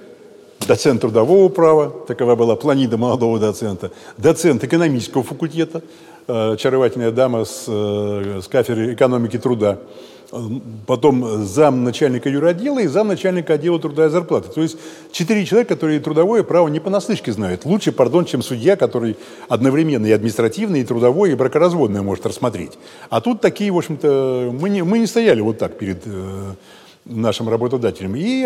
доцент 0.68 1.02
трудового 1.02 1.50
права, 1.50 1.90
такова 2.08 2.36
была 2.36 2.56
планида 2.56 2.98
молодого 2.98 3.40
доцента, 3.40 3.92
доцент 4.18 4.64
экономического 4.64 5.24
факультета, 5.24 5.82
э, 6.28 6.54
очаровательная 6.54 7.12
дама 7.12 7.46
с, 7.46 7.66
э, 7.68 8.42
с 8.44 8.48
кафедры 8.48 8.94
экономики 8.94 9.40
труда, 9.40 9.80
потом 10.86 11.46
зам 11.46 11.84
начальника 11.84 12.30
юротдела 12.30 12.78
и 12.80 12.88
зам 12.88 13.08
начальника 13.08 13.54
отдела 13.54 13.80
труда 13.80 14.06
и 14.06 14.10
зарплаты. 14.10 14.50
То 14.50 14.62
есть 14.62 14.78
четыре 15.12 15.44
человека, 15.44 15.74
которые 15.74 16.00
трудовое 16.00 16.44
право 16.44 16.68
не 16.68 16.80
понаслышке 16.80 17.32
знают. 17.32 17.66
Лучше, 17.66 17.92
пардон, 17.92 18.26
чем 18.26 18.44
судья, 18.44 18.76
который 18.76 19.18
одновременно 19.50 20.06
и 20.06 20.12
административное, 20.12 20.82
и 20.82 20.84
трудовое, 20.84 21.32
и 21.32 21.36
бракоразводное 21.36 22.04
может 22.04 22.28
рассмотреть. 22.28 22.74
А 23.10 23.20
тут 23.20 23.42
такие, 23.42 23.72
в 23.72 23.78
общем-то, 23.78 24.54
мы 24.54 24.70
не, 24.70 24.84
мы 24.84 25.00
не 25.00 25.08
стояли 25.08 25.42
вот 25.42 25.58
так 25.58 25.80
перед, 25.80 26.04
э, 26.06 26.52
нашим 27.06 27.50
работодателям. 27.50 28.16
И 28.16 28.42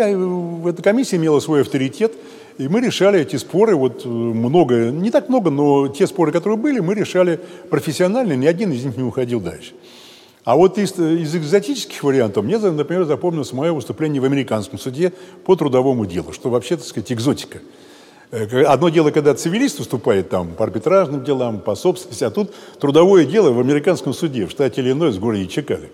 эта 0.68 0.82
комиссия 0.82 1.16
имела 1.16 1.40
свой 1.40 1.62
авторитет, 1.62 2.12
и 2.58 2.68
мы 2.68 2.80
решали 2.80 3.20
эти 3.20 3.36
споры, 3.36 3.74
вот 3.74 4.04
много, 4.04 4.90
не 4.90 5.10
так 5.10 5.28
много, 5.28 5.50
но 5.50 5.88
те 5.88 6.06
споры, 6.06 6.30
которые 6.30 6.58
были, 6.58 6.80
мы 6.80 6.94
решали 6.94 7.40
профессионально, 7.70 8.34
ни 8.34 8.46
один 8.46 8.70
из 8.72 8.84
них 8.84 8.96
не 8.96 9.02
уходил 9.02 9.40
дальше. 9.40 9.72
А 10.44 10.56
вот 10.56 10.78
из, 10.78 10.98
из 10.98 11.36
экзотических 11.36 12.02
вариантов 12.02 12.44
мне, 12.44 12.58
например, 12.58 13.04
запомнилось 13.04 13.52
мое 13.52 13.72
выступление 13.72 14.20
в 14.20 14.24
американском 14.24 14.78
суде 14.78 15.12
по 15.44 15.54
трудовому 15.54 16.06
делу, 16.06 16.32
что 16.32 16.50
вообще, 16.50 16.76
так 16.76 16.86
сказать, 16.86 17.12
экзотика. 17.12 17.60
Э, 18.30 18.62
одно 18.64 18.88
дело, 18.88 19.10
когда 19.10 19.34
цивилист 19.34 19.78
выступает 19.78 20.28
там 20.30 20.54
по 20.54 20.64
арбитражным 20.64 21.24
делам, 21.24 21.60
по 21.60 21.74
собственности, 21.74 22.24
а 22.24 22.30
тут 22.30 22.54
трудовое 22.78 23.24
дело 23.24 23.52
в 23.52 23.60
американском 23.60 24.14
суде 24.14 24.46
в 24.46 24.50
штате 24.50 24.80
Иллинойс, 24.80 25.16
в 25.16 25.20
городе 25.20 25.46
Чикаго. 25.46 25.86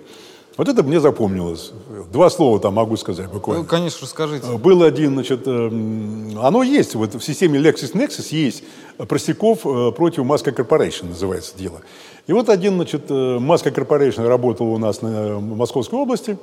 Вот 0.56 0.68
это 0.68 0.82
мне 0.82 1.00
запомнилось. 1.00 1.72
Два 2.10 2.30
слова 2.30 2.58
там 2.58 2.74
могу 2.74 2.96
сказать 2.96 3.30
буквально. 3.30 3.62
Ну, 3.62 3.68
конечно, 3.68 3.98
расскажите. 4.02 4.46
Э, 4.46 4.56
был 4.56 4.82
один, 4.82 5.12
значит, 5.12 5.46
эм, 5.46 6.38
оно 6.40 6.62
есть, 6.62 6.94
вот 6.94 7.14
в 7.14 7.20
системе 7.20 7.58
LexisNexis 7.60 8.34
есть 8.34 8.64
Простяков 8.96 9.66
э, 9.66 9.92
против 9.92 10.24
Маска 10.24 10.50
Corporation 10.50 11.10
называется 11.10 11.52
дело. 11.58 11.82
И 12.26 12.32
вот 12.32 12.48
один, 12.48 12.74
значит, 12.74 13.08
Маска 13.10 13.68
Corporation 13.68 14.26
работал 14.26 14.72
у 14.72 14.78
нас 14.78 15.02
на 15.02 15.38
Московской 15.38 15.98
области, 15.98 16.38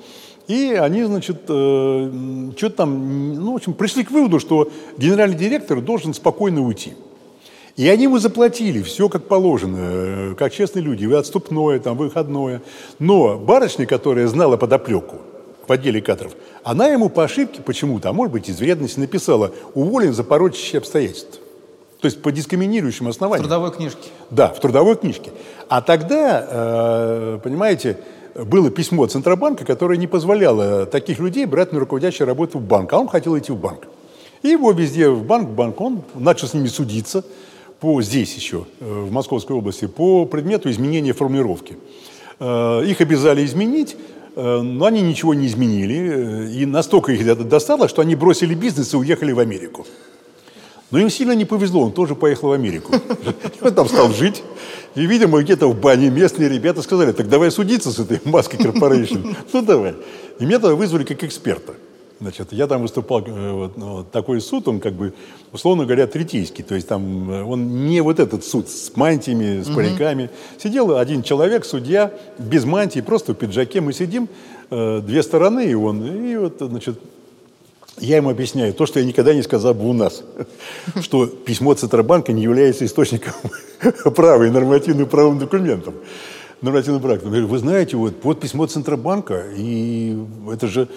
и 0.48 0.78
они, 0.80 1.04
значит, 1.04 1.42
что-то 1.44 2.70
там, 2.70 3.34
ну, 3.34 3.52
в 3.52 3.56
общем, 3.56 3.74
пришли 3.74 4.06
к 4.06 4.12
выводу, 4.12 4.40
что 4.40 4.70
генеральный 4.98 5.36
директор 5.36 5.82
должен 5.82 6.14
спокойно 6.14 6.62
уйти. 6.62 6.94
И 7.76 7.88
они 7.90 8.04
ему 8.04 8.20
заплатили 8.20 8.82
все 8.84 9.10
как 9.10 9.24
положено, 9.24 9.78
э, 9.80 10.36
как 10.38 10.54
честные 10.54 10.84
люди, 10.84 11.12
отступное, 11.12 11.80
там, 11.80 11.98
выходное. 11.98 12.62
Но 13.00 13.38
барышня, 13.38 13.88
которая 13.88 14.28
знала 14.28 14.58
подоплеку 14.58 15.18
в 15.68 15.72
отделе 15.72 16.02
кадров, 16.02 16.34
она 16.64 16.88
ему 16.88 17.10
по 17.10 17.24
ошибке 17.24 17.62
почему-то, 17.62 18.10
а 18.10 18.14
может 18.14 18.32
быть 18.32 18.48
из 18.48 18.60
вредности, 18.60 19.00
написала 19.00 19.52
«уволен 19.74 20.14
за 20.14 20.24
порочащие 20.24 20.80
обстоятельства». 20.80 21.42
То 22.00 22.08
есть 22.08 22.22
по 22.22 22.32
дискриминирующим 22.32 23.08
основаниям. 23.08 23.46
В 23.46 23.50
трудовой 23.50 23.72
книжке. 23.72 24.10
Да, 24.30 24.50
в 24.50 24.60
трудовой 24.60 24.96
книжке. 24.98 25.32
А 25.68 25.82
тогда, 25.82 26.46
э, 26.48 27.40
понимаете, 27.42 27.98
было 28.36 28.70
письмо 28.70 29.08
Центробанка, 29.08 29.66
которое 29.66 29.98
не 29.98 30.08
позволяло 30.08 30.86
таких 30.86 31.20
людей 31.20 31.46
брать 31.46 31.72
на 31.72 31.80
руководящую 31.80 32.28
работу 32.28 32.60
в 32.60 32.62
банк, 32.62 32.92
а 32.94 33.00
он 33.00 33.08
хотел 33.08 33.38
идти 33.38 33.52
в 33.52 33.58
банк. 33.58 33.88
И 34.44 34.50
его 34.50 34.72
везде 34.74 35.10
в 35.10 35.24
банк, 35.24 35.50
в 35.50 35.54
банк, 35.54 35.80
он 35.80 36.02
начал 36.14 36.48
с 36.48 36.54
ними 36.54 36.68
судиться, 36.68 37.24
по 37.84 38.02
здесь 38.02 38.34
еще, 38.34 38.66
э, 38.80 38.86
в 38.86 39.12
Московской 39.12 39.58
области, 39.58 39.88
по 39.88 40.26
предмету 40.26 40.72
изменения 40.72 41.12
формулировки. 41.12 41.76
Э, 42.40 42.82
их 42.86 43.02
обязали 43.02 43.44
изменить, 43.46 43.98
э, 44.38 44.62
но 44.62 44.86
они 44.86 45.02
ничего 45.02 45.34
не 45.34 45.48
изменили. 45.48 46.50
И 46.62 46.66
настолько 46.66 47.12
их 47.12 47.28
это 47.28 47.44
достало, 47.44 47.90
что 47.90 48.02
они 48.02 48.16
бросили 48.16 48.56
бизнес 48.56 48.94
и 48.94 48.96
уехали 48.98 49.34
в 49.34 49.40
Америку. 49.40 49.86
Но 50.92 51.00
им 51.00 51.10
сильно 51.10 51.34
не 51.34 51.44
повезло, 51.44 51.82
он 51.82 51.92
тоже 51.92 52.16
поехал 52.16 52.50
в 52.50 52.52
Америку. 52.54 52.94
Он 53.62 53.74
там 53.74 53.90
стал 53.90 54.14
жить. 54.14 54.44
И, 54.96 55.06
видимо, 55.06 55.42
где-то 55.42 55.68
в 55.68 55.78
бане 55.78 56.10
местные 56.10 56.48
ребята 56.48 56.84
сказали, 56.84 57.12
так 57.12 57.28
давай 57.28 57.52
судиться 57.52 57.92
с 57.92 58.00
этой 58.00 58.22
маской 58.24 58.60
Corporation. 58.60 59.36
Ну, 59.54 59.62
давай. 59.62 59.94
И 60.40 60.46
меня 60.46 60.60
тогда 60.60 60.76
вызвали 60.76 61.04
как 61.04 61.22
эксперта. 61.26 61.74
Значит, 62.24 62.54
я 62.54 62.68
там 62.68 62.82
выступал, 62.82 63.22
э, 63.28 63.52
вот, 63.52 63.76
ну, 63.76 64.06
такой 64.06 64.40
суд, 64.40 64.70
он 64.70 64.80
как 64.80 64.94
бы, 64.94 65.14
условно 65.52 65.84
говоря, 65.84 66.08
третейский, 66.08 66.64
то 66.64 66.74
есть 66.74 66.88
там 66.88 67.30
э, 67.30 67.44
он 67.44 67.86
не 67.86 68.00
вот 68.00 68.18
этот 68.18 68.46
суд 68.46 68.70
с 68.70 68.96
мантиями, 68.96 69.62
с 69.62 69.68
париками. 69.68 70.24
Угу. 70.24 70.32
Сидел 70.64 70.98
один 70.98 71.22
человек, 71.22 71.66
судья, 71.66 72.14
без 72.38 72.64
мантии, 72.64 73.02
просто 73.02 73.34
в 73.34 73.36
пиджаке, 73.36 73.82
мы 73.82 73.92
сидим, 73.92 74.30
э, 74.72 75.02
две 75.06 75.22
стороны, 75.22 75.66
и 75.66 75.74
он, 75.74 76.02
и 76.02 76.38
вот, 76.38 76.56
значит, 76.60 76.98
я 77.98 78.16
ему 78.16 78.30
объясняю 78.30 78.74
то, 78.74 78.86
что 78.86 79.02
я 79.02 79.06
никогда 79.06 79.34
не 79.34 79.42
сказал 79.42 79.74
бы 79.74 79.90
у 79.90 79.92
нас, 79.92 80.24
что 81.02 81.28
письмо 81.28 81.74
Центробанка 81.74 82.32
не 82.32 82.44
является 82.44 82.86
источником 82.86 83.34
права 84.16 84.44
и 84.44 84.50
нормативным 84.50 85.08
правовым 85.08 85.40
документом 85.40 85.96
Я 86.64 86.70
говорю, 86.72 87.48
вы 87.48 87.58
знаете, 87.58 87.98
вот, 87.98 88.14
вот 88.24 88.40
письмо 88.40 88.66
Центробанка, 88.68 89.48
и 89.54 90.18
это 90.50 90.68
же 90.68 90.88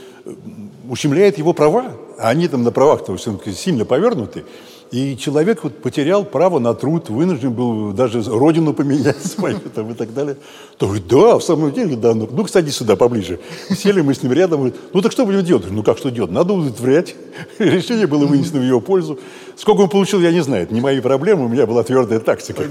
ущемляет 0.88 1.38
его 1.38 1.52
права. 1.52 1.92
А 2.18 2.28
они 2.28 2.46
там 2.48 2.62
на 2.62 2.70
правах-то 2.70 3.16
сильно 3.18 3.84
повернуты. 3.84 4.44
И 4.92 5.16
человек 5.16 5.64
вот 5.64 5.78
потерял 5.78 6.24
право 6.24 6.58
на 6.58 6.72
труд, 6.72 7.10
вынужден 7.10 7.52
был 7.52 7.92
даже 7.92 8.22
родину 8.22 8.72
поменять 8.72 9.22
свою 9.24 9.58
там, 9.74 9.90
и 9.90 9.94
так 9.94 10.14
далее. 10.14 10.36
То 10.78 10.86
говорит, 10.86 11.08
да, 11.08 11.38
в 11.38 11.42
самом 11.42 11.72
деле, 11.72 11.96
да. 11.96 12.14
Ну, 12.14 12.28
ну 12.30 12.44
кстати, 12.44 12.68
сюда 12.68 12.94
поближе. 12.94 13.40
Сели 13.70 14.00
мы 14.00 14.14
с 14.14 14.22
ним 14.22 14.32
рядом. 14.32 14.60
Говорит, 14.60 14.78
ну 14.92 15.02
так 15.02 15.12
что 15.12 15.26
будем 15.26 15.42
делать? 15.42 15.64
Ну 15.70 15.82
как 15.82 15.98
что 15.98 16.10
делать? 16.10 16.30
Надо 16.30 16.52
удовлетворять. 16.52 17.16
Решение 17.58 18.06
было 18.06 18.26
вынесено 18.26 18.60
в 18.60 18.64
его 18.64 18.80
пользу. 18.80 19.18
Сколько 19.56 19.80
он 19.80 19.88
получил, 19.88 20.20
я 20.20 20.30
не 20.30 20.40
знаю. 20.40 20.64
Это 20.64 20.74
не 20.74 20.80
мои 20.80 21.00
проблемы, 21.00 21.46
у 21.46 21.48
меня 21.48 21.66
была 21.66 21.82
твердая 21.82 22.20
тактика. 22.20 22.62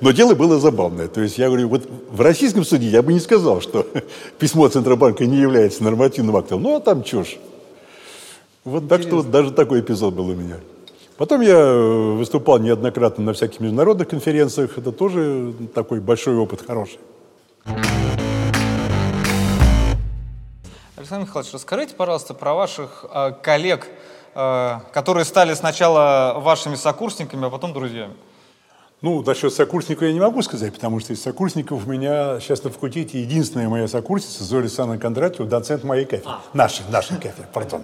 Но 0.00 0.10
дело 0.10 0.34
было 0.34 0.58
забавное. 0.58 1.06
То 1.06 1.20
есть 1.20 1.38
я 1.38 1.46
говорю, 1.46 1.68
вот 1.68 1.88
в 2.10 2.20
российском 2.20 2.64
суде 2.64 2.88
я 2.88 3.02
бы 3.02 3.12
не 3.12 3.20
сказал, 3.20 3.60
что 3.60 3.86
письмо 4.38 4.68
Центробанка 4.68 5.26
не 5.26 5.38
является 5.38 5.84
нормативным 5.84 6.36
актом. 6.36 6.62
Ну 6.62 6.76
а 6.76 6.80
там 6.80 7.04
чушь. 7.04 7.38
Вот 8.64 8.88
так 8.88 9.02
что 9.02 9.16
вот 9.16 9.30
даже 9.30 9.50
такой 9.52 9.80
эпизод 9.80 10.14
был 10.14 10.28
у 10.28 10.34
меня. 10.34 10.56
Потом 11.16 11.40
я 11.42 11.56
э, 11.56 12.12
выступал 12.12 12.58
неоднократно 12.58 13.24
на 13.24 13.32
всяких 13.32 13.60
международных 13.60 14.08
конференциях. 14.08 14.78
Это 14.78 14.92
тоже 14.92 15.52
такой 15.74 16.00
большой 16.00 16.36
опыт, 16.36 16.64
хороший. 16.66 16.98
Александр 20.96 21.26
Михайлович, 21.26 21.52
расскажите, 21.52 21.94
пожалуйста, 21.94 22.32
про 22.32 22.54
ваших 22.54 23.04
э, 23.12 23.32
коллег, 23.42 23.86
э, 24.34 24.78
которые 24.92 25.24
стали 25.24 25.54
сначала 25.54 26.38
вашими 26.38 26.76
сокурсниками, 26.76 27.46
а 27.46 27.50
потом 27.50 27.72
друзьями. 27.72 28.14
Ну, 29.02 29.20
насчет 29.22 29.52
сокурсников 29.52 30.04
я 30.04 30.12
не 30.12 30.20
могу 30.20 30.42
сказать, 30.42 30.72
потому 30.72 31.00
что 31.00 31.12
из 31.12 31.20
сокурсников 31.20 31.86
у 31.86 31.90
меня 31.90 32.38
сейчас 32.38 32.62
на 32.62 32.70
факультете 32.70 33.20
единственная 33.20 33.68
моя 33.68 33.88
сокурсница 33.88 34.44
Зоя 34.44 34.60
Александровна 34.60 35.02
Кондратьева, 35.02 35.48
доцент 35.48 35.82
моей 35.82 36.04
кафедры. 36.04 36.30
А. 36.30 36.40
Нашей, 36.54 36.84
нашей 36.88 37.16
кафедры, 37.16 37.48
пардон. 37.52 37.82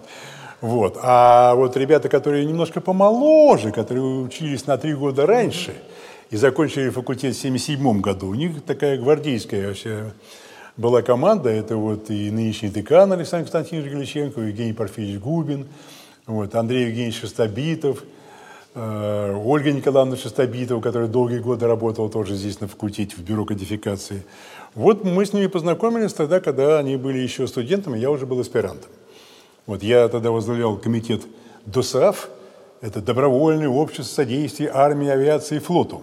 Вот. 0.61 0.99
А 1.03 1.55
вот 1.55 1.77
ребята, 1.77 2.09
которые 2.09 2.45
немножко 2.45 2.81
помоложе, 2.81 3.71
которые 3.71 4.03
учились 4.03 4.67
на 4.67 4.77
три 4.77 4.95
года 4.95 5.25
раньше 5.25 5.75
и 6.31 6.37
закончили 6.37 6.91
факультет 6.91 7.37
в 7.37 7.39
1977 7.39 8.01
году, 8.01 8.29
у 8.29 8.35
них 8.35 8.65
такая 8.65 8.99
гвардейская 8.99 9.69
вообще 9.69 10.13
была 10.77 11.03
команда. 11.03 11.51
Это 11.51 11.77
вот 11.77 12.11
и 12.11 12.31
нынешний 12.31 12.71
декан 12.71 13.13
Александр 13.13 13.45
Константинович 13.45 13.93
Галиченко, 13.93 14.41
Евгений 14.41 14.73
Порфирьевич 14.73 15.21
Губин, 15.21 15.69
вот, 16.27 16.55
Андрей 16.57 16.87
Евгеньевич 16.87 17.21
Шестобитов, 17.21 18.03
э, 18.75 19.43
Ольга 19.45 19.71
Николаевна 19.71 20.17
Шестобитова, 20.17 20.81
которая 20.81 21.09
долгие 21.09 21.39
годы 21.39 21.69
работала 21.69 22.11
тоже 22.11 22.35
здесь 22.35 22.61
на 22.61 22.67
факультете 22.67 23.15
в 23.15 23.21
бюро 23.21 23.45
кодификации. 23.45 24.25
Вот 24.75 25.05
мы 25.05 25.25
с 25.25 25.33
ними 25.33 25.47
познакомились 25.47 26.13
тогда, 26.13 26.41
когда 26.41 26.81
они 26.81 26.97
были 26.97 27.19
еще 27.19 27.47
студентами, 27.47 27.97
я 27.97 28.11
уже 28.11 28.27
был 28.27 28.41
аспирантом. 28.41 28.91
Вот 29.69 29.83
я 29.83 30.09
тогда 30.09 30.31
возглавлял 30.31 30.79
комитет 30.79 31.21
ДОСАФ, 31.67 32.31
это 32.81 33.03
Добровольное 33.03 33.69
общество 33.69 34.15
содействия 34.15 34.71
армии, 34.73 35.09
авиации 35.09 35.57
и 35.57 35.59
флоту. 35.59 36.01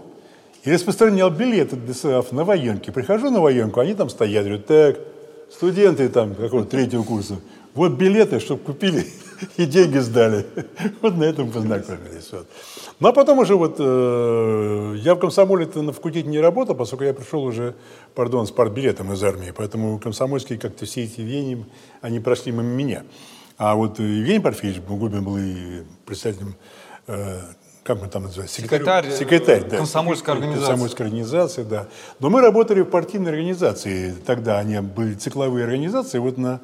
И 0.63 0.71
распространял 0.71 1.31
билеты 1.31 1.75
ДСАФ 1.75 2.31
на 2.31 2.43
военки. 2.43 2.91
Прихожу 2.91 3.31
на 3.31 3.41
военку, 3.41 3.79
они 3.79 3.95
там 3.95 4.09
стоят, 4.09 4.45
говорят, 4.45 4.67
так, 4.67 4.99
студенты 5.51 6.09
там 6.09 6.35
какого-то 6.35 6.69
третьего 6.69 7.01
курса, 7.01 7.37
вот 7.73 7.93
билеты, 7.93 8.39
чтобы 8.39 8.61
купили 8.61 9.07
и 9.57 9.65
деньги 9.65 9.97
сдали. 9.97 10.45
Вот 11.01 11.17
на 11.17 11.23
этом 11.23 11.49
познакомились. 11.49 12.31
Вот. 12.33 12.47
Ну 12.99 13.07
а 13.07 13.13
потом 13.13 13.39
уже 13.39 13.55
вот 13.55 13.77
э, 13.79 14.95
я 14.99 15.15
в 15.15 15.19
комсомоле 15.19 15.67
на 15.73 15.91
факультете 15.91 16.29
не 16.29 16.39
работал, 16.39 16.75
поскольку 16.75 17.05
я 17.05 17.15
пришел 17.15 17.43
уже, 17.43 17.73
пардон, 18.13 18.45
с 18.45 18.51
партбилетом 18.51 19.11
из 19.11 19.23
армии, 19.23 19.51
поэтому 19.57 19.97
комсомольские 19.97 20.59
как-то 20.59 20.85
все 20.85 21.05
эти 21.05 21.21
веяния, 21.21 21.65
они 22.01 22.19
прошли 22.19 22.51
мимо 22.51 22.61
меня. 22.61 23.01
А 23.57 23.75
вот 23.75 23.99
Евгений 23.99 24.39
Порфирьевич 24.39 24.81
Губин 24.83 25.23
был 25.23 25.37
и 25.37 25.83
председателем, 26.05 26.55
э, 27.07 27.39
как 27.83 28.01
мы 28.01 28.07
там 28.07 28.23
называем? 28.23 28.49
Секретарь, 28.49 29.11
секретарь 29.11 29.63
да. 29.63 29.77
комсомольской 29.77 30.33
организации. 30.33 30.67
Комсомольской 30.67 31.05
организации, 31.05 31.63
да. 31.63 31.87
Но 32.19 32.29
мы 32.29 32.41
работали 32.41 32.81
в 32.81 32.85
партийной 32.85 33.31
организации. 33.31 34.13
Тогда 34.25 34.59
они 34.59 34.79
были 34.79 35.13
цикловые 35.13 35.63
организации. 35.63 36.17
Вот 36.19 36.37
на, 36.37 36.59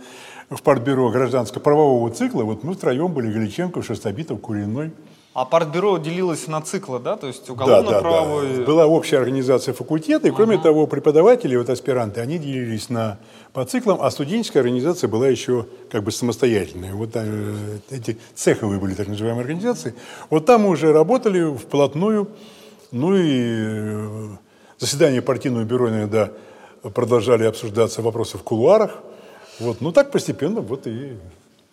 в 0.49 0.61
партбюро 0.61 1.11
гражданско-правового 1.11 2.09
цикла 2.09 2.43
вот 2.43 2.63
мы 2.63 2.73
втроем 2.73 3.13
были 3.13 3.31
Галиченко, 3.31 3.81
Шестобитов, 3.81 4.41
Куриной. 4.41 4.91
А 5.33 5.45
партбюро 5.45 5.97
делилось 5.97 6.47
на 6.47 6.61
циклы, 6.61 6.99
да? 6.99 7.15
То 7.15 7.27
есть 7.27 7.49
уголовно-правовой... 7.49 8.47
Да, 8.47 8.53
да, 8.53 8.59
да. 8.59 8.65
Была 8.65 8.85
общая 8.85 9.17
организация 9.17 9.73
факультета, 9.73 10.27
и 10.27 10.31
кроме 10.31 10.55
ага. 10.55 10.63
того, 10.63 10.87
преподаватели, 10.87 11.55
вот 11.55 11.69
аспиранты, 11.69 12.19
они 12.19 12.37
делились 12.37 12.89
на 12.89 13.17
по 13.53 13.63
циклам, 13.63 14.01
а 14.01 14.11
студенческая 14.11 14.59
организация 14.59 15.07
была 15.07 15.27
еще 15.29 15.67
как 15.89 16.03
бы 16.03 16.11
самостоятельная. 16.11 16.93
Вот 16.93 17.11
э, 17.13 17.77
эти 17.89 18.17
цеховые 18.35 18.79
были 18.79 18.93
так 18.93 19.07
называемые 19.07 19.41
организации. 19.41 19.93
Вот 20.29 20.45
там 20.45 20.63
мы 20.63 20.69
уже 20.69 20.91
работали 20.91 21.55
вплотную, 21.55 22.29
ну 22.91 23.15
и 23.15 23.29
э, 23.29 24.27
заседания 24.79 25.21
партийного 25.21 25.63
бюро 25.63 25.89
иногда 25.89 26.31
продолжали 26.93 27.45
обсуждаться 27.45 28.01
вопросы 28.01 28.37
в 28.37 28.43
кулуарах. 28.43 28.97
Вот, 29.59 29.79
ну 29.79 29.93
так 29.93 30.11
постепенно 30.11 30.59
вот 30.59 30.87
и 30.87 31.17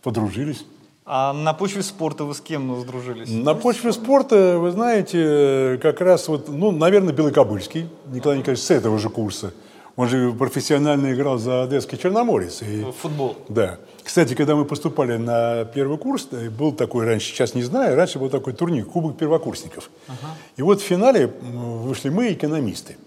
подружились. 0.02 0.64
А 1.10 1.32
на 1.32 1.54
почве 1.54 1.82
спорта 1.82 2.24
вы 2.24 2.34
с 2.34 2.40
кем 2.42 2.78
сдружились? 2.82 3.30
На 3.30 3.54
почве 3.54 3.92
спорта, 3.94 4.58
вы 4.58 4.70
знаете, 4.72 5.78
как 5.80 6.02
раз 6.02 6.28
вот, 6.28 6.48
ну, 6.48 6.70
наверное, 6.70 7.14
Белокобыльский, 7.14 7.88
Николай 8.12 8.36
Николаевич 8.36 8.62
с 8.62 8.70
этого 8.70 8.98
же 8.98 9.08
курса. 9.08 9.54
Он 9.96 10.06
же 10.06 10.32
профессионально 10.32 11.14
играл 11.14 11.38
за 11.38 11.62
Одесский 11.62 11.96
Черноморец. 11.96 12.60
И, 12.60 12.84
Футбол. 13.00 13.36
Да. 13.48 13.78
Кстати, 14.04 14.34
когда 14.34 14.54
мы 14.54 14.66
поступали 14.66 15.16
на 15.16 15.64
первый 15.64 15.96
курс, 15.96 16.28
был 16.56 16.72
такой 16.72 17.06
раньше, 17.06 17.28
сейчас 17.28 17.54
не 17.54 17.62
знаю, 17.62 17.96
раньше 17.96 18.18
был 18.18 18.28
такой 18.28 18.52
турнир, 18.52 18.84
Кубок 18.84 19.16
первокурсников. 19.16 19.90
Ага. 20.08 20.34
И 20.58 20.62
вот 20.62 20.82
в 20.82 20.84
финале 20.84 21.32
вышли 21.40 22.10
мы, 22.10 22.34
экономисты. 22.34 22.98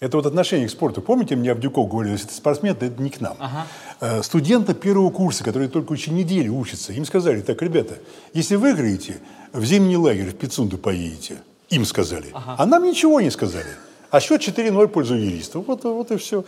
Это 0.00 0.16
вот 0.16 0.24
отношение 0.24 0.66
к 0.66 0.70
спорту. 0.70 1.02
Помните, 1.02 1.36
мне 1.36 1.52
Авдюков 1.52 1.90
говорил, 1.90 2.12
если 2.12 2.28
ты 2.28 2.34
спортсмен, 2.34 2.74
то 2.74 2.86
это 2.86 3.02
не 3.02 3.10
к 3.10 3.20
нам. 3.20 3.36
Ага. 3.38 3.66
Э, 4.00 4.22
студенты 4.22 4.72
первого 4.72 5.10
курса, 5.10 5.44
которые 5.44 5.68
только 5.68 5.92
еще 5.92 6.10
неделю 6.10 6.54
учатся, 6.54 6.94
им 6.94 7.04
сказали, 7.04 7.42
так, 7.42 7.60
ребята, 7.60 7.98
если 8.32 8.56
выиграете, 8.56 9.18
в 9.52 9.62
зимний 9.62 9.98
лагерь 9.98 10.30
в 10.30 10.36
Пицунду 10.36 10.78
поедете. 10.78 11.42
Им 11.68 11.84
сказали. 11.84 12.28
Ага. 12.32 12.56
А 12.58 12.66
нам 12.66 12.84
ничего 12.84 13.20
не 13.20 13.30
сказали. 13.30 13.68
А 14.10 14.20
счет 14.20 14.40
4-0 14.40 14.86
в 14.86 14.88
пользу 14.90 15.16
юристов. 15.16 15.66
Вот, 15.66 15.84
вот 15.84 16.10
и 16.10 16.16
все. 16.16 16.44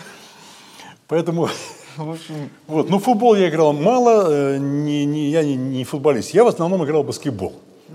Поэтому... 1.07 1.50
В 1.98 2.11
общем... 2.11 2.48
Вот. 2.66 2.88
Ну, 2.88 2.98
футбол 2.98 3.34
я 3.34 3.50
играл 3.50 3.74
мало, 3.74 4.28
э, 4.30 4.59
не, 4.59 5.05
не, 5.05 5.30
я 5.30 5.44
не, 5.44 5.57
не 5.57 5.84
футболист. 5.84 6.30
Я 6.30 6.44
в 6.44 6.46
основном 6.46 6.84
играл 6.86 7.03
в 7.03 7.07
баскетбол. 7.07 7.53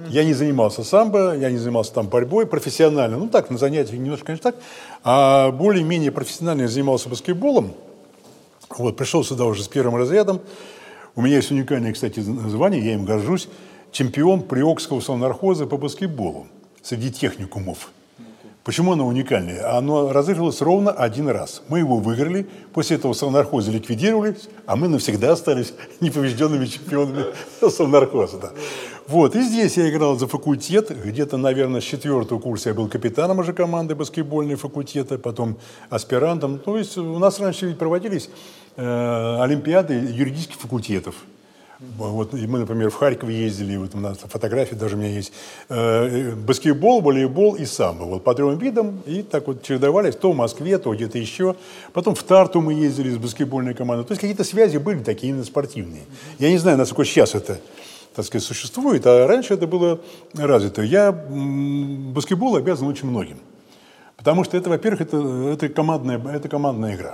Я 0.10 0.24
не 0.24 0.34
занимался 0.34 0.84
самбо, 0.84 1.36
я 1.36 1.50
не 1.50 1.58
занимался 1.58 1.94
там 1.94 2.08
борьбой 2.08 2.46
профессионально. 2.46 3.18
Ну 3.18 3.28
так, 3.28 3.50
на 3.50 3.58
занятиях 3.58 4.00
немножко, 4.00 4.28
конечно, 4.28 4.52
так. 4.52 4.62
А 5.04 5.52
более-менее 5.52 6.12
профессионально 6.12 6.64
я 6.64 6.68
занимался 6.68 7.10
баскетболом. 7.10 7.74
Вот, 8.70 8.98
пришел 8.98 9.24
сюда 9.24 9.46
уже 9.46 9.64
с 9.64 9.68
первым 9.68 9.96
разрядом. 9.96 10.42
У 11.16 11.22
меня 11.22 11.38
есть 11.38 11.52
уникальное, 11.52 11.94
кстати, 11.94 12.20
звание, 12.20 12.84
я 12.84 12.94
им 12.94 13.06
горжусь. 13.06 13.48
Чемпион 13.92 14.42
Приокского 14.42 15.00
совнархоза 15.00 15.66
по 15.66 15.78
баскетболу 15.78 16.48
среди 16.84 17.12
техникумов. 17.12 17.90
Почему 18.68 18.92
оно 18.92 19.08
уникальное? 19.08 19.78
Оно 19.78 20.12
разыгрывалось 20.12 20.60
ровно 20.60 20.92
один 20.92 21.30
раз. 21.30 21.64
Мы 21.70 21.80
его 21.80 22.00
выиграли, 22.00 22.50
после 22.74 22.98
этого 22.98 23.14
совнархоза 23.14 23.72
ликвидировались, 23.72 24.50
а 24.66 24.76
мы 24.76 24.90
навсегда 24.90 25.32
остались 25.32 25.74
неповрежденными 26.02 26.66
чемпионами 26.66 27.28
совнархоза. 27.70 28.40
Да. 28.40 28.52
Вот, 29.08 29.38
и 29.38 29.42
здесь 29.42 29.78
я 29.78 29.90
играл 29.90 30.20
за 30.20 30.28
факультет, 30.28 30.92
где-то, 31.02 31.38
наверное, 31.38 31.80
с 31.80 31.86
четвертого 31.86 32.42
курса 32.42 32.68
я 32.68 32.76
был 32.76 32.90
капитаном 32.90 33.40
уже 33.40 33.54
команды 33.54 33.96
баскетбольной 33.96 34.56
факультета, 34.56 35.18
потом 35.18 35.56
аспирантом. 35.90 36.60
То 36.60 36.78
есть 36.78 36.98
у 36.98 37.20
нас 37.20 37.40
раньше 37.40 37.74
проводились 37.74 38.30
э, 38.76 39.38
олимпиады 39.44 39.94
юридических 39.94 40.58
факультетов. 40.58 41.16
Вот 41.80 42.34
мы, 42.34 42.60
например, 42.60 42.90
в 42.90 42.96
Харьков 42.96 43.30
ездили, 43.30 43.78
вот 43.78 43.94
у 43.94 44.00
нас 44.00 44.18
фотографии 44.18 44.74
даже 44.74 44.96
у 44.96 45.00
меня 45.00 45.10
есть. 45.10 45.32
Э, 45.70 46.34
баскетбол, 46.34 47.02
волейбол 47.02 47.54
и 47.56 47.66
самбо. 47.66 48.06
Вот 48.06 48.24
по 48.24 48.34
трем 48.34 48.58
видам. 48.58 49.04
И 49.06 49.22
так 49.22 49.46
вот 49.48 49.62
чередовались. 49.62 50.16
То 50.16 50.32
в 50.32 50.36
Москве, 50.36 50.80
то 50.80 50.94
где-то 50.94 51.20
еще. 51.20 51.56
Потом 51.94 52.16
в 52.16 52.24
Тарту 52.24 52.62
мы 52.62 52.74
ездили 52.74 53.12
с 53.12 53.18
баскетбольной 53.18 53.76
командой. 53.76 54.06
То 54.06 54.14
есть 54.14 54.22
какие-то 54.22 54.44
связи 54.44 54.78
были 54.78 55.04
такие 55.04 55.30
именно 55.30 55.46
спортивные. 55.46 56.02
Я 56.40 56.50
не 56.50 56.58
знаю, 56.58 56.78
насколько 56.78 57.06
сейчас 57.06 57.36
это 57.36 57.60
так 58.16 58.26
сказать, 58.26 58.48
существует, 58.48 59.06
а 59.06 59.28
раньше 59.28 59.54
это 59.54 59.68
было 59.68 60.00
развито. 60.34 60.82
Я 60.82 61.12
баскетбол 61.12 62.56
обязан 62.56 62.88
очень 62.88 63.08
многим. 63.08 63.38
Потому 64.16 64.44
что 64.44 64.58
это, 64.58 64.72
во-первых, 64.72 65.02
это, 65.02 65.18
это, 65.54 65.70
командная, 65.70 66.20
это 66.34 66.50
командная 66.50 66.96
игра. 66.96 67.14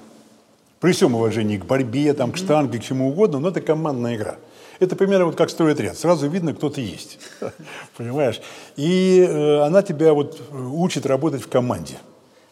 При 0.79 0.93
всем 0.93 1.13
уважении 1.15 1.57
к 1.57 1.65
борьбе, 1.65 2.13
там, 2.13 2.31
к 2.31 2.37
штанге, 2.37 2.79
к 2.79 2.83
чему 2.83 3.09
угодно, 3.09 3.39
но 3.39 3.49
это 3.49 3.59
командная 3.59 4.15
игра. 4.15 4.37
Это 4.79 4.95
примерно 4.95 5.25
вот 5.25 5.35
как 5.35 5.49
строит 5.49 5.79
ряд. 5.79 5.97
Сразу 5.97 6.27
видно, 6.27 6.53
кто 6.53 6.69
ты 6.69 6.81
есть. 6.81 7.19
Понимаешь? 7.97 8.41
И 8.75 9.25
э, 9.27 9.59
она 9.61 9.81
тебя 9.81 10.13
вот 10.13 10.41
учит 10.51 11.05
работать 11.05 11.41
в 11.41 11.49
команде. 11.49 11.97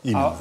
Именно. 0.04 0.28
А 0.28 0.36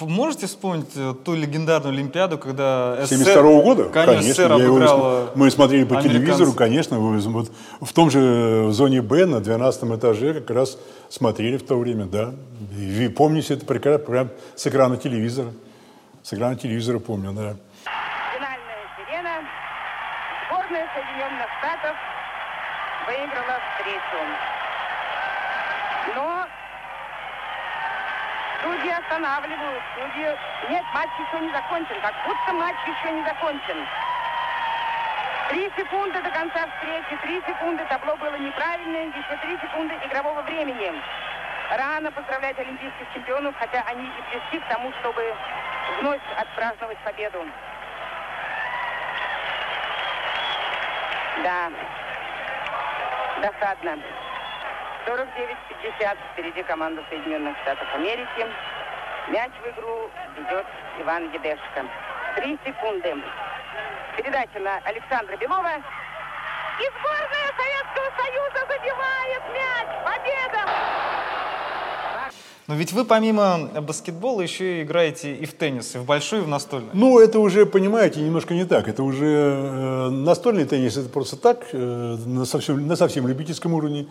Можете 0.00 0.46
вспомнить 0.46 0.90
э, 0.94 1.14
ту 1.24 1.34
легендарную 1.34 1.92
Олимпиаду, 1.92 2.38
когда 2.38 2.98
СССР... 3.02 3.24
72 3.24 3.42
-го 3.42 3.62
года? 3.62 3.84
Конечно. 3.84 4.22
СССР 4.22 4.52
обыграла 4.52 5.30
мы 5.34 5.50
смотрели 5.50 5.84
по 5.84 6.02
телевизору, 6.02 6.52
конечно. 6.52 6.98
Вот 6.98 7.50
в 7.80 7.92
том 7.92 8.10
же 8.10 8.68
зоне 8.72 9.02
Б 9.02 9.26
на 9.26 9.40
12 9.40 9.84
этаже 9.98 10.34
как 10.34 10.50
раз 10.50 10.78
смотрели 11.08 11.56
в 11.56 11.62
то 11.62 11.76
время, 11.76 12.06
да. 12.06 12.32
И 12.78 13.08
помните 13.08 13.54
это 13.54 13.66
прекрасно, 13.66 14.04
прям 14.04 14.28
с 14.56 14.66
экрана 14.66 14.96
телевизора. 14.96 15.52
С 16.22 16.32
экрана 16.32 16.56
телевизора 16.56 16.98
помню, 16.98 17.32
да. 17.32 17.56
Штатов 21.80 21.96
выиграла 23.06 23.60
встречу. 23.74 24.18
Но 26.14 26.46
Судьи 28.62 28.90
останавливают, 28.90 29.82
судьи... 29.94 30.36
Нет, 30.68 30.84
матч 30.92 31.08
еще 31.18 31.40
не 31.40 31.50
закончен, 31.50 31.98
как 32.02 32.14
будто 32.26 32.52
матч 32.52 32.76
еще 32.86 33.10
не 33.10 33.24
закончен. 33.24 33.86
Три 35.48 35.72
секунды 35.78 36.20
до 36.20 36.30
конца 36.30 36.66
встречи, 36.66 37.16
три 37.22 37.40
секунды 37.46 37.82
табло 37.86 38.16
было 38.16 38.36
неправильное, 38.36 39.06
еще 39.06 39.36
три 39.40 39.56
секунды 39.58 39.94
игрового 40.04 40.42
времени. 40.42 40.92
Рано 41.70 42.12
поздравлять 42.12 42.58
олимпийских 42.58 43.06
чемпионов, 43.14 43.54
хотя 43.58 43.82
они 43.86 44.04
и 44.04 44.22
близки 44.30 44.58
к 44.58 44.68
тому, 44.68 44.92
чтобы 45.00 45.34
вновь 45.98 46.20
отпраздновать 46.36 46.98
победу. 46.98 47.46
Да, 51.38 51.70
досадно. 53.40 53.98
49-50 55.06 56.16
впереди 56.32 56.62
команда 56.64 57.02
Соединенных 57.08 57.56
Штатов 57.62 57.88
Америки. 57.94 58.46
Мяч 59.28 59.50
в 59.62 59.68
игру 59.70 60.10
ведет 60.36 60.66
Иван 61.00 61.30
Едешко. 61.32 61.86
Три 62.36 62.58
секунды. 62.64 63.14
Передача 64.16 64.58
на 64.58 64.76
Александра 64.84 65.36
Белова. 65.36 65.76
И 66.80 66.88
сборная 66.98 67.52
Советского 67.56 68.22
Союза 68.22 68.66
забивает 68.66 69.42
мяч. 69.52 69.88
Победа! 70.04 70.64
Но 72.70 72.76
ведь 72.76 72.92
вы 72.92 73.04
помимо 73.04 73.68
баскетбола 73.82 74.42
еще 74.42 74.78
и 74.78 74.82
играете 74.84 75.34
и 75.34 75.44
в 75.44 75.54
теннис, 75.54 75.96
и 75.96 75.98
в 75.98 76.04
большой, 76.04 76.38
и 76.38 76.42
в 76.42 76.46
настольный. 76.46 76.90
Ну, 76.92 77.18
это 77.18 77.40
уже, 77.40 77.66
понимаете, 77.66 78.20
немножко 78.20 78.54
не 78.54 78.64
так. 78.64 78.86
Это 78.86 79.02
уже 79.02 79.26
э, 79.26 80.08
настольный 80.10 80.64
теннис, 80.66 80.96
это 80.96 81.08
просто 81.08 81.34
так, 81.34 81.66
э, 81.72 82.16
на, 82.24 82.44
совсем, 82.44 82.86
на 82.86 82.94
совсем 82.94 83.26
любительском 83.26 83.74
уровне. 83.74 84.06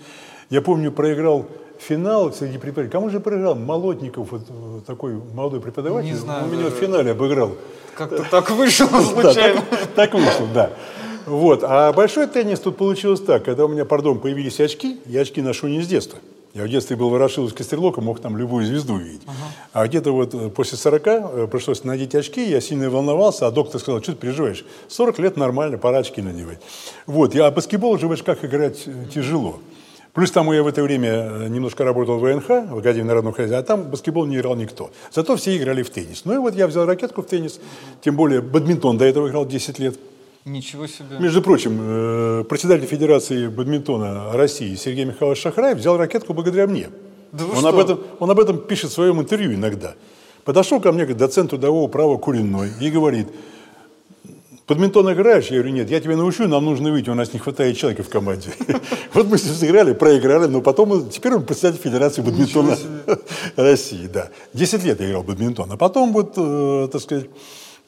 Я 0.50 0.62
помню, 0.62 0.92
проиграл 0.92 1.46
финал 1.80 2.34
среди 2.34 2.58
преподавателей. 2.58 2.92
Кому 2.92 3.10
же 3.10 3.22
проиграл? 3.22 3.56
Молотников, 3.56 4.30
вот, 4.30 4.42
э, 4.50 4.82
такой 4.86 5.14
молодой 5.14 5.62
преподаватель. 5.62 6.10
Не 6.10 6.16
знаю. 6.16 6.44
Он 6.44 6.52
меня 6.52 6.66
в 6.66 6.74
финале 6.74 7.12
обыграл. 7.12 7.56
Как-то 7.96 8.26
так 8.30 8.52
вышло 8.52 8.88
случайно. 9.02 9.64
Так 9.96 10.14
вышло, 10.14 10.48
да. 10.54 10.72
Вот. 11.26 11.64
А 11.64 11.94
большой 11.94 12.28
теннис 12.28 12.60
тут 12.60 12.76
получилось 12.76 13.22
так. 13.22 13.46
Когда 13.46 13.64
у 13.64 13.70
меня, 13.70 13.86
пардон, 13.86 14.20
появились 14.20 14.60
очки, 14.60 15.00
я 15.06 15.22
очки 15.22 15.42
ношу 15.42 15.68
не 15.68 15.82
с 15.82 15.88
детства. 15.88 16.20
Я 16.54 16.64
в 16.64 16.70
детстве 16.70 16.96
был 16.96 17.10
ворошиловской 17.10 17.64
стрелок 17.64 18.00
и 18.00 18.02
мог 18.02 18.20
там 18.20 18.36
любую 18.36 18.66
звезду 18.66 18.98
видеть. 18.98 19.22
Ага. 19.28 19.36
А 19.72 19.88
где-то 19.88 20.12
вот 20.12 20.34
э, 20.34 20.50
после 20.50 20.80
40 20.80 21.08
э, 21.08 21.48
пришлось 21.48 21.84
надеть 21.84 22.16
очки, 22.16 22.50
я 22.50 22.60
сильно 22.60 22.90
волновался, 22.90 23.46
а 23.46 23.52
доктор 23.52 23.80
сказал, 23.80 24.02
что 24.02 24.14
ты 24.14 24.18
переживаешь? 24.18 24.66
40 24.88 25.20
лет 25.20 25.38
нормально, 25.38 25.78
пора 25.78 26.00
очки 26.00 26.24
надевать. 26.24 26.58
Вот, 27.06 27.36
я, 27.36 27.46
а 27.46 27.52
баскетбол 27.52 27.92
уже 27.92 28.08
в 28.08 28.12
очках 28.12 28.44
играть 28.44 28.84
э, 28.88 29.06
тяжело. 29.14 29.60
Плюс 30.14 30.32
тому 30.32 30.54
я 30.54 30.64
в 30.64 30.68
это 30.68 30.82
время 30.82 31.48
немножко 31.50 31.84
работал 31.84 32.18
в 32.18 32.22
ВНХ, 32.22 32.48
в 32.48 32.80
Академии 32.80 33.08
народного 33.08 33.36
хозяйства, 33.36 33.60
а 33.60 33.64
там 33.64 33.92
баскетбол 33.92 34.26
не 34.26 34.38
играл 34.38 34.56
никто. 34.56 34.90
Зато 35.14 35.36
все 35.36 35.56
играли 35.56 35.84
в 35.84 35.92
теннис. 35.92 36.24
Ну 36.26 36.34
и 36.34 36.38
вот 36.38 36.56
я 36.56 36.66
взял 36.66 36.88
ракетку 36.88 37.22
в 37.22 37.28
теннис, 37.28 37.60
тем 38.02 38.16
более 38.16 38.42
бадминтон 38.42 38.98
до 38.98 39.06
этого 39.06 39.28
играл 39.28 39.46
10 39.46 39.78
лет. 39.78 40.00
Ничего 40.50 40.88
себе. 40.88 41.20
Между 41.20 41.42
прочим, 41.42 41.78
э, 41.80 42.44
председатель 42.50 42.88
Федерации 42.88 43.48
бадминтона 43.48 44.34
России 44.34 44.74
Сергей 44.76 45.06
Михайлович 45.06 45.42
Шахраев 45.42 45.78
взял 45.78 45.96
ракетку 45.96 46.34
благодаря 46.34 46.66
мне. 46.66 46.90
Да 47.32 47.46
он, 47.46 47.66
об 47.66 47.78
этом, 47.78 48.00
он 48.20 48.32
об 48.32 48.40
этом 48.40 48.58
пишет 48.58 48.90
в 48.90 48.94
своем 48.94 49.22
интервью 49.22 49.54
иногда. 49.54 49.94
Подошел 50.46 50.82
ко 50.82 50.92
мне 50.92 51.06
доцент 51.06 51.52
трудового 51.52 51.88
права 51.88 52.18
Куриной 52.18 52.72
и 52.82 52.90
говорит, 52.90 53.28
Бадминтон 54.68 55.12
играешь? 55.14 55.48
Я 55.48 55.58
говорю, 55.58 55.74
нет, 55.74 55.90
я 55.90 56.00
тебя 56.00 56.16
научу, 56.16 56.48
нам 56.48 56.66
нужно 56.66 56.92
выйти, 56.92 57.10
у 57.10 57.16
нас 57.16 57.34
не 57.34 57.40
хватает 57.40 57.78
человека 57.78 58.04
в 58.04 58.10
команде. 58.10 58.50
Вот 59.14 59.28
мы 59.28 59.38
сыграли, 59.38 59.94
проиграли, 59.94 60.46
но 60.46 60.62
потом, 60.62 61.10
теперь 61.10 61.34
он 61.34 61.44
председатель 61.44 61.82
Федерации 61.82 62.22
бадминтона 62.22 62.78
России, 63.56 64.08
да. 64.08 64.30
Десять 64.54 64.84
лет 64.84 65.00
я 65.00 65.10
играл 65.10 65.24
в 65.24 65.28
бадминтон. 65.28 65.72
А 65.72 65.78
потом 65.78 66.14
вот, 66.14 66.34
э, 66.38 66.88
так 66.92 67.02
сказать, 67.02 67.28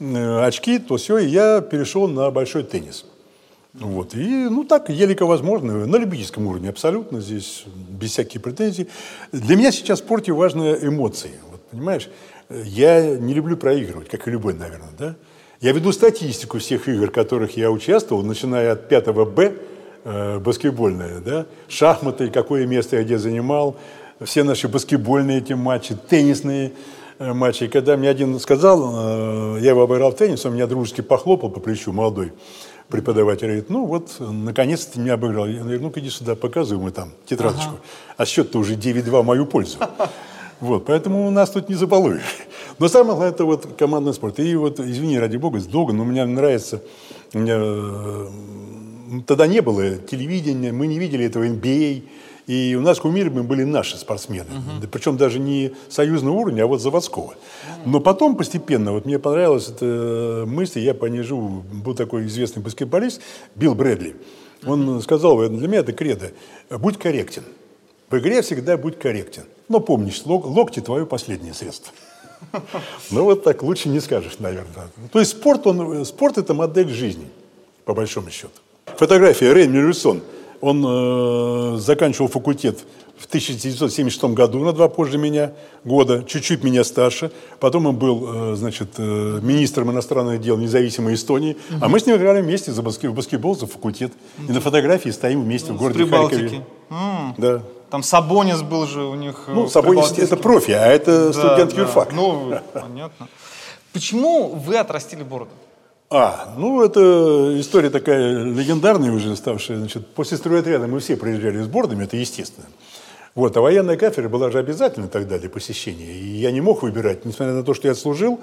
очки, 0.02 0.80
то 0.80 0.98
все, 0.98 1.20
и 1.20 1.28
я 1.28 1.62
перешел 1.62 2.08
на 2.08 2.32
большой 2.32 2.64
теннис. 2.64 3.06
Вот. 3.74 4.16
И, 4.16 4.28
ну, 4.28 4.64
так, 4.64 4.90
елико 4.90 5.26
возможно, 5.26 5.86
на 5.86 5.96
любительском 5.96 6.48
уровне 6.48 6.70
абсолютно, 6.70 7.22
здесь 7.22 7.64
без 7.66 8.12
всяких 8.12 8.42
претензий. 8.42 8.88
Для 9.32 9.56
меня 9.56 9.72
сейчас 9.72 10.02
в 10.02 10.04
спорте 10.04 10.34
важны 10.34 10.78
эмоции, 10.82 11.32
вот, 11.50 11.62
понимаешь? 11.72 12.10
Я 12.50 13.16
не 13.16 13.34
люблю 13.34 13.56
проигрывать, 13.56 14.10
как 14.10 14.28
и 14.28 14.32
любой, 14.32 14.54
наверное, 14.54 14.90
да? 14.98 15.16
Я 15.62 15.72
веду 15.72 15.92
статистику 15.92 16.58
всех 16.58 16.90
игр, 16.90 17.08
в 17.08 17.12
которых 17.12 17.56
я 17.56 17.72
участвовал, 17.72 18.24
начиная 18.24 18.74
от 18.74 18.90
5 18.90 19.08
Б, 19.28 19.54
э, 20.04 20.40
баскетбольное, 20.40 21.20
да, 21.20 21.46
шахматы, 21.70 22.30
какое 22.30 22.66
место 22.66 22.98
я 22.98 23.04
где 23.04 23.18
занимал, 23.20 23.78
все 24.24 24.44
наши 24.44 24.68
баскетбольные 24.68 25.38
эти 25.38 25.54
матчи, 25.54 25.96
теннисные 26.10 26.74
э, 27.22 27.34
матчи. 27.34 27.66
И 27.66 27.68
когда 27.68 27.98
мне 27.98 28.10
один 28.10 28.40
сказал, 28.40 29.58
э, 29.58 29.60
я 29.62 29.70
его 29.70 29.84
обыграл 29.84 30.12
в 30.12 30.16
теннис, 30.16 30.46
он 30.46 30.56
меня 30.56 30.68
дружески 30.68 31.02
похлопал 31.02 31.50
по 31.50 31.60
плечу, 31.60 31.92
молодой 31.92 32.34
преподаватель, 32.90 33.48
говорит, 33.48 33.70
ну 33.70 33.86
вот, 33.86 34.18
наконец-то 34.20 34.94
ты 34.94 35.00
меня 35.00 35.14
обыграл. 35.14 35.48
Я 35.48 35.62
говорю, 35.62 35.82
ну-ка 35.82 36.00
иди 36.00 36.10
сюда, 36.10 36.36
показывай 36.36 36.80
ему 36.80 36.92
там 36.92 37.12
тетрадочку. 37.26 37.70
Ага. 37.70 37.82
А 38.18 38.26
счет-то 38.26 38.60
уже 38.60 38.76
9-2 38.76 39.22
в 39.22 39.26
мою 39.26 39.46
пользу. 39.46 39.78
Вот, 40.60 40.86
поэтому 40.86 41.28
у 41.28 41.32
нас 41.32 41.50
тут 41.50 41.70
не 41.70 41.76
забалуешь. 41.76 42.22
Но 42.78 42.88
самое 42.88 43.16
главное, 43.16 43.30
это 43.32 43.46
вот 43.46 43.68
командный 43.80 44.14
спорт. 44.14 44.40
И 44.40 44.56
вот, 44.56 44.80
извини, 44.80 45.18
ради 45.18 45.38
бога, 45.38 45.60
долго, 45.60 45.92
но 45.92 46.04
мне 46.04 46.24
нравится, 46.24 46.84
у 47.34 47.40
меня 47.40 47.56
э, 47.58 48.28
тогда 49.26 49.48
не 49.48 49.62
было 49.62 49.96
телевидения, 49.96 50.72
мы 50.72 50.86
не 50.86 51.00
видели 51.00 51.26
этого 51.26 51.48
NBA, 51.48 52.04
и 52.52 52.76
у 52.76 52.82
нас 52.82 53.00
кумирами 53.00 53.40
были 53.40 53.64
наши 53.64 53.96
спортсмены. 53.96 54.50
Uh-huh. 54.50 54.88
Причем 54.88 55.16
даже 55.16 55.40
не 55.40 55.72
союзного 55.88 56.36
уровня, 56.36 56.64
а 56.64 56.68
вот 56.68 56.82
заводского. 56.82 57.36
Но 57.86 58.02
потом 58.02 58.36
постепенно, 58.36 58.92
вот 58.92 59.06
мне 59.06 59.20
понравилась 59.20 59.70
эта 59.70 60.44
мысль, 60.46 60.80
я 60.80 60.94
понижу, 60.94 61.38
был 61.38 61.96
такой 61.96 62.26
известный 62.26 62.62
баскетболист 62.62 63.22
Билл 63.56 63.74
Брэдли. 63.74 64.18
Он 64.66 65.02
сказал, 65.02 65.38
для 65.48 65.68
меня 65.68 65.80
это 65.80 65.94
кредо, 65.94 66.32
будь 66.70 66.98
корректен. 66.98 67.44
В 68.10 68.18
игре 68.18 68.42
всегда 68.42 68.76
будь 68.76 69.00
корректен. 69.00 69.44
Но 69.70 69.80
помнишь, 69.80 70.22
лок, 70.26 70.46
локти 70.46 70.82
твое 70.82 71.06
последнее 71.06 71.54
средство. 71.54 71.94
Ну 73.12 73.24
вот 73.24 73.46
так 73.46 73.64
лучше 73.64 73.88
не 73.88 74.02
скажешь, 74.02 74.40
наверное. 74.40 74.90
То 75.14 75.20
есть 75.20 75.32
спорт, 75.32 75.68
он, 75.68 76.04
спорт 76.06 76.38
это 76.38 76.54
модель 76.54 76.90
жизни, 76.90 77.28
по 77.86 77.94
большому 77.94 78.30
счету. 78.30 78.60
Фотография 78.98 79.54
Рейн 79.54 79.72
Мюррисон. 79.72 80.22
Он 80.62 80.86
э, 80.86 81.78
заканчивал 81.78 82.28
факультет 82.28 82.80
в 83.18 83.26
1976 83.26 84.24
году, 84.34 84.60
на 84.60 84.74
два 84.74 84.90
позже 84.90 85.18
меня 85.18 85.54
года, 85.84 86.24
чуть-чуть 86.24 86.64
меня 86.64 86.84
старше. 86.84 87.32
Потом 87.60 87.86
он 87.86 87.96
был, 87.96 88.54
э, 88.54 88.56
значит, 88.56 88.90
э, 88.98 89.40
министром 89.42 89.92
иностранных 89.92 90.42
дел 90.42 90.58
независимой 90.58 91.16
Эстонии. 91.16 91.58
Угу. 91.70 91.80
А 91.82 91.90
мы 91.90 92.00
с 92.00 92.06
ним 92.06 92.16
играли 92.16 92.42
вместе 92.42 92.72
за 92.72 92.82
баскетбол, 92.82 93.16
баскетбол 93.16 93.56
за 93.56 93.68
факультет. 93.68 94.14
Угу. 94.38 94.52
И 94.52 94.54
на 94.54 94.62
фотографии 94.62 95.10
стоим 95.10 95.44
вместе 95.44 95.72
ну, 95.72 95.78
в 95.78 95.82
городе 95.82 96.06
Харькове. 96.06 96.66
Да. 97.38 97.62
Там 97.90 98.04
Сабонис 98.04 98.62
был 98.62 98.88
же 98.88 99.04
у 99.04 99.16
них. 99.16 99.46
Ну, 99.48 99.68
Сабонис 99.68 100.18
это 100.18 100.38
профи, 100.38 100.72
а 100.72 100.88
это 100.88 101.28
да, 101.28 101.34
студент 101.34 101.76
да. 101.76 101.82
юрфак. 101.82 102.14
Ну, 102.14 102.54
понятно. 102.74 103.28
Почему 103.94 104.48
вы 104.48 104.78
отрастили 104.78 105.24
бороду? 105.24 105.52
А, 106.14 106.54
ну 106.58 106.84
это 106.84 107.58
история 107.58 107.90
такая 107.90 108.44
легендарная 108.44 109.14
уже 109.14 109.34
ставшая. 109.38 109.78
Значит, 109.78 110.06
после 110.08 110.36
стройотряда 110.36 110.86
мы 110.86 111.00
все 111.00 111.16
приезжали 111.16 111.62
с 111.62 111.68
бордами, 111.68 112.04
это 112.04 112.18
естественно. 112.18 112.68
Вот, 113.34 113.56
а 113.56 113.62
военная 113.62 113.96
кафедра 113.96 114.28
была 114.28 114.52
же 114.52 114.60
обязательно 114.60 115.08
тогда 115.08 115.40
для 115.40 115.50
посещения. 115.50 116.12
И 116.12 116.26
я 116.36 116.52
не 116.52 116.60
мог 116.60 116.84
выбирать, 116.84 117.24
несмотря 117.24 117.54
на 117.54 117.64
то, 117.64 117.74
что 117.74 117.88
я 117.88 117.96
служил, 117.96 118.42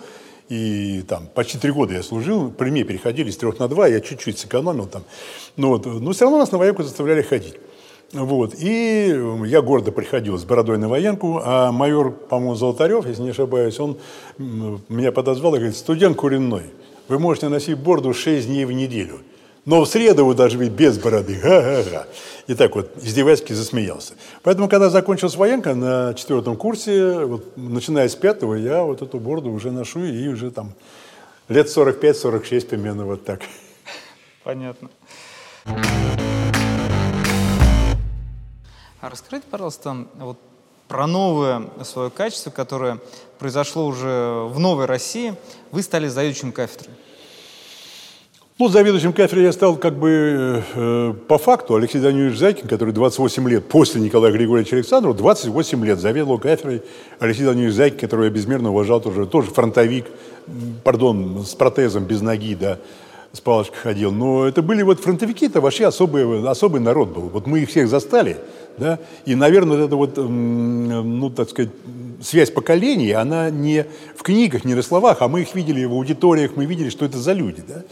и 0.48 1.02
там 1.02 1.28
почти 1.34 1.58
три 1.58 1.70
года 1.70 1.92
я 1.92 2.02
служил, 2.02 2.50
при 2.50 2.70
мне 2.70 2.84
переходили 2.84 3.30
с 3.30 3.36
трех 3.36 3.58
на 3.58 3.68
два, 3.68 3.86
я 3.86 4.00
чуть-чуть 4.00 4.38
сэкономил 4.38 4.86
там. 4.86 5.02
Ну, 5.58 5.68
вот, 5.68 5.84
но 5.84 6.12
все 6.12 6.24
равно 6.24 6.38
нас 6.38 6.50
на 6.50 6.56
военку 6.56 6.82
заставляли 6.82 7.20
ходить. 7.20 7.56
Вот. 8.14 8.54
И 8.58 9.14
я 9.44 9.60
гордо 9.60 9.92
приходил 9.92 10.38
с 10.38 10.44
бородой 10.44 10.78
на 10.78 10.88
военку, 10.88 11.42
а 11.44 11.70
майор, 11.70 12.12
по-моему, 12.12 12.54
Золотарев, 12.54 13.06
если 13.06 13.20
не 13.20 13.30
ошибаюсь, 13.30 13.78
он 13.78 13.98
меня 14.38 15.12
подозвал 15.12 15.54
и 15.56 15.58
говорит, 15.58 15.76
студент 15.76 16.16
куренной, 16.16 16.70
вы 17.08 17.18
можете 17.18 17.48
носить 17.48 17.78
бороду 17.78 18.12
6 18.14 18.46
дней 18.46 18.64
в 18.64 18.72
неделю, 18.72 19.20
но 19.64 19.82
в 19.82 19.88
среду 19.88 20.24
вы 20.24 20.34
должны 20.34 20.58
быть 20.58 20.72
без 20.72 20.98
бороды. 20.98 21.34
Ха-ха-ха. 21.36 22.06
И 22.46 22.54
так 22.54 22.74
вот 22.74 22.90
издевательски 23.02 23.52
засмеялся. 23.52 24.14
Поэтому, 24.42 24.68
когда 24.68 24.88
закончилась 24.88 25.36
военка 25.36 25.74
на 25.74 26.14
четвертом 26.14 26.56
курсе, 26.56 27.24
вот, 27.24 27.56
начиная 27.56 28.08
с 28.08 28.14
пятого, 28.14 28.54
я 28.54 28.82
вот 28.82 29.02
эту 29.02 29.18
бороду 29.18 29.50
уже 29.50 29.70
ношу 29.70 30.04
и 30.04 30.28
уже 30.28 30.50
там 30.50 30.72
лет 31.48 31.66
45-46 31.66 32.66
примерно 32.66 33.04
вот 33.04 33.24
так. 33.24 33.42
Понятно. 34.44 34.88
А 39.00 39.10
расскажите, 39.10 39.46
пожалуйста, 39.50 40.06
вот 40.16 40.38
про 40.88 41.06
новое 41.06 41.64
свое 41.84 42.10
качество, 42.10 42.50
которое 42.50 42.98
произошло 43.38 43.86
уже 43.86 44.44
в 44.48 44.58
новой 44.58 44.86
России. 44.86 45.34
Вы 45.70 45.82
стали 45.82 46.08
заведующим 46.08 46.50
кафедрой. 46.50 46.94
Ну, 48.58 48.68
заведующим 48.68 49.12
кафедрой 49.12 49.44
я 49.44 49.52
стал 49.52 49.76
как 49.76 49.96
бы 49.96 50.64
э, 50.74 51.14
по 51.28 51.38
факту. 51.38 51.76
Алексей 51.76 52.00
Данилович 52.00 52.38
Зайкин, 52.38 52.66
который 52.66 52.92
28 52.92 53.48
лет 53.48 53.68
после 53.68 54.00
Николая 54.00 54.32
Григорьевича 54.32 54.74
Александрова, 54.74 55.16
28 55.16 55.84
лет 55.84 56.00
заведовал 56.00 56.40
кафедрой. 56.40 56.82
Алексей 57.20 57.44
Данилович 57.44 57.76
Зайкин, 57.76 57.98
которого 58.00 58.24
я 58.24 58.30
безмерно 58.30 58.70
уважал, 58.70 59.00
тоже, 59.00 59.26
тоже 59.26 59.52
фронтовик, 59.52 60.06
пардон, 60.82 61.44
с 61.46 61.54
протезом, 61.54 62.04
без 62.04 62.20
ноги, 62.20 62.56
да, 62.56 62.78
с 63.32 63.40
палочкой 63.40 63.78
ходил. 63.78 64.10
Но 64.10 64.48
это 64.48 64.60
были 64.60 64.82
вот 64.82 64.98
фронтовики, 64.98 65.46
это 65.46 65.60
вообще 65.60 65.86
особый, 65.86 66.44
особый 66.48 66.80
народ 66.80 67.10
был. 67.10 67.28
Вот 67.28 67.46
мы 67.46 67.60
их 67.60 67.68
всех 67.68 67.88
застали, 67.88 68.38
да, 68.78 68.98
и, 69.24 69.34
наверное, 69.34 69.76
вот 69.76 69.84
эта 69.84 69.96
вот, 69.96 70.16
ну, 70.16 71.30
так 71.30 71.50
сказать, 71.50 71.70
связь 72.22 72.50
поколений, 72.50 73.12
она 73.12 73.50
не 73.50 73.86
в 74.16 74.22
книгах, 74.22 74.64
не 74.64 74.74
на 74.74 74.82
словах, 74.82 75.18
а 75.20 75.28
мы 75.28 75.42
их 75.42 75.54
видели 75.54 75.84
в 75.84 75.92
аудиториях, 75.92 76.52
мы 76.56 76.64
видели, 76.66 76.88
что 76.90 77.04
это 77.04 77.18
за 77.18 77.32
люди, 77.32 77.62
да. 77.66 77.82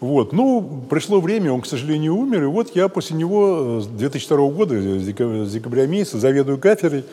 Вот, 0.00 0.32
ну, 0.32 0.84
пришло 0.88 1.20
время, 1.20 1.52
он, 1.52 1.60
к 1.60 1.66
сожалению, 1.66 2.16
умер, 2.16 2.44
и 2.44 2.46
вот 2.46 2.74
я 2.74 2.88
после 2.88 3.16
него 3.16 3.80
с 3.80 3.86
2002 3.86 4.50
года, 4.50 4.74
с 4.80 5.52
декабря 5.52 5.86
месяца, 5.86 6.18
заведую 6.18 6.58
кафедрой. 6.58 7.04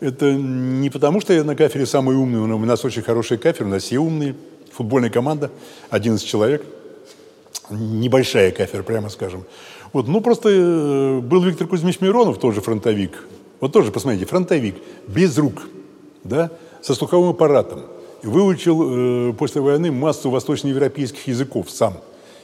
Это 0.00 0.32
не 0.32 0.88
потому, 0.88 1.20
что 1.20 1.34
я 1.34 1.44
на 1.44 1.54
кафедре 1.54 1.84
самый 1.84 2.16
умный, 2.16 2.40
у 2.40 2.58
нас 2.58 2.84
очень 2.84 3.02
хорошая 3.02 3.38
кафедра, 3.38 3.66
у 3.66 3.68
нас 3.68 3.82
все 3.82 3.98
умные, 3.98 4.34
футбольная 4.72 5.10
команда, 5.10 5.50
11 5.90 6.26
человек– 6.26 6.64
небольшая 7.70 8.50
кафедра, 8.50 8.82
прямо 8.82 9.08
скажем. 9.08 9.44
Вот, 9.92 10.06
ну, 10.06 10.20
просто 10.20 10.48
э, 10.50 11.20
был 11.20 11.42
Виктор 11.42 11.66
Кузьмич 11.66 12.00
Миронов, 12.00 12.38
тоже 12.38 12.60
фронтовик. 12.60 13.26
Вот 13.58 13.72
тоже, 13.72 13.90
посмотрите, 13.90 14.24
фронтовик, 14.24 14.76
без 15.08 15.36
рук, 15.36 15.62
да, 16.22 16.50
со 16.80 16.94
слуховым 16.94 17.30
аппаратом. 17.30 17.82
Выучил 18.22 19.30
э, 19.30 19.32
после 19.32 19.60
войны 19.60 19.90
массу 19.90 20.30
восточноевропейских 20.30 21.26
языков 21.26 21.70
сам. 21.70 21.94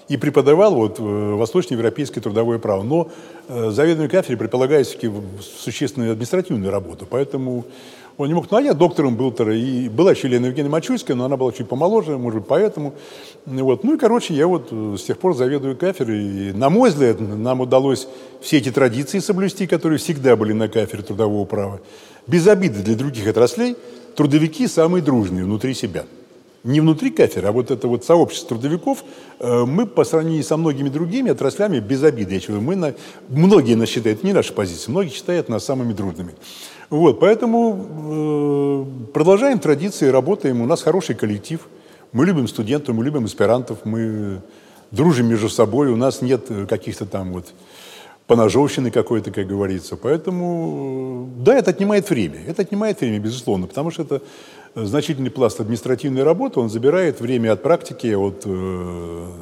И 0.09 0.17
преподавал 0.17 0.75
вот, 0.75 0.99
э, 0.99 1.03
восточноевропейское 1.03 2.23
трудовое 2.23 2.59
право. 2.59 2.83
Но 2.83 3.11
э, 3.49 3.71
заведуемый 3.71 4.09
кафедре 4.09 4.37
предполагает 4.37 4.89
существенную 4.89 6.13
административную 6.13 6.73
работу. 6.73 7.07
Поэтому 7.09 7.65
он 8.19 8.29
не 8.29 8.35
мог. 8.35 8.51
Ну, 8.51 8.57
а 8.57 8.63
я 8.63 8.73
доктором 8.73 9.17
был, 9.17 9.31
и 9.31 9.89
была 9.89 10.13
еще 10.13 10.29
Елена 10.29 10.47
Евгения 10.47 10.69
Мачуйская, 10.69 11.17
но 11.17 11.27
она 11.27 11.37
была 11.37 11.53
чуть 11.53 11.69
помоложе, 11.69 12.17
может 12.17 12.41
быть, 12.41 12.49
поэтому. 12.49 12.95
Вот. 13.45 13.85
Ну 13.85 13.95
и, 13.95 13.99
короче, 13.99 14.35
я 14.35 14.47
вот 14.47 14.69
э, 14.71 14.97
с 14.99 15.03
тех 15.05 15.19
пор 15.19 15.35
заведую 15.35 15.77
кафедрой. 15.77 16.23
И, 16.23 16.53
на 16.53 16.71
мой 16.71 16.91
взгляд, 16.91 17.21
нам 17.21 17.61
удалось 17.61 18.09
все 18.41 18.59
эти 18.59 18.71
традиции 18.71 19.19
соблюсти, 19.19 19.67
которые 19.67 19.99
всегда 19.99 20.35
были 20.37 20.53
на 20.53 20.69
кафедре 20.69 21.03
трудового 21.03 21.45
права. 21.45 21.81
Без 22.27 22.47
обиды 22.47 22.83
для 22.83 22.95
других 22.95 23.27
отраслей, 23.29 23.77
трудовики 24.15 24.67
самые 24.67 25.03
дружные 25.03 25.45
внутри 25.45 25.75
себя. 25.75 26.07
Не 26.65 26.81
внутри 26.81 27.11
кафедры, 27.11 27.49
а 27.49 27.53
вот 27.53 27.71
это 27.71 27.87
вот 27.87 28.05
сообщество 28.05 28.49
трудовиков, 28.57 29.05
э, 29.41 29.65
мы 29.67 29.87
по 29.87 30.05
сравнению 30.05 30.43
со 30.43 30.57
многими 30.57 30.89
другими 30.89 31.31
отраслями 31.31 31.81
без 31.81 32.03
обиды. 32.03 32.35
Я 32.35 32.41
чувствую, 32.41 32.63
мы 32.63 32.77
на, 32.77 32.95
многие 33.29 33.75
нас 33.75 33.91
считают, 33.91 34.25
не 34.25 34.33
наша 34.33 34.55
позиция, 34.55 34.91
многие 34.91 35.11
считают 35.11 35.51
нас 35.51 35.65
самыми 35.65 35.93
дружными. 35.93 36.33
Вот, 36.89 37.19
поэтому 37.19 38.87
э, 39.09 39.13
продолжаем 39.13 39.59
традиции, 39.59 40.09
работаем. 40.09 40.61
У 40.61 40.67
нас 40.67 40.83
хороший 40.83 41.15
коллектив. 41.15 41.67
Мы 42.13 42.27
любим 42.27 42.47
студентов, 42.47 42.95
мы 42.95 43.05
любим 43.05 43.25
аспирантов, 43.25 43.85
мы 43.85 44.41
дружим 44.91 45.27
между 45.27 45.49
собой. 45.49 45.89
У 45.89 45.97
нас 45.97 46.23
нет 46.23 46.49
каких-то 46.69 47.07
там 47.07 47.33
вот 47.33 47.53
поножовщины 48.27 48.91
какой-то, 48.91 49.31
как 49.31 49.47
говорится. 49.47 49.97
Поэтому, 49.97 51.29
да, 51.39 51.57
это 51.57 51.71
отнимает 51.71 52.09
время. 52.11 52.41
Это 52.47 52.63
отнимает 52.63 53.01
время, 53.01 53.19
безусловно, 53.19 53.67
потому 53.67 53.91
что 53.91 54.03
это 54.03 54.23
значительный 54.75 55.31
пласт 55.31 55.61
административной 55.61 56.23
работы, 56.23 56.61
он 56.61 56.69
забирает 56.69 57.21
время 57.21 57.53
от 57.53 57.63
практики, 57.63 58.15
от 58.15 58.43
э, 58.45 59.33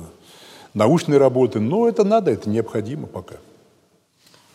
научной 0.74 1.18
работы. 1.18 1.60
Но 1.60 1.88
это 1.88 2.04
надо, 2.04 2.30
это 2.30 2.48
необходимо 2.48 3.06
пока. 3.06 3.36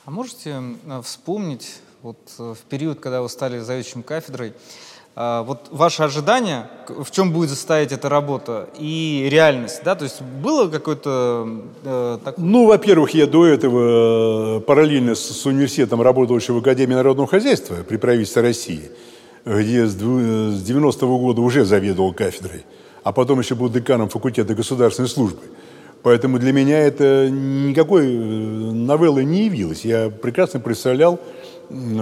А 0.05 0.11
можете 0.11 0.55
э, 0.85 1.01
вспомнить 1.03 1.81
вот 2.01 2.17
э, 2.39 2.53
в 2.53 2.69
период, 2.69 2.99
когда 2.99 3.21
вы 3.21 3.29
стали 3.29 3.59
заведующим 3.59 4.03
кафедрой, 4.03 4.53
а, 5.15 5.43
вот 5.43 5.67
ваши 5.71 6.01
ожидания, 6.01 6.69
в 6.87 7.11
чем 7.11 7.33
будет 7.33 7.49
состоять 7.49 7.91
эта 7.91 8.07
работа, 8.07 8.69
и 8.77 9.27
реальность, 9.29 9.81
да, 9.83 9.95
то 9.95 10.05
есть 10.05 10.21
было 10.21 10.69
какое-то... 10.69 11.61
Э, 11.83 12.17
так... 12.23 12.37
Ну, 12.37 12.67
во-первых, 12.67 13.13
я 13.13 13.27
до 13.27 13.45
этого 13.45 14.59
э, 14.59 14.61
параллельно 14.61 15.15
с, 15.15 15.19
с 15.19 15.45
университетом 15.45 16.01
работал 16.01 16.37
еще 16.37 16.53
в 16.53 16.59
Академии 16.59 16.93
народного 16.93 17.27
хозяйства 17.27 17.77
при 17.87 17.97
правительстве 17.97 18.43
России, 18.43 18.91
где 19.45 19.85
с, 19.87 19.93
с 19.93 19.97
90-го 19.99 21.19
года 21.19 21.41
уже 21.41 21.65
заведовал 21.65 22.13
кафедрой. 22.13 22.63
а 23.03 23.11
потом 23.11 23.39
еще 23.39 23.55
был 23.55 23.67
деканом 23.69 24.07
факультета 24.07 24.55
государственной 24.55 25.09
службы. 25.09 25.41
Поэтому 26.01 26.39
для 26.39 26.53
меня 26.53 26.79
это 26.79 27.29
никакой 27.29 28.05
э, 28.05 28.17
новеллы 28.17 29.25
не 29.25 29.45
явилось. 29.45 29.83
Я 29.83 30.09
прекрасно 30.09 30.59
представлял, 30.59 31.19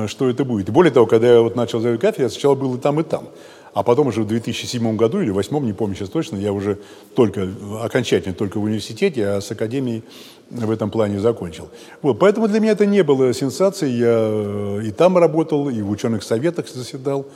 что 0.07 0.29
это 0.29 0.45
будет. 0.45 0.69
И 0.69 0.71
более 0.71 0.91
того, 0.91 1.05
когда 1.05 1.33
я 1.33 1.41
вот 1.41 1.55
начал 1.55 1.79
заводить 1.79 2.01
кафедру, 2.01 2.23
я 2.23 2.29
сначала 2.29 2.55
был 2.55 2.75
и 2.75 2.79
там, 2.79 2.99
и 2.99 3.03
там. 3.03 3.27
А 3.73 3.83
потом 3.83 4.07
уже 4.07 4.23
в 4.23 4.27
2007 4.27 4.95
году 4.95 5.19
или 5.19 5.31
2008, 5.31 5.65
не 5.65 5.73
помню 5.73 5.95
сейчас 5.95 6.09
точно, 6.09 6.37
я 6.37 6.51
уже 6.51 6.79
только, 7.15 7.47
окончательно 7.81 8.33
только 8.33 8.59
в 8.59 8.63
университете, 8.63 9.27
а 9.27 9.41
с 9.41 9.51
академией 9.51 10.03
в 10.49 10.71
этом 10.71 10.89
плане 10.89 11.19
закончил. 11.19 11.69
Вот, 12.01 12.17
поэтому 12.17 12.47
для 12.47 12.59
меня 12.59 12.71
это 12.71 12.85
не 12.85 13.03
было 13.03 13.33
сенсацией. 13.33 13.97
Я 13.97 14.17
э, 14.17 14.87
и 14.87 14.91
там 14.91 15.17
работал, 15.17 15.69
и 15.69 15.81
в 15.81 15.89
ученых 15.91 16.23
советах 16.23 16.67
заседал. 16.67 17.27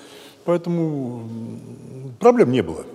Поэтому 0.45 1.29
проблем 2.19 2.51
не 2.51 2.63
было. 2.63 2.85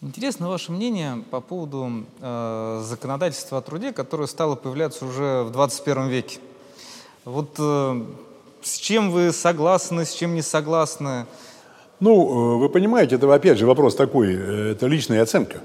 Интересно 0.00 0.48
ваше 0.48 0.72
мнение 0.72 1.22
по 1.30 1.40
поводу 1.40 2.04
э, 2.20 2.82
законодательства 2.84 3.58
о 3.58 3.62
труде, 3.62 3.92
которое 3.92 4.26
стало 4.26 4.56
появляться 4.56 5.06
уже 5.06 5.44
в 5.44 5.52
21 5.52 6.08
веке. 6.08 6.40
Вот 7.24 7.54
э, 7.58 8.02
с 8.62 8.78
чем 8.78 9.12
вы 9.12 9.32
согласны, 9.32 10.04
с 10.04 10.12
чем 10.12 10.34
не 10.34 10.42
согласны? 10.42 11.26
Ну, 12.00 12.56
э, 12.56 12.58
вы 12.58 12.68
понимаете, 12.68 13.14
это 13.14 13.32
опять 13.32 13.58
же 13.58 13.66
вопрос 13.66 13.94
такой, 13.94 14.34
э, 14.34 14.72
это 14.72 14.88
личная 14.88 15.22
оценка. 15.22 15.58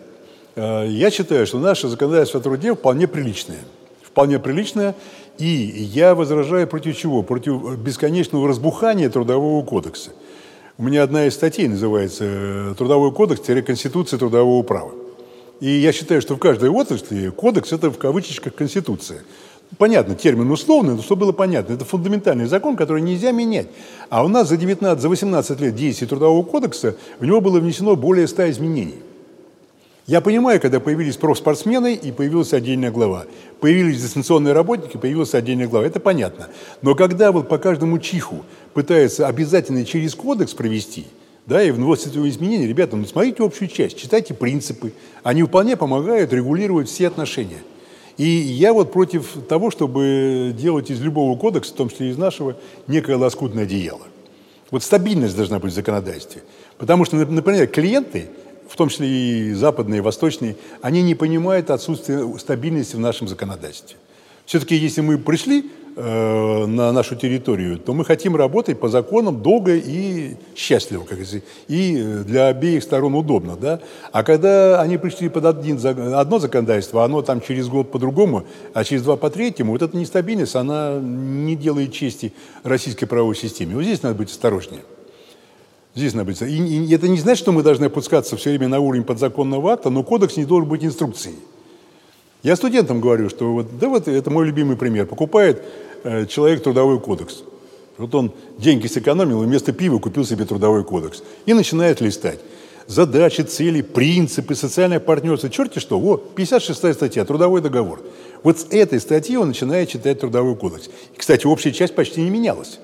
Э, 0.56 0.86
я 0.88 1.10
считаю, 1.10 1.48
что 1.48 1.58
наше 1.58 1.88
законодательство 1.88 2.40
о 2.40 2.44
труде 2.44 2.76
вполне 2.76 3.08
приличное. 3.08 3.62
Вполне 4.04 4.38
приличное. 4.38 4.94
И 5.40 5.48
я 5.48 6.14
возражаю 6.14 6.68
против 6.68 6.96
чего? 6.96 7.24
Против 7.24 7.76
бесконечного 7.80 8.48
разбухания 8.48 9.10
трудового 9.10 9.66
кодекса. 9.66 10.12
У 10.78 10.84
меня 10.84 11.02
одна 11.02 11.26
из 11.26 11.34
статей 11.34 11.68
называется 11.68 12.76
«Трудовой 12.78 13.12
кодекс-конституция 13.12 14.20
трудового 14.20 14.62
права». 14.62 14.92
И 15.60 15.70
я 15.70 15.92
считаю, 15.92 16.22
что 16.22 16.36
в 16.36 16.40
каждой 16.40 16.70
отрасли 16.70 17.30
кодекс– 17.30 17.72
это 17.74 17.90
в 17.90 17.98
кавычках 17.98 18.54
конституция. 18.54 19.22
Понятно, 19.78 20.16
термин 20.16 20.50
условный, 20.50 20.96
но 20.96 21.02
чтобы 21.02 21.22
было 21.22 21.32
понятно, 21.34 21.74
это 21.74 21.84
фундаментальный 21.84 22.46
закон, 22.46 22.78
который 22.78 23.02
нельзя 23.02 23.32
менять. 23.32 23.68
А 24.10 24.24
у 24.24 24.28
нас 24.28 24.48
за 24.48 24.58
19, 24.58 25.02
за 25.02 25.10
18 25.10 25.60
лет 25.60 25.76
действия 25.76 26.08
Трудового 26.08 26.42
кодекса 26.44 26.96
в 27.20 27.26
него 27.26 27.42
было 27.42 27.60
внесено 27.60 27.96
более 27.96 28.28
100 28.28 28.52
изменений. 28.52 28.96
Я 30.08 30.22
понимаю, 30.22 30.62
когда 30.62 30.80
появились 30.80 31.18
профспортсмены 31.18 31.94
и 31.94 32.14
появилась 32.14 32.54
отдельная 32.54 32.92
глава. 32.92 33.26
Появились 33.60 34.02
дистанционные 34.02 34.54
работники, 34.54 34.96
появилась 34.96 35.34
отдельная 35.34 35.68
глава. 35.68 35.86
Это 35.86 36.00
понятно. 36.00 36.48
Но 36.82 36.96
когда 36.96 37.34
вот 37.34 37.50
по 37.50 37.58
каждому 37.58 38.00
чиху 38.00 38.46
пытаются 38.74 39.28
обязательно 39.28 39.84
через 39.84 40.16
кодекс 40.16 40.54
провести, 40.54 41.08
да, 41.46 41.62
и 41.62 41.72
вносят 41.72 42.16
его 42.16 42.28
изменения, 42.30 42.68
ребята, 42.68 42.96
ну 42.96 43.06
смотрите 43.06 43.44
общую 43.44 43.68
часть, 43.68 43.98
читайте 43.98 44.34
принципы. 44.34 44.94
Они 45.24 45.44
вполне 45.44 45.76
помогают 45.76 46.32
регулировать 46.32 46.88
все 46.88 47.08
отношения. 47.08 47.60
И 48.18 48.28
я 48.28 48.74
вот 48.74 48.92
против 48.92 49.32
того, 49.48 49.70
чтобы 49.70 50.54
делать 50.58 50.90
из 50.90 51.00
любого 51.02 51.38
кодекса, 51.38 51.74
в 51.74 51.78
том 51.78 51.90
числе 51.90 52.10
из 52.10 52.18
нашего, 52.18 52.58
некое 52.88 53.16
лоскутное 53.16 53.64
одеяло. 53.64 54.08
Вот 54.72 54.84
стабильность 54.84 55.36
должна 55.36 55.60
быть 55.60 55.72
в 55.72 55.76
законодательстве. 55.76 56.44
Потому 56.78 57.06
что, 57.06 57.16
например, 57.16 57.68
клиенты 57.68 58.30
в 58.68 58.76
том 58.76 58.90
числе 58.90 59.08
и 59.08 59.54
западные, 59.54 60.00
и 60.00 60.02
восточные, 60.02 60.56
они 60.82 61.02
не 61.02 61.16
понимают 61.16 61.70
отсутствие 61.70 62.38
стабильности 62.38 62.96
в 62.96 63.00
нашем 63.00 63.28
законодательстве. 63.28 63.98
Все-таки, 64.46 64.76
если 64.76 65.02
мы 65.02 65.18
пришли 65.18 65.72
э, 65.98 66.66
на 66.68 66.92
нашу 66.92 67.16
территорию, 67.16 67.80
то 67.80 67.94
мы 67.94 68.06
хотим 68.06 68.36
работать 68.36 68.80
по 68.80 68.88
законам 68.88 69.42
долго 69.42 69.76
и 69.76 70.36
счастливо, 70.56 71.02
как 71.02 71.18
говорится, 71.18 71.42
и 71.68 71.98
для 72.26 72.48
обеих 72.48 72.84
сторон 72.84 73.16
удобно. 73.16 73.58
Да? 73.58 73.82
А 74.12 74.24
когда 74.24 74.80
они 74.80 74.98
пришли 74.98 75.28
под 75.28 75.46
один, 75.46 75.80
одно 76.16 76.40
законодательство, 76.40 77.04
оно 77.04 77.22
там 77.22 77.42
через 77.42 77.68
год 77.68 77.92
по-другому, 77.92 78.46
а 78.74 78.84
через 78.84 79.02
два 79.02 79.18
по 79.18 79.30
третьему, 79.30 79.72
вот 79.72 79.82
эта 79.82 79.98
нестабильность, 79.98 80.56
она 80.56 81.00
не 81.02 81.56
делает 81.56 81.92
чести 81.92 82.32
российской 82.64 83.08
правовой 83.08 83.36
системе. 83.36 83.76
Вот 83.76 83.84
здесь 83.84 84.04
надо 84.04 84.16
быть 84.16 84.30
осторожнее. 84.30 84.82
Здесь 85.96 86.14
надо 86.14 86.26
быть. 86.26 86.42
И, 86.44 86.46
и 86.46 86.94
это 86.94 87.08
не 87.08 87.18
значит, 87.18 87.40
что 87.40 87.52
мы 87.52 87.64
должны 87.64 87.86
опускаться 87.86 88.38
все 88.38 88.52
время 88.52 88.68
на 88.68 88.80
уровень 88.80 89.04
подзаконного 89.04 89.74
акта, 89.74 89.90
но 89.90 90.04
кодекс 90.04 90.38
не 90.38 90.46
должен 90.46 90.70
быть 90.70 90.86
инструкцией. 90.86 91.36
Я 92.44 92.56
студентам 92.56 93.02
говорю, 93.02 93.30
что 93.30 93.52
вот, 93.52 93.80
да 93.80 93.90
вот 93.90 94.08
это 94.08 94.30
мой 94.30 94.46
любимый 94.46 94.78
пример. 94.78 95.08
Покупает 95.08 95.64
человек 96.28 96.64
трудовой 96.64 97.00
кодекс. 97.00 97.44
Вот 97.98 98.14
он 98.14 98.32
деньги 98.58 98.88
сэкономил 98.88 99.44
и 99.44 99.46
вместо 99.46 99.72
пива 99.72 100.00
купил 100.00 100.26
себе 100.26 100.46
трудовой 100.46 100.84
кодекс. 100.84 101.24
И 101.46 101.54
начинает 101.54 102.02
листать. 102.02 102.40
Задачи, 102.86 103.42
цели, 103.42 103.82
принципы, 103.82 104.56
социальное 104.56 105.00
партнерство. 105.00 105.50
Черти 105.50 105.80
что, 105.80 106.00
вот, 106.00 106.36
56 106.36 106.94
статья, 106.94 107.26
трудовой 107.26 107.62
договор. 107.62 108.02
Вот 108.44 108.60
с 108.60 108.68
этой 108.70 109.00
статьи 109.00 109.36
он 109.36 109.50
начинает 109.50 109.90
читать 109.90 110.20
трудовой 110.20 110.56
кодекс. 110.56 110.88
И, 111.14 111.18
кстати, 111.18 111.46
общая 111.46 111.74
часть 111.74 111.96
почти 111.96 112.22
не 112.22 112.30
менялась. 112.30 112.80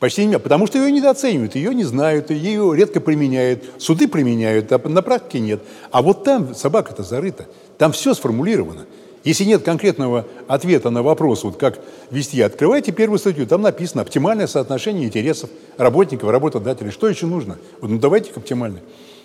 Почти 0.00 0.24
не 0.26 0.38
потому 0.38 0.66
что 0.66 0.78
ее 0.78 0.90
недооценивают, 0.90 1.54
ее 1.54 1.72
не 1.72 1.84
знают, 1.84 2.30
ее 2.30 2.72
редко 2.74 3.00
применяют, 3.00 3.62
суды 3.78 4.08
применяют, 4.08 4.72
а 4.72 4.80
на 4.88 5.00
практике 5.00 5.38
нет. 5.38 5.62
А 5.92 6.02
вот 6.02 6.24
там 6.24 6.56
собака-то 6.56 7.04
зарыта, 7.04 7.46
там 7.78 7.92
все 7.92 8.12
сформулировано. 8.12 8.86
Если 9.24 9.44
нет 9.44 9.62
конкретного 9.62 10.26
ответа 10.48 10.90
на 10.90 11.02
вопрос, 11.02 11.44
вот 11.44 11.56
как 11.56 11.78
вести, 12.10 12.40
открывайте 12.40 12.90
первую 12.90 13.18
статью, 13.18 13.46
там 13.46 13.62
написано 13.62 14.02
оптимальное 14.02 14.46
соотношение 14.46 15.06
интересов 15.06 15.48
работников, 15.76 16.30
работодателей. 16.30 16.90
Что 16.90 17.08
еще 17.08 17.26
нужно? 17.26 17.58
Вот, 17.80 17.90
ну 17.90 17.98
давайте 17.98 18.32
оптимально. 18.34 18.80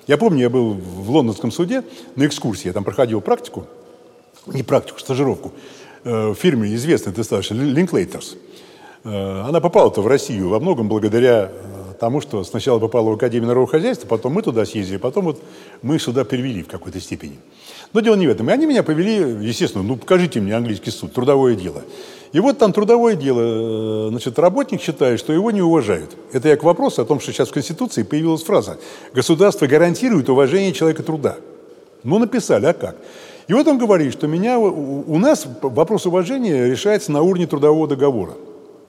Я 0.05 0.17
помню, 0.17 0.41
я 0.41 0.49
был 0.49 0.73
в 0.73 1.09
лондонском 1.09 1.51
суде 1.51 1.83
на 2.15 2.25
экскурсии, 2.27 2.67
я 2.67 2.73
там 2.73 2.83
проходил 2.83 3.21
практику, 3.21 3.65
не 4.45 4.63
практику, 4.63 4.99
стажировку, 4.99 5.51
э, 6.03 6.29
в 6.29 6.35
фирме 6.35 6.73
известной 6.75 7.11
достаточно, 7.11 7.55
Linklater's. 7.55 8.37
Э, 9.03 9.41
она 9.47 9.59
попала-то 9.59 10.01
в 10.01 10.07
Россию 10.07 10.49
во 10.49 10.59
многом 10.59 10.87
благодаря 10.87 11.51
тому, 11.99 12.21
что 12.21 12.43
сначала 12.43 12.79
попала 12.79 13.09
в 13.09 13.13
Академию 13.13 13.47
народного 13.47 13.71
хозяйства, 13.71 14.07
потом 14.07 14.33
мы 14.33 14.41
туда 14.41 14.65
съездили, 14.65 14.97
потом 14.97 15.25
вот 15.25 15.41
мы 15.81 15.99
сюда 15.99 16.23
перевели 16.23 16.63
в 16.63 16.67
какой-то 16.67 16.99
степени. 16.99 17.39
Но 17.93 18.01
дело 18.01 18.15
не 18.15 18.27
в 18.27 18.29
этом. 18.29 18.49
И 18.49 18.53
они 18.53 18.65
меня 18.65 18.83
повели, 18.83 19.15
естественно, 19.45 19.83
ну 19.83 19.95
покажите 19.95 20.39
мне 20.39 20.55
английский 20.55 20.91
суд, 20.91 21.13
трудовое 21.13 21.55
дело. 21.55 21.83
И 22.33 22.39
вот 22.39 22.57
там 22.57 22.73
трудовое 22.73 23.15
дело, 23.15 24.07
э, 24.07 24.09
значит, 24.09 24.37
работник 24.37 24.81
считает, 24.81 25.19
что 25.19 25.31
его 25.33 25.51
не 25.51 25.61
уважают. 25.61 26.15
Это 26.33 26.49
я 26.49 26.57
к 26.57 26.63
вопросу 26.63 27.01
о 27.01 27.05
том, 27.05 27.19
что 27.19 27.31
сейчас 27.31 27.49
в 27.49 27.53
Конституции 27.53 28.03
появилась 28.03 28.43
фраза 28.43 28.77
«Государство 29.13 29.65
гарантирует 29.65 30.29
уважение 30.29 30.73
человека 30.73 31.03
труда». 31.03 31.37
Ну, 32.03 32.19
написали, 32.19 32.65
а 32.65 32.73
как? 32.73 32.97
И 33.47 33.53
вот 33.53 33.65
он 33.67 33.77
говорит, 33.77 34.11
что 34.11 34.27
меня, 34.27 34.59
у 34.59 35.17
нас 35.17 35.47
вопрос 35.61 36.05
уважения 36.05 36.65
решается 36.65 37.11
на 37.13 37.21
уровне 37.21 37.47
трудового 37.47 37.87
договора. 37.87 38.33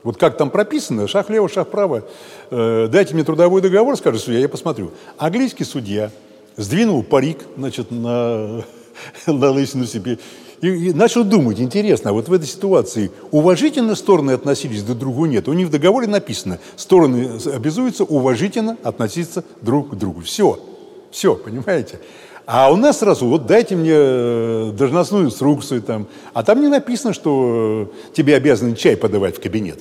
Вот 0.03 0.17
как 0.17 0.37
там 0.37 0.51
прописано, 0.51 1.09
шаг 1.09 1.29
лево, 1.31 1.49
шаг 1.49 1.71
право. 1.71 2.05
Э, 2.51 2.89
дайте 2.91 3.15
мне 3.15 3.25
трудовой 3.25 3.61
договор, 3.61 3.97
скажет 3.97 4.23
судья, 4.23 4.41
я 4.41 4.49
посмотрю. 4.49 4.93
Английский 5.17 5.65
судья 5.65 6.11
сдвинул 6.57 7.03
парик, 7.03 7.39
значит, 7.57 7.91
на, 7.91 8.65
на 9.27 9.51
лысину 9.51 9.87
себе 9.87 10.19
и, 10.61 10.69
и 10.69 10.93
начал 10.93 11.25
думать, 11.25 11.61
интересно, 11.61 12.11
а 12.11 12.13
вот 12.13 12.29
в 12.29 12.33
этой 12.33 12.47
ситуации 12.47 13.11
уважительно 13.31 13.95
стороны 13.95 14.33
относились 14.33 14.83
друг 14.83 14.99
к 14.99 15.01
другу 15.01 15.27
нет. 15.27 15.49
У 15.49 15.53
них 15.53 15.69
в 15.69 15.71
договоре 15.71 16.07
написано, 16.07 16.59
стороны 16.77 17.39
обязуются 17.47 18.05
уважительно 18.05 18.77
относиться 18.83 19.45
друг 19.63 19.91
к 19.91 19.95
другу. 19.95 20.21
Все, 20.23 20.59
все, 21.11 21.35
понимаете? 21.35 22.01
А 22.51 22.73
у 22.73 22.77
нас 22.77 23.01
сразу, 23.01 23.27
вот 23.27 23.45
дайте 23.45 23.77
мне 23.77 23.93
э, 23.93 24.73
должностную 24.73 25.27
инструкцию 25.27 25.83
там, 25.83 26.07
а 26.33 26.43
там 26.43 26.63
не 26.63 26.69
написано, 26.69 27.13
что 27.13 27.91
э, 27.93 28.15
тебе 28.15 28.37
обязаны 28.37 28.75
чай 28.75 28.97
подавать 28.97 29.37
в 29.37 29.41
кабинет. 29.43 29.81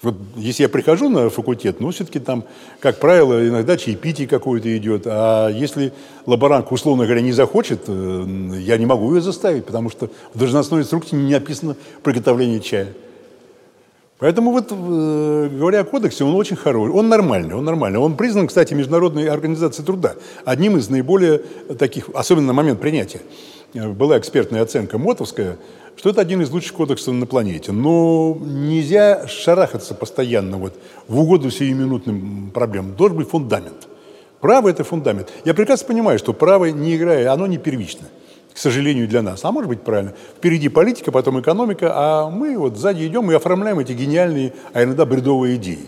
Вот 0.00 0.14
если 0.36 0.62
я 0.62 0.68
прихожу 0.68 1.08
на 1.08 1.28
факультет, 1.28 1.80
ну, 1.80 1.90
все-таки 1.90 2.20
там, 2.20 2.44
как 2.78 3.00
правило, 3.00 3.48
иногда 3.48 3.76
чаепитие 3.76 4.28
какое-то 4.28 4.76
идет. 4.76 5.02
А 5.06 5.48
если 5.48 5.92
лаборантка, 6.24 6.72
условно 6.72 7.02
говоря, 7.02 7.20
не 7.20 7.32
захочет, 7.32 7.80
э, 7.88 8.26
я 8.60 8.78
не 8.78 8.86
могу 8.86 9.12
ее 9.12 9.20
заставить, 9.20 9.64
потому 9.64 9.90
что 9.90 10.08
в 10.34 10.38
должностной 10.38 10.82
инструкции 10.82 11.16
не 11.16 11.32
написано 11.32 11.74
приготовление 12.04 12.60
чая. 12.60 12.94
Поэтому 14.22 14.52
вот, 14.52 14.70
э, 14.70 15.48
говоря 15.52 15.80
о 15.80 15.84
кодексе, 15.84 16.22
он 16.22 16.36
очень 16.36 16.54
хороший, 16.54 16.92
он 16.92 17.08
нормальный, 17.08 17.56
он 17.56 17.64
нормальный. 17.64 17.98
Он 17.98 18.16
признан, 18.16 18.46
кстати, 18.46 18.72
Международной 18.72 19.28
организацией 19.28 19.84
труда 19.84 20.14
одним 20.44 20.76
из 20.76 20.88
наиболее 20.88 21.38
таких, 21.76 22.08
особенно 22.14 22.46
на 22.46 22.52
момент 22.52 22.80
принятия. 22.80 23.20
Э, 23.74 23.88
была 23.88 24.16
экспертная 24.16 24.62
оценка 24.62 24.96
мотовская, 24.96 25.56
что 25.96 26.10
это 26.10 26.20
один 26.20 26.40
из 26.40 26.50
лучших 26.52 26.72
кодексов 26.74 27.14
на 27.14 27.26
планете. 27.26 27.72
Но 27.72 28.38
нельзя 28.40 29.26
шарахаться 29.26 29.92
постоянно 29.92 30.56
вот 30.56 30.74
в 31.08 31.18
угоду 31.18 31.50
сиюминутным 31.50 32.52
проблемам. 32.54 32.94
Должен 32.94 33.16
быть 33.16 33.28
фундамент. 33.28 33.88
Право– 34.40 34.68
это 34.70 34.84
фундамент. 34.84 35.32
Я 35.44 35.52
прекрасно 35.52 35.88
понимаю, 35.88 36.20
что 36.20 36.32
право 36.32 36.66
не 36.66 36.94
играет, 36.94 37.26
оно 37.26 37.48
не 37.48 37.58
первично 37.58 38.06
к 38.54 38.58
сожалению, 38.58 39.08
для 39.08 39.22
нас. 39.22 39.44
А 39.44 39.52
может 39.52 39.68
быть, 39.68 39.82
правильно. 39.82 40.12
Впереди 40.36 40.68
политика, 40.68 41.10
потом 41.10 41.40
экономика, 41.40 41.92
а 41.94 42.30
мы 42.30 42.56
вот 42.58 42.76
сзади 42.76 43.06
идем 43.06 43.30
и 43.30 43.34
оформляем 43.34 43.78
эти 43.78 43.92
гениальные, 43.92 44.52
а 44.72 44.84
иногда 44.84 45.04
бредовые 45.06 45.56
идеи. 45.56 45.86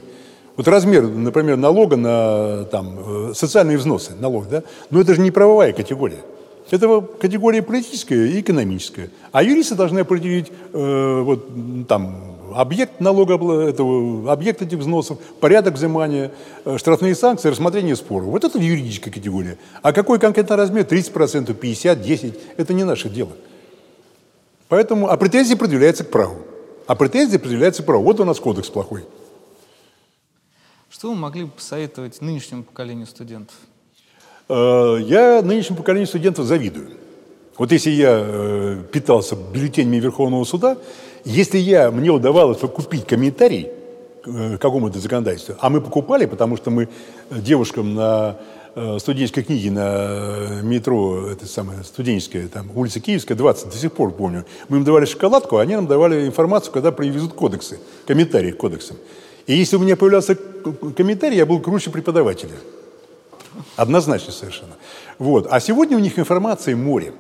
Вот 0.57 0.69
размер, 0.69 1.03
например, 1.03 1.57
налога 1.57 1.97
на 1.97 2.65
там, 2.65 3.31
э, 3.31 3.33
социальные 3.35 3.77
взносы, 3.77 4.13
налог, 4.19 4.49
да, 4.49 4.63
но 4.91 5.01
это 5.01 5.15
же 5.15 5.21
не 5.21 5.31
правовая 5.31 5.73
категория. 5.73 6.23
Это 6.71 7.01
категория 7.21 7.63
политическая 7.63 8.27
и 8.27 8.41
экономическая. 8.41 9.11
А 9.33 9.43
юристы 9.43 9.75
должны 9.75 10.01
определить 10.01 10.51
э, 10.73 11.21
вот, 11.23 11.49
там, 11.89 12.17
объект 12.55 13.01
налога, 13.01 13.35
этого, 13.69 14.33
объект 14.33 14.63
этих 14.63 14.79
взносов, 14.79 15.19
порядок 15.41 15.75
взимания, 15.75 16.33
э, 16.65 16.79
штрафные 16.79 17.15
санкции, 17.15 17.49
рассмотрение 17.49 17.97
споров. 17.97 18.29
Вот 18.29 18.45
это 18.45 18.59
юридическая 18.59 19.13
категория. 19.13 19.59
А 19.83 19.93
какой 19.93 20.19
конкретно 20.19 20.57
размер? 20.57 20.85
30%, 20.85 21.55
50%, 21.55 21.97
10%? 22.03 22.39
Это 22.57 22.73
не 22.73 22.85
наше 22.85 23.09
дело. 23.09 23.33
Поэтому, 24.69 25.09
а 25.09 25.17
претензии 25.17 25.55
предъявляются 25.55 26.05
к 26.05 26.11
праву. 26.11 26.39
А 26.87 26.95
претензии 26.95 27.37
предъявляются 27.37 27.83
к 27.83 27.87
праву. 27.87 28.05
Вот 28.05 28.21
у 28.21 28.25
нас 28.25 28.39
кодекс 28.41 28.69
плохой. 28.69 29.05
Что 30.91 31.11
вы 31.11 31.17
могли 31.17 31.45
бы 31.45 31.51
посоветовать 31.51 32.21
нынешнему 32.21 32.63
поколению 32.63 33.07
студентов? 33.07 33.57
Э, 34.49 34.99
я 35.01 35.43
нынешнему 35.43 35.79
поколению 35.79 36.07
студентов 36.07 36.47
завидую. 36.47 36.91
Вот 37.57 37.71
если 37.73 37.91
я 37.91 38.21
э, 38.21 38.83
питался 38.93 39.37
бюллетенями 39.37 39.97
Верховного 39.97 40.45
суда, 40.45 40.77
если 41.25 41.59
я, 41.59 41.91
мне 41.91 42.11
удавалось 42.11 42.59
купить 42.59 43.07
комментарий 43.07 43.69
э, 44.25 44.57
к 44.57 44.61
какому-то 44.61 44.99
законодательству, 44.99 45.57
а 45.61 45.71
мы 45.71 45.81
покупали, 45.81 46.27
потому 46.27 46.57
что 46.57 46.71
мы 46.71 46.89
девушкам 47.31 47.95
на 47.95 48.37
студенческой 48.99 49.45
книге 49.45 49.71
на 49.71 50.61
метро, 50.63 51.29
это 51.29 51.47
самое, 51.47 51.85
студенческая, 51.85 52.49
там, 52.49 52.71
улица 52.75 52.99
Киевская, 52.99 53.37
20, 53.37 53.71
до 53.71 53.77
сих 53.77 53.93
пор 53.93 54.11
помню. 54.11 54.45
Мы 54.69 54.79
им 54.79 54.85
давали 54.85 55.05
шоколадку, 55.05 55.59
а 55.59 55.63
они 55.63 55.77
нам 55.77 55.87
давали 55.87 56.27
информацию, 56.27 56.73
когда 56.73 56.91
привезут 56.91 57.35
кодексы, 57.35 57.79
комментарии 58.05 58.51
к 58.51 58.57
кодексам. 58.57 58.97
И 59.47 59.55
если 59.55 59.77
у 59.77 59.79
меня 59.79 59.97
появлялся 59.97 60.37
комментарий, 60.97 61.37
я 61.37 61.47
был 61.47 61.61
круче 61.61 61.91
преподавателя. 61.91 62.55
Однозначно 63.77 64.33
совершенно. 64.33 64.75
Вот. 65.19 65.47
А 65.51 65.61
сегодня 65.61 65.97
у 65.97 66.01
них 66.01 66.19
информации 66.19 66.75
море. 66.75 67.13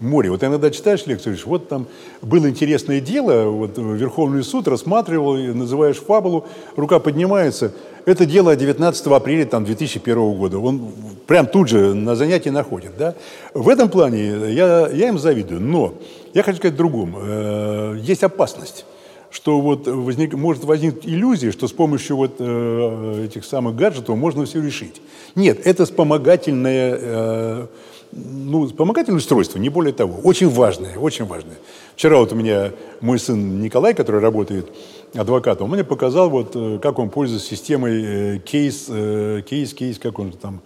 Море. 0.00 0.30
Вот 0.30 0.42
иногда 0.42 0.70
читаешь 0.70 1.06
лекцию, 1.06 1.32
говоришь, 1.32 1.46
вот 1.46 1.68
там 1.68 1.86
было 2.22 2.48
интересное 2.48 3.00
дело, 3.00 3.50
вот 3.50 3.76
Верховный 3.76 4.42
суд 4.42 4.68
рассматривал, 4.68 5.36
называешь 5.36 5.98
фабулу, 5.98 6.46
рука 6.76 6.98
поднимается. 6.98 7.72
Это 8.06 8.24
дело 8.26 8.56
19 8.56 9.06
апреля 9.08 9.44
там, 9.44 9.64
2001 9.64 10.34
года. 10.34 10.58
Он 10.58 10.90
прям 11.26 11.46
тут 11.46 11.68
же 11.68 11.94
на 11.94 12.16
занятии 12.16 12.48
находит. 12.48 12.92
Да? 12.98 13.14
В 13.54 13.68
этом 13.68 13.90
плане 13.90 14.52
я, 14.52 14.88
я 14.88 15.08
им 15.08 15.18
завидую. 15.18 15.60
Но 15.60 15.94
я 16.32 16.42
хочу 16.42 16.58
сказать 16.58 16.76
другому. 16.76 17.18
Э, 17.22 17.98
есть 18.00 18.22
опасность 18.22 18.84
что 19.30 19.60
вот 19.60 19.86
возник, 19.86 20.34
может 20.34 20.64
возникнуть 20.64 21.06
иллюзия, 21.06 21.52
что 21.52 21.68
с 21.68 21.72
помощью 21.72 22.16
вот 22.16 22.36
э, 22.40 23.24
этих 23.26 23.44
самых 23.44 23.76
гаджетов 23.76 24.16
можно 24.16 24.44
все 24.44 24.60
решить. 24.60 25.00
Нет, 25.34 25.64
это 25.64 25.84
вспомогательное, 25.84 26.98
э, 27.00 27.66
ну, 28.12 28.66
вспомогательное 28.66 29.18
устройство, 29.18 29.58
не 29.58 29.68
более 29.68 29.92
того. 29.92 30.20
Очень 30.22 30.48
важное, 30.48 30.96
очень 30.98 31.26
важное. 31.26 31.56
Вчера 31.94 32.18
вот 32.18 32.32
у 32.32 32.36
меня 32.36 32.72
мой 33.00 33.18
сын 33.18 33.60
Николай, 33.60 33.94
который 33.94 34.20
работает 34.20 34.70
адвокатом, 35.14 35.66
он 35.66 35.74
мне 35.74 35.84
показал, 35.84 36.30
вот, 36.30 36.52
э, 36.54 36.78
как 36.82 36.98
он 36.98 37.10
пользуется 37.10 37.48
системой 37.48 38.02
э, 38.02 38.38
кейс, 38.38 38.86
э, 38.88 39.42
кейс, 39.48 39.74
кейс, 39.74 39.98
как 39.98 40.18
он 40.18 40.32
там 40.32 40.60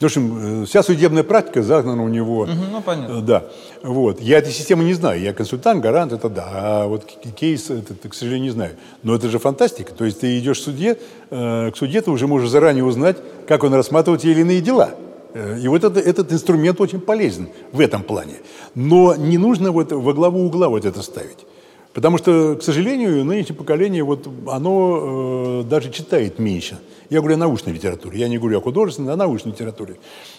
в 0.00 0.04
общем, 0.04 0.66
вся 0.66 0.82
судебная 0.82 1.22
практика 1.22 1.62
загнана 1.62 2.02
у 2.04 2.08
него. 2.08 2.40
Угу, 2.40 2.50
ну, 2.72 2.82
понятно. 2.82 3.22
Да. 3.22 3.44
Вот. 3.82 4.20
Я 4.20 4.38
этой 4.38 4.52
системы 4.52 4.84
не 4.84 4.92
знаю. 4.92 5.20
Я 5.20 5.32
консультант, 5.32 5.80
гарант, 5.80 6.12
это 6.12 6.28
да. 6.28 6.44
А 6.52 6.86
вот 6.86 7.04
кейс, 7.36 7.70
это, 7.70 7.94
это, 7.94 8.08
к 8.08 8.14
сожалению, 8.14 8.44
не 8.44 8.50
знаю. 8.50 8.72
Но 9.02 9.14
это 9.14 9.28
же 9.30 9.38
фантастика. 9.38 9.94
То 9.94 10.04
есть 10.04 10.20
ты 10.20 10.38
идешь 10.38 10.58
к 10.58 10.64
суде, 10.64 10.98
э, 11.30 11.70
к 11.70 11.76
суде 11.76 12.02
ты 12.02 12.10
уже 12.10 12.26
можешь 12.26 12.50
заранее 12.50 12.84
узнать, 12.84 13.16
как 13.46 13.62
он 13.62 13.72
рассматривает 13.72 14.20
те 14.22 14.32
или 14.32 14.40
иные 14.40 14.60
дела. 14.60 14.90
Э, 15.34 15.58
и 15.60 15.68
вот 15.68 15.84
это, 15.84 16.00
этот 16.00 16.32
инструмент 16.32 16.80
очень 16.80 17.00
полезен 17.00 17.48
в 17.72 17.80
этом 17.80 18.02
плане. 18.02 18.36
Но 18.74 19.14
не 19.16 19.36
нужно 19.36 19.72
вот 19.72 19.92
во 19.92 20.12
главу 20.12 20.46
угла 20.46 20.68
вот 20.68 20.84
это 20.84 21.02
ставить. 21.02 21.46
Потому 21.92 22.18
что, 22.18 22.56
к 22.56 22.62
сожалению, 22.62 23.24
нынешнее 23.24 23.54
поколение, 23.54 24.02
вот, 24.02 24.28
оно 24.48 25.60
э, 25.60 25.68
даже 25.68 25.92
читает 25.92 26.38
меньше. 26.40 26.78
Я 27.10 27.20
говорю 27.20 27.36
о 27.36 27.38
научной 27.38 27.72
литературе, 27.72 28.18
я 28.18 28.28
не 28.28 28.38
говорю 28.38 28.58
о 28.58 28.60
художественной, 28.60 29.10
а 29.10 29.14
о 29.14 29.16
научной 29.16 29.52
литературе. 29.52 29.96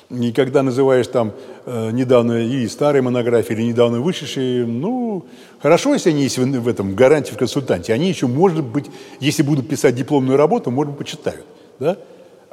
И 0.10 0.34
когда 0.34 0.64
называешь 0.64 1.08
там 1.08 1.32
э, 1.66 1.92
недавно 1.92 2.46
и 2.46 2.68
старые 2.68 3.02
монографии, 3.02 3.54
или 3.54 3.64
недавно 3.64 4.02
вышедшие, 4.02 4.66
ну, 4.66 5.26
хорошо, 5.62 5.94
если 5.94 6.10
они 6.10 6.24
есть 6.24 6.38
в, 6.38 6.46
в 6.46 6.68
этом 6.68 6.94
гарантии 6.96 7.32
в 7.32 7.38
консультанте. 7.38 7.94
Они 7.94 8.10
еще, 8.10 8.28
может 8.28 8.64
быть, 8.64 8.88
если 9.22 9.44
будут 9.44 9.70
писать 9.70 9.96
дипломную 9.96 10.38
работу, 10.38 10.72
может 10.72 10.92
быть, 10.92 11.00
почитают. 11.00 11.46
Да? 11.80 11.98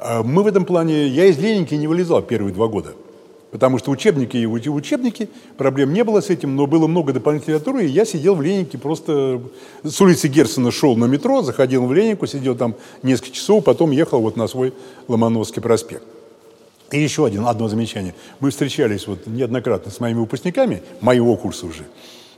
А 0.05 0.21
мы 0.21 0.43
в 0.43 0.47
этом 0.47 0.65
плане, 0.65 1.07
я 1.07 1.27
из 1.27 1.37
Ленинки 1.37 1.75
не 1.75 1.87
вылезал 1.87 2.21
первые 2.21 2.53
два 2.53 2.67
года. 2.67 2.93
Потому 3.51 3.77
что 3.77 3.89
учебники 3.89 4.35
и 4.35 4.45
учебники, 4.45 5.29
проблем 5.57 5.93
не 5.93 6.03
было 6.03 6.19
с 6.19 6.29
этим, 6.29 6.57
но 6.57 6.67
было 6.67 6.87
много 6.87 7.13
дополнительной 7.13 7.55
литературы, 7.55 7.85
и 7.85 7.89
я 7.89 8.03
сидел 8.03 8.35
в 8.35 8.41
Ленинке 8.41 8.77
просто... 8.77 9.41
С 9.83 10.01
улицы 10.01 10.27
Герцена 10.27 10.71
шел 10.71 10.97
на 10.97 11.05
метро, 11.05 11.41
заходил 11.41 11.85
в 11.85 11.93
Ленинку, 11.93 12.27
сидел 12.27 12.55
там 12.55 12.75
несколько 13.01 13.31
часов, 13.31 13.63
потом 13.63 13.91
ехал 13.91 14.19
вот 14.19 14.35
на 14.35 14.47
свой 14.47 14.73
Ломановский 15.07 15.61
проспект. 15.61 16.03
И 16.91 16.99
еще 16.99 17.25
один, 17.25 17.45
одно 17.45 17.69
замечание. 17.69 18.13
Мы 18.41 18.49
встречались 18.49 19.07
вот 19.07 19.25
неоднократно 19.25 19.89
с 19.89 20.01
моими 20.01 20.19
выпускниками, 20.19 20.83
моего 20.99 21.37
курса 21.37 21.65
уже. 21.65 21.85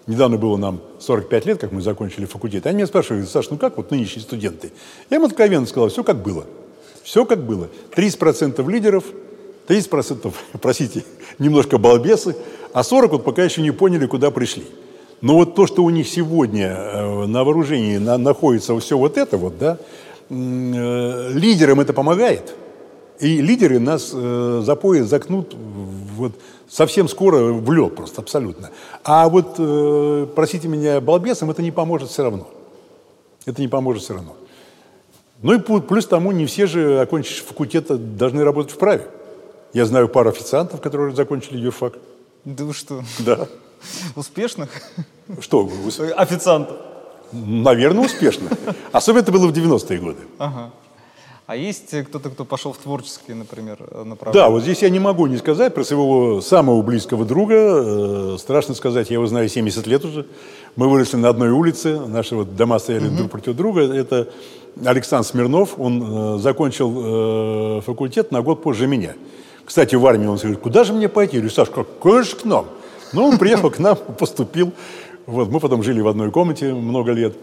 Недавно 0.05 0.37
было 0.37 0.57
нам 0.57 0.81
45 0.99 1.45
лет, 1.47 1.57
как 1.59 1.71
мы 1.71 1.81
закончили 1.81 2.25
факультет. 2.25 2.67
Они 2.67 2.75
меня 2.75 2.85
спрашивают, 2.85 3.27
Саш, 3.27 3.49
ну 3.49 3.57
как 3.57 3.77
вот 3.77 3.89
нынешние 3.89 4.21
студенты? 4.21 4.71
Я 5.09 5.17
им 5.17 5.23
откровенно 5.23 5.65
сказал, 5.65 5.89
все 5.89 6.03
как 6.03 6.21
было. 6.21 6.45
Все 7.05 7.23
как 7.23 7.45
было. 7.45 7.69
30% 7.95 8.69
лидеров– 8.69 9.05
30%, 9.67 10.33
простите, 10.61 11.03
немножко 11.39 11.77
балбесы, 11.77 12.35
а 12.73 12.81
40% 12.81 13.07
вот 13.09 13.23
пока 13.23 13.43
еще 13.43 13.61
не 13.61 13.71
поняли, 13.71 14.05
куда 14.05 14.31
пришли. 14.31 14.65
Но 15.21 15.35
вот 15.35 15.55
то, 15.55 15.65
что 15.65 15.83
у 15.83 15.89
них 15.89 16.07
сегодня 16.07 16.67
э, 16.67 17.25
на 17.25 17.43
вооружении 17.43 17.97
на, 17.97 18.17
находится 18.17 18.77
все 18.79 18.97
вот 18.97 19.17
это 19.17 19.37
вот, 19.37 19.57
да, 19.57 19.77
э, 20.29 21.29
лидерам 21.33 21.79
это 21.79 21.93
помогает. 21.93 22.53
И 23.19 23.41
лидеры 23.41 23.79
нас 23.79 24.11
э, 24.13 24.61
за 24.63 24.75
пояс 24.75 25.07
закнут 25.07 25.55
вот, 25.55 26.33
совсем 26.67 27.07
скоро 27.07 27.53
в 27.53 27.71
лед 27.71 27.95
просто, 27.95 28.21
абсолютно. 28.21 28.71
А 29.03 29.29
вот, 29.29 29.55
э, 29.57 30.27
простите 30.35 30.67
меня, 30.67 30.99
балбесам 30.99 31.49
это 31.49 31.61
не 31.61 31.71
поможет 31.71 32.09
все 32.09 32.23
равно. 32.23 32.47
Это 33.45 33.61
не 33.61 33.69
поможет 33.69 34.03
все 34.03 34.15
равно. 34.15 34.35
Ну 35.41 35.53
и 35.53 35.59
плюс 35.59 36.07
тому, 36.07 36.31
не 36.31 36.45
все 36.45 36.65
же, 36.65 36.99
окончившие 36.99 37.45
факультет, 37.45 38.15
должны 38.17 38.43
работать 38.43 38.73
в 38.73 38.77
праве. 38.77 39.07
Я 39.73 39.85
знаю 39.85 40.07
пару 40.07 40.29
официантов, 40.29 40.81
которые 40.81 41.15
закончили 41.15 41.57
юрфак. 41.57 41.97
Да 42.45 42.63
вы 42.63 42.73
что? 42.73 43.03
Да. 43.19 43.47
Успешных? 44.15 44.69
Что? 45.41 45.69
Официантов. 46.15 46.77
Наверное, 47.31 48.05
успешно. 48.05 48.49
Особенно 48.91 49.21
это 49.21 49.31
было 49.31 49.47
в 49.47 49.51
90-е 49.51 49.99
годы. 49.99 50.19
Ага. 50.37 50.71
А 51.47 51.55
есть 51.55 51.95
кто-то, 52.05 52.31
кто 52.31 52.43
пошел 52.43 52.73
в 52.73 52.77
творческие, 52.77 53.35
например, 53.35 53.77
направления? 54.03 54.45
Да, 54.45 54.49
вот 54.49 54.63
здесь 54.63 54.81
я 54.81 54.89
не 54.89 54.99
могу 54.99 55.27
не 55.27 55.37
сказать 55.37 55.75
про 55.75 55.83
своего 55.83 56.41
самого 56.41 56.81
близкого 56.81 57.23
друга. 57.23 57.55
Э, 57.55 58.37
страшно 58.39 58.73
сказать, 58.73 59.11
я 59.11 59.15
его 59.15 59.27
знаю 59.27 59.47
70 59.47 59.85
лет 59.85 60.05
уже. 60.05 60.25
Мы 60.75 60.89
выросли 60.89 61.17
на 61.17 61.29
одной 61.29 61.49
улице, 61.49 61.99
наши 61.99 62.35
вот 62.35 62.55
дома 62.55 62.79
стояли 62.79 63.09
угу. 63.09 63.17
друг 63.17 63.31
против 63.31 63.55
друга. 63.55 63.81
Это 63.81 64.29
Александр 64.83 65.25
Смирнов, 65.25 65.79
он 65.79 66.35
э, 66.35 66.39
закончил 66.39 67.77
э, 67.77 67.81
факультет 67.81 68.31
на 68.31 68.41
год 68.41 68.61
позже 68.61 68.87
меня. 68.87 69.13
Кстати, 69.63 69.95
в 69.95 70.05
армии 70.05 70.27
он 70.27 70.37
говорит, 70.37 70.59
куда 70.59 70.83
же 70.83 70.93
мне 70.93 71.07
пойти? 71.07 71.37
Я 71.37 71.41
говорю, 71.41 71.55
Саш, 71.55 71.69
какой 71.69 72.25
к 72.25 72.43
нам? 72.43 72.65
Ну, 73.13 73.25
он 73.25 73.37
приехал 73.37 73.69
к 73.71 73.79
нам, 73.79 73.97
поступил. 74.19 74.73
Вот, 75.25 75.49
мы 75.49 75.59
потом 75.59 75.81
жили 75.81 76.01
в 76.01 76.07
одной 76.07 76.29
комнате 76.29 76.73
много 76.73 77.13
лет. 77.13 77.35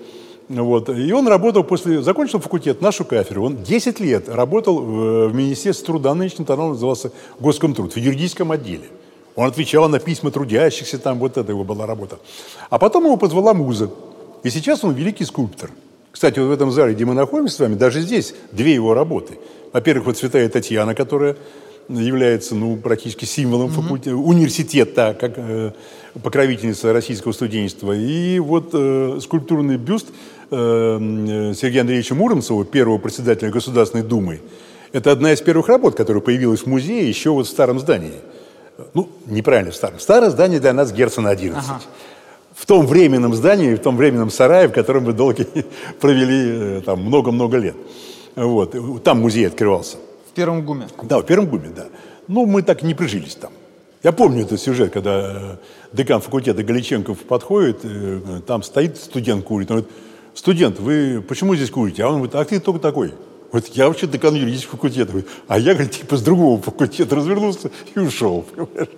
Вот. 0.48 0.88
И 0.90 1.12
он 1.12 1.26
работал 1.26 1.64
после... 1.64 2.02
Закончил 2.02 2.38
факультет, 2.38 2.82
нашу 2.82 3.04
кафедру. 3.04 3.44
Он 3.44 3.62
10 3.62 4.00
лет 4.00 4.28
работал 4.28 4.80
в, 4.80 5.28
в 5.28 5.34
Министерстве 5.34 5.86
труда, 5.86 6.14
нынешний 6.14 6.44
тогда 6.44 6.68
назывался 6.68 7.12
Госкомтруд, 7.40 7.94
в 7.94 7.96
юридическом 7.96 8.52
отделе. 8.52 8.88
Он 9.34 9.46
отвечал 9.46 9.88
на 9.88 9.98
письма 9.98 10.30
трудящихся, 10.30 10.98
там 10.98 11.18
вот 11.18 11.38
это 11.38 11.50
его 11.50 11.64
была 11.64 11.86
работа. 11.86 12.18
А 12.68 12.78
потом 12.78 13.04
его 13.04 13.16
позвала 13.16 13.54
муза. 13.54 13.90
И 14.42 14.50
сейчас 14.50 14.84
он 14.84 14.92
великий 14.92 15.24
скульптор. 15.24 15.70
Кстати, 16.12 16.38
вот 16.38 16.48
в 16.48 16.52
этом 16.52 16.70
зале, 16.70 16.94
где 16.94 17.04
мы 17.04 17.14
находимся 17.14 17.56
с 17.56 17.60
вами, 17.60 17.74
даже 17.74 18.00
здесь 18.00 18.34
две 18.52 18.74
его 18.74 18.94
работы. 18.94 19.38
Во-первых, 19.72 20.06
вот 20.06 20.18
«Святая 20.18 20.48
Татьяна», 20.48 20.94
которая 20.94 21.36
является 21.88 22.54
ну, 22.54 22.76
практически 22.76 23.24
символом 23.24 23.68
mm-hmm. 23.68 23.82
факультета, 23.82 24.16
университета, 24.16 25.16
как 25.18 25.32
э, 25.36 25.72
покровительница 26.22 26.92
российского 26.92 27.32
студенчества. 27.32 27.92
И 27.92 28.38
вот 28.38 28.70
э, 28.72 29.18
скульптурный 29.20 29.78
бюст 29.78 30.08
э, 30.50 31.52
Сергея 31.56 31.80
Андреевича 31.80 32.14
Муромцева, 32.14 32.64
первого 32.64 32.98
председателя 32.98 33.50
Государственной 33.50 34.04
Думы, 34.04 34.40
это 34.92 35.10
одна 35.10 35.32
из 35.32 35.40
первых 35.40 35.68
работ, 35.68 35.96
которая 35.96 36.22
появилась 36.22 36.60
в 36.60 36.66
музее 36.66 37.08
еще 37.08 37.30
вот 37.30 37.46
в 37.46 37.50
старом 37.50 37.80
здании. 37.80 38.20
Ну, 38.94 39.08
неправильно 39.26 39.70
в 39.70 39.76
старом. 39.76 39.98
Старое 39.98 40.30
здание 40.30 40.60
для 40.60 40.72
нас 40.72 40.92
Герцена 40.92 41.30
11. 41.30 41.64
Ага. 41.68 41.80
В 42.54 42.66
том 42.66 42.86
временном 42.86 43.34
здании, 43.34 43.74
в 43.74 43.80
том 43.80 43.96
временном 43.96 44.30
сарае, 44.30 44.68
в 44.68 44.72
котором 44.72 45.04
мы 45.04 45.12
долго 45.12 45.46
провели 46.00 46.80
там 46.82 47.02
много-много 47.02 47.58
лет. 47.58 47.76
Вот. 48.36 49.02
Там 49.02 49.20
музей 49.20 49.46
открывался. 49.46 49.96
В 50.30 50.34
Первом 50.34 50.64
ГУМе? 50.64 50.86
Да, 51.02 51.18
в 51.18 51.24
Первом 51.24 51.46
ГУМе, 51.46 51.70
да. 51.74 51.86
Ну, 52.28 52.46
мы 52.46 52.62
так 52.62 52.82
и 52.82 52.86
не 52.86 52.94
прижились 52.94 53.34
там. 53.34 53.52
Я 54.02 54.12
помню 54.12 54.42
этот 54.42 54.60
сюжет, 54.60 54.92
когда 54.92 55.58
декан 55.92 56.20
факультета 56.20 56.62
Галиченков 56.62 57.18
подходит, 57.20 57.84
там 58.46 58.62
стоит 58.62 58.96
студент 58.96 59.44
курит, 59.44 59.70
он 59.70 59.78
говорит, 59.78 59.94
студент, 60.34 60.80
вы 60.80 61.22
почему 61.26 61.54
здесь 61.54 61.70
курите? 61.70 62.02
А 62.02 62.08
он 62.08 62.14
говорит, 62.14 62.34
а 62.34 62.44
ты 62.44 62.58
только 62.58 62.80
такой. 62.80 63.14
Вот 63.52 63.66
я 63.68 63.88
вообще 63.88 64.06
декан 64.06 64.34
юридического 64.34 64.76
факультета. 64.76 65.12
А 65.46 65.58
я, 65.58 65.74
говорит, 65.74 65.92
типа 65.92 66.16
с 66.16 66.22
другого 66.22 66.60
факультета 66.60 67.16
развернулся 67.16 67.70
и 67.94 67.98
ушел. 67.98 68.46
Понимаешь? 68.56 68.88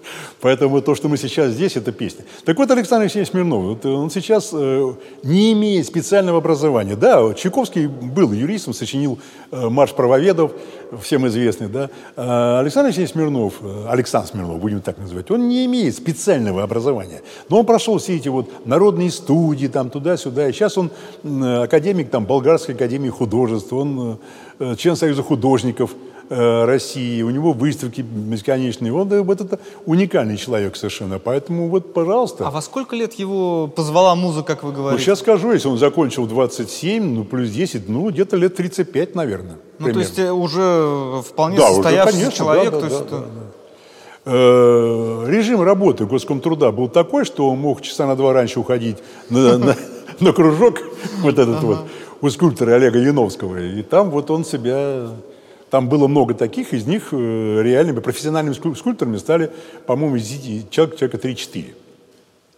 Поэтому 0.40 0.81
то, 0.81 0.94
что 0.94 1.09
мы 1.09 1.16
сейчас 1.16 1.52
здесь, 1.52 1.76
это 1.76 1.90
песня. 1.90 2.24
Так 2.44 2.56
вот, 2.56 2.70
Александр 2.70 3.02
Алексеевич 3.02 3.32
Смирнов, 3.32 3.64
вот 3.64 3.85
он 3.85 4.10
сейчас 4.10 4.51
э, 4.52 4.94
не 5.24 5.52
имеет 5.52 5.86
специального 5.86 6.39
образования. 6.39 6.94
Да, 6.94 7.35
Чайковский 7.35 7.89
был 7.89 8.32
юристом, 8.32 8.74
сочинил 8.74 9.18
э, 9.51 9.68
«Марш 9.68 9.93
правоведов», 9.93 10.52
всем 11.01 11.27
известный, 11.29 11.69
да. 11.69 11.91
А 12.16 12.61
Александр 12.61 12.87
Алексеевич 12.87 13.12
Смирнов, 13.12 13.55
э, 13.62 13.87
Александр 13.89 14.29
Смирнов, 14.29 14.59
будем 14.59 14.81
так 14.81 14.99
называть, 14.99 15.31
он 15.31 15.49
не 15.49 15.65
имеет 15.66 15.95
специального 15.95 16.62
образования. 16.62 17.23
Но 17.49 17.61
он 17.61 17.66
прошел 17.66 17.99
все 17.99 18.16
эти 18.16 18.29
вот 18.29 18.66
народные 18.66 19.11
студии, 19.11 19.66
там, 19.66 19.91
туда-сюда. 19.91 20.49
И 20.49 20.53
сейчас 20.53 20.79
он 20.79 20.91
академик, 21.25 22.11
там, 22.11 22.25
Болгарской 22.27 22.75
академии 22.75 23.11
художеств, 23.11 23.73
он 23.73 24.19
Э, 24.61 24.77
член 24.77 24.95
Союза 24.95 25.23
художников 25.23 25.91
э, 26.29 26.65
России, 26.65 27.23
у 27.23 27.31
него 27.31 27.53
выставки 27.53 28.01
бесконечные. 28.01 28.93
Он 28.93 29.09
да, 29.09 29.23
вот 29.23 29.41
это 29.41 29.59
уникальный 29.87 30.37
человек 30.37 30.77
совершенно. 30.77 31.19
Поэтому 31.19 31.69
вот, 31.69 31.93
пожалуйста. 31.95 32.47
А 32.47 32.51
во 32.51 32.63
сколько 32.63 32.97
лет 32.97 33.15
его 33.15 33.69
позвала 33.69 34.15
музыка, 34.15 34.55
как 34.55 34.63
вы 34.63 34.71
ну, 34.71 34.77
говорите? 34.77 35.01
Ну, 35.01 35.05
сейчас 35.05 35.21
скажу, 35.21 35.53
если 35.53 35.69
он 35.69 35.79
закончил 35.79 36.27
27, 36.27 37.03
ну, 37.03 37.25
плюс 37.25 37.51
10, 37.51 37.89
ну, 37.89 38.11
где-то 38.11 38.37
лет 38.37 38.57
35, 38.57 39.15
наверное. 39.15 39.57
Ну, 39.79 39.87
примерно. 39.87 39.93
то 39.95 40.01
есть 40.01 40.19
э, 40.19 40.33
уже 40.33 41.23
вполне 41.23 41.59
да, 41.59 41.69
состоявшийся 41.69 42.09
уже, 42.09 42.27
конечно, 42.27 42.37
человек. 42.37 42.73
Да, 42.73 42.81
да, 42.81 42.89
то 42.89 42.95
есть 42.95 43.11
да, 43.11 43.19
да, 43.19 43.25
да. 43.27 43.31
Режим 44.27 45.61
работы 45.61 46.07
Госкомтруда 46.07 46.73
был 46.73 46.89
такой, 46.89 47.27
что 47.27 47.51
он 47.51 47.59
мог 47.59 47.83
часа 47.83 48.07
на 48.07 48.17
два 48.17 48.33
раньше 48.33 48.59
уходить 48.59 48.97
на, 49.29 49.59
на, 49.59 49.77
на 50.21 50.33
кружок, 50.33 50.79
вот 51.21 51.39
этот 51.39 51.63
вот, 51.63 51.79
у 52.21 52.31
скульптора 52.31 52.77
Олега 52.77 52.99
Яновского. 52.99 53.59
И 53.59 53.83
там 53.83 54.11
вот 54.11 54.31
он 54.31 54.45
себя... 54.45 55.09
Там 55.75 55.89
было 55.89 56.07
много 56.07 56.35
таких, 56.35 56.73
из 56.73 56.87
них 56.87 57.09
э, 57.11 57.17
реальными 57.61 57.99
профессиональными 57.99 58.55
скульпторами 58.55 59.17
стали, 59.17 59.51
по-моему, 59.89 60.15
из 60.15 60.29
человека, 60.71 60.97
человека 60.97 61.17
3-4. 61.27 61.75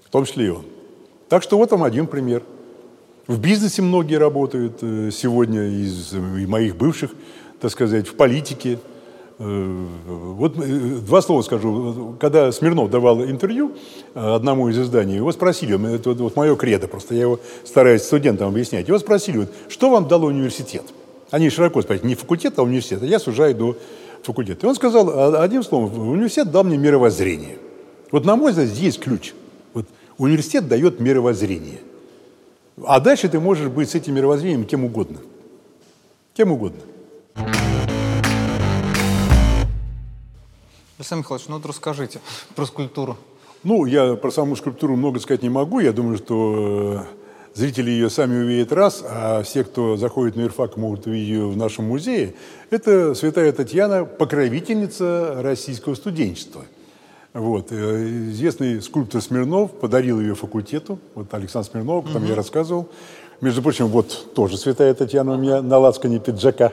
В 0.05 0.11
том 0.11 0.27
числе 0.27 0.49
и 0.49 0.49
он. 0.51 0.67
Так 1.31 1.43
что 1.43 1.57
вот 1.57 1.71
вам 1.71 1.83
один 1.83 2.09
пример. 2.09 2.43
В 3.27 3.41
бизнесе 3.41 3.81
многие 3.81 4.17
работают 4.17 4.83
э, 4.83 5.09
сегодня 5.15 5.63
из 5.63 6.13
моих 6.13 6.77
бывших, 6.77 7.13
так 7.59 7.71
сказать, 7.71 8.07
в 8.07 8.17
политике– 8.17 8.79
Э, 9.39 9.87
вот 10.07 10.57
э, 10.57 10.63
два 10.63 11.21
слова 11.21 11.43
скажу. 11.43 12.17
Когда 12.19 12.51
Смирнов 12.53 12.91
давал 12.91 13.23
интервью 13.23 13.73
э, 14.15 14.35
одному 14.35 14.69
из 14.69 14.79
изданий, 14.79 15.17
его 15.17 15.31
спросили, 15.33 15.95
это 15.95 16.13
вот 16.13 16.37
мое 16.37 16.57
кредо 16.57 16.89
просто, 16.89 17.15
я 17.15 17.23
его 17.23 17.41
стараюсь 17.65 18.03
студентам 18.03 18.49
объяснять, 18.49 18.89
его 18.89 18.99
спросили, 18.99 19.39
вот, 19.39 19.51
что 19.69 19.91
вам 19.91 20.09
дал 20.09 20.25
университет? 20.25 20.85
Они 21.31 21.51
широко 21.51 21.82
спросили, 21.82 22.07
не 22.07 22.15
факультет, 22.15 22.59
а 22.59 22.62
университет, 22.62 23.03
я 23.03 23.19
сужаю 23.19 23.55
до 23.55 23.77
факультета. 24.23 24.66
И 24.66 24.69
он 24.69 24.74
сказал 24.74 25.11
а, 25.11 25.43
одним 25.43 25.62
словом, 25.62 26.09
университет 26.09 26.51
дал 26.51 26.65
мне 26.65 26.77
мировоззрение. 26.77 27.59
Вот 28.12 28.24
на 28.24 28.36
мой 28.36 28.53
взгляд, 28.53 28.69
здесь 28.69 28.98
ключ. 28.98 29.35
Вот 29.74 29.86
университет 30.19 30.69
дает 30.69 31.01
мировоззрение. 31.01 31.81
А 32.85 33.01
дальше 33.01 33.28
ты 33.28 33.40
можешь 33.40 33.69
быть 33.69 33.90
с 33.90 33.94
этим 33.94 34.15
мировоззрением 34.15 34.65
кем 34.65 34.85
угодно. 34.85 35.19
Кем 36.35 36.53
угодно. 36.53 36.82
Александр 40.98 41.24
Михайлович, 41.24 41.48
ну 41.48 41.57
вот 41.57 41.66
расскажите 41.66 42.20
про 42.55 42.65
скульптуру. 42.66 43.16
Ну, 43.62 43.85
я 43.85 44.15
про 44.15 44.31
саму 44.31 44.55
скульптуру 44.57 44.97
много 44.97 45.19
сказать 45.19 45.43
не 45.43 45.51
могу. 45.51 45.81
Я 45.81 45.93
думаю, 45.93 46.19
что 46.19 47.05
э, 47.11 47.26
зрители 47.57 47.91
ее 47.91 48.11
сами 48.11 48.45
увидят 48.45 48.70
раз, 48.73 49.03
а 49.09 49.43
все, 49.43 49.65
кто 49.65 49.97
заходит 49.97 50.37
на 50.37 50.43
Ирфак, 50.43 50.77
могут 50.77 51.07
увидеть 51.07 51.28
ее 51.28 51.49
в 51.49 51.57
нашем 51.57 51.87
музее. 51.87 52.35
Это 52.70 53.15
святая 53.15 53.51
Татьяна, 53.53 54.05
покровительница 54.05 55.39
российского 55.41 55.95
студенчества. 55.95 56.65
Вот. 57.33 57.69
Э, 57.70 58.09
известный 58.31 58.81
скульптор 58.83 59.20
Смирнов 59.23 59.73
подарил 59.73 60.20
ее 60.20 60.35
факультету. 60.35 60.99
Вот 61.15 61.33
Александр 61.33 61.69
Смирнов, 61.70 62.05
там 62.12 62.23
угу. 62.23 62.31
я 62.31 62.35
рассказывал. 62.35 62.89
Между 63.41 63.62
прочим, 63.62 63.89
вот 63.89 64.35
тоже 64.35 64.57
святая 64.57 64.93
Татьяна 64.95 65.33
у 65.33 65.39
меня 65.39 65.61
на 65.62 65.78
лацкане 65.78 66.19
пиджака. 66.19 66.73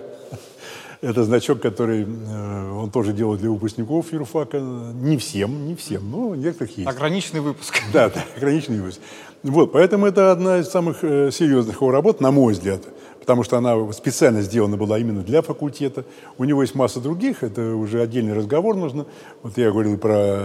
Это 1.03 1.25
значок, 1.25 1.59
который 1.59 2.05
э, 2.07 2.71
он 2.71 2.89
тоже 2.89 3.11
делает 3.11 3.41
для 3.41 3.49
выпускников 3.49 4.13
юрфака. 4.13 4.59
Не 4.59 5.17
всем, 5.17 5.67
не 5.67 5.75
всем, 5.75 6.09
но 6.09 6.33
некоторых 6.33 6.77
есть. 6.77 6.89
Ограниченный 6.89 7.41
выпуск. 7.41 7.75
Да, 7.91 8.09
да, 8.09 8.23
ограниченный 8.37 8.79
выпуск. 8.79 9.01
Вот, 9.43 9.73
поэтому 9.73 10.05
это 10.05 10.31
одна 10.31 10.59
из 10.59 10.69
самых 10.69 11.03
э, 11.03 11.29
серьезных 11.29 11.81
его 11.81 11.91
работ, 11.91 12.21
на 12.21 12.31
мой 12.31 12.53
взгляд, 12.53 12.83
потому 13.19 13.43
что 13.43 13.57
она 13.57 13.91
специально 13.91 14.41
сделана 14.41 14.77
была 14.77 14.97
именно 14.97 15.23
для 15.23 15.41
факультета. 15.41 16.05
У 16.37 16.45
него 16.45 16.61
есть 16.61 16.73
масса 16.73 17.01
других, 17.01 17.43
это 17.43 17.75
уже 17.75 18.01
отдельный 18.01 18.33
разговор 18.33 18.77
нужно. 18.77 19.05
Вот 19.41 19.57
я 19.57 19.71
говорил 19.71 19.97
про 19.97 20.39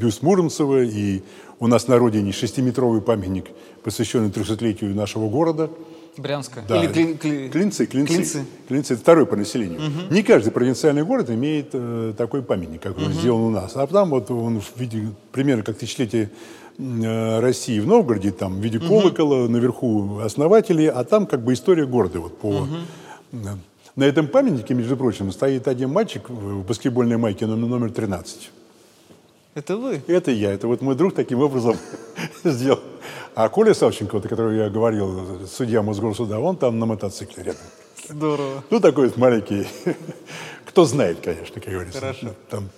бюст 0.00 0.22
Муромцева, 0.22 0.82
и 0.82 1.22
у 1.60 1.68
нас 1.68 1.86
на 1.86 1.98
родине 1.98 2.32
шестиметровый 2.32 3.00
памятник, 3.00 3.44
посвященный 3.84 4.30
300-летию 4.30 4.92
нашего 4.92 5.28
города– 5.28 5.70
Брянска? 6.16 6.62
Да. 6.68 6.82
Или 6.82 6.92
кли, 6.92 7.14
кли... 7.14 7.48
Клинцы, 7.48 7.86
клинцы. 7.86 8.14
Клинцы. 8.14 8.44
Клинцы– 8.68 8.92
это 8.94 9.02
второй 9.02 9.26
по 9.26 9.36
населению. 9.36 9.80
Угу. 9.80 10.14
Не 10.14 10.22
каждый 10.22 10.50
провинциальный 10.50 11.04
город 11.04 11.30
имеет 11.30 11.70
э, 11.72 12.14
такой 12.16 12.42
памятник, 12.42 12.82
как 12.82 12.98
он 12.98 13.12
сделан 13.12 13.42
у 13.42 13.50
нас. 13.50 13.76
А 13.76 13.86
там 13.86 14.10
вот 14.10 14.30
он 14.30 14.60
в 14.60 14.76
виде, 14.76 15.08
примерно 15.32 15.62
как 15.62 15.78
тысячелетие 15.78 16.30
э, 16.78 17.40
России 17.40 17.78
в 17.80 17.86
Новгороде, 17.86 18.32
там 18.32 18.60
в 18.60 18.60
виде 18.60 18.78
угу. 18.78 18.88
колокола, 18.88 19.48
наверху 19.48 20.18
основатели, 20.18 20.86
а 20.86 21.04
там 21.04 21.26
как 21.26 21.42
бы 21.42 21.52
история 21.52 21.86
города 21.86 22.20
вот 22.20 22.38
по... 22.38 22.48
Угу. 22.48 23.48
На 23.96 24.04
этом 24.04 24.28
памятнике, 24.28 24.74
между 24.74 24.96
прочим, 24.96 25.32
стоит 25.32 25.68
один 25.68 25.90
мальчик 25.90 26.28
в 26.28 26.64
баскетбольной 26.64 27.16
майке 27.16 27.46
номер 27.46 27.90
13. 27.90 28.50
Это 29.54 29.76
вы? 29.76 30.00
Это 30.06 30.30
я. 30.30 30.52
Это 30.52 30.68
вот 30.68 30.80
мой 30.80 30.94
друг 30.94 31.14
таким 31.14 31.40
образом 31.40 31.76
сделал. 32.44 32.80
А 33.34 33.48
Коля 33.48 33.74
Савченко, 33.74 34.18
о 34.18 34.20
котором 34.20 34.56
я 34.56 34.68
говорил, 34.68 35.46
судья 35.46 35.82
Мосгорсуда, 35.82 36.38
он 36.38 36.56
там 36.56 36.78
на 36.78 36.86
мотоцикле 36.86 37.44
рядом. 37.44 37.62
Здорово. 38.08 38.64
Ну, 38.70 38.80
такой 38.80 39.08
вот 39.08 39.16
маленький. 39.16 39.66
Кто 40.66 40.84
знает, 40.84 41.18
конечно, 41.22 41.60
как 41.60 41.72
говорится. 41.72 42.00
Хорошо. 42.00 42.28
Там. 42.48 42.68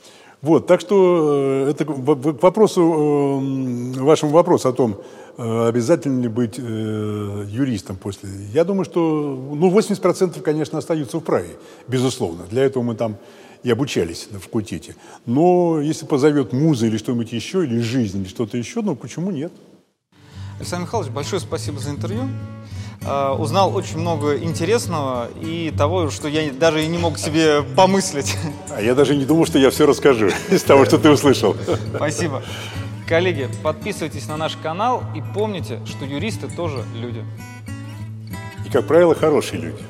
Вот, 0.40 0.66
так 0.66 0.80
что 0.80 1.66
э, 1.66 1.70
это 1.70 1.84
к 1.84 1.90
вопросу, 1.90 2.80
э, 2.80 4.00
вашему 4.00 4.32
вопросу 4.32 4.68
о 4.68 4.72
том, 4.72 5.00
э, 5.38 5.68
обязательно 5.68 6.20
ли 6.22 6.28
быть 6.28 6.58
юристом 6.58 7.96
после. 7.96 8.28
Я 8.52 8.64
думаю, 8.64 8.84
что 8.84 9.00
ну, 9.00 9.70
80% 9.70 10.40
конечно, 10.40 10.78
остаются 10.78 11.18
в 11.18 11.20
праве, 11.20 11.50
безусловно. 11.86 12.44
Для 12.50 12.64
этого 12.64 12.82
мы 12.82 12.96
там 12.96 13.18
и 13.62 13.70
обучались 13.70 14.28
на 14.30 14.38
факультете. 14.38 14.96
Но 15.26 15.80
если 15.80 16.06
позовет 16.06 16.52
муза 16.52 16.86
или 16.86 16.96
что-нибудь 16.96 17.32
еще, 17.32 17.64
или 17.64 17.80
жизнь, 17.80 18.20
или 18.20 18.28
что-то 18.28 18.56
еще, 18.56 18.82
ну 18.82 18.96
почему 18.96 19.30
нет? 19.30 19.52
Александр 20.58 20.86
Михайлович, 20.86 21.12
большое 21.12 21.40
спасибо 21.40 21.78
за 21.78 21.90
интервью. 21.90 22.28
Uh, 23.00 23.36
узнал 23.36 23.74
очень 23.74 23.98
много 23.98 24.38
интересного 24.38 25.28
и 25.42 25.74
того, 25.76 26.08
что 26.10 26.28
я 26.28 26.52
даже 26.52 26.84
и 26.84 26.86
не 26.86 26.98
мог 26.98 27.18
себе 27.18 27.64
помыслить. 27.74 28.36
А 28.70 28.80
я 28.80 28.94
даже 28.94 29.16
не 29.16 29.24
думал, 29.24 29.44
что 29.44 29.58
я 29.58 29.70
все 29.70 29.86
расскажу 29.86 30.30
из 30.50 30.62
того, 30.62 30.84
что 30.84 30.98
ты 30.98 31.10
услышал. 31.10 31.56
Спасибо. 31.96 32.44
Коллеги, 33.08 33.48
подписывайтесь 33.64 34.28
на 34.28 34.36
наш 34.36 34.56
канал 34.56 35.02
и 35.16 35.22
помните, 35.34 35.80
что 35.84 36.04
юристы 36.04 36.46
тоже 36.46 36.84
люди. 36.94 37.24
И, 38.64 38.70
как 38.70 38.86
правило, 38.86 39.16
хорошие 39.16 39.60
люди. 39.60 39.82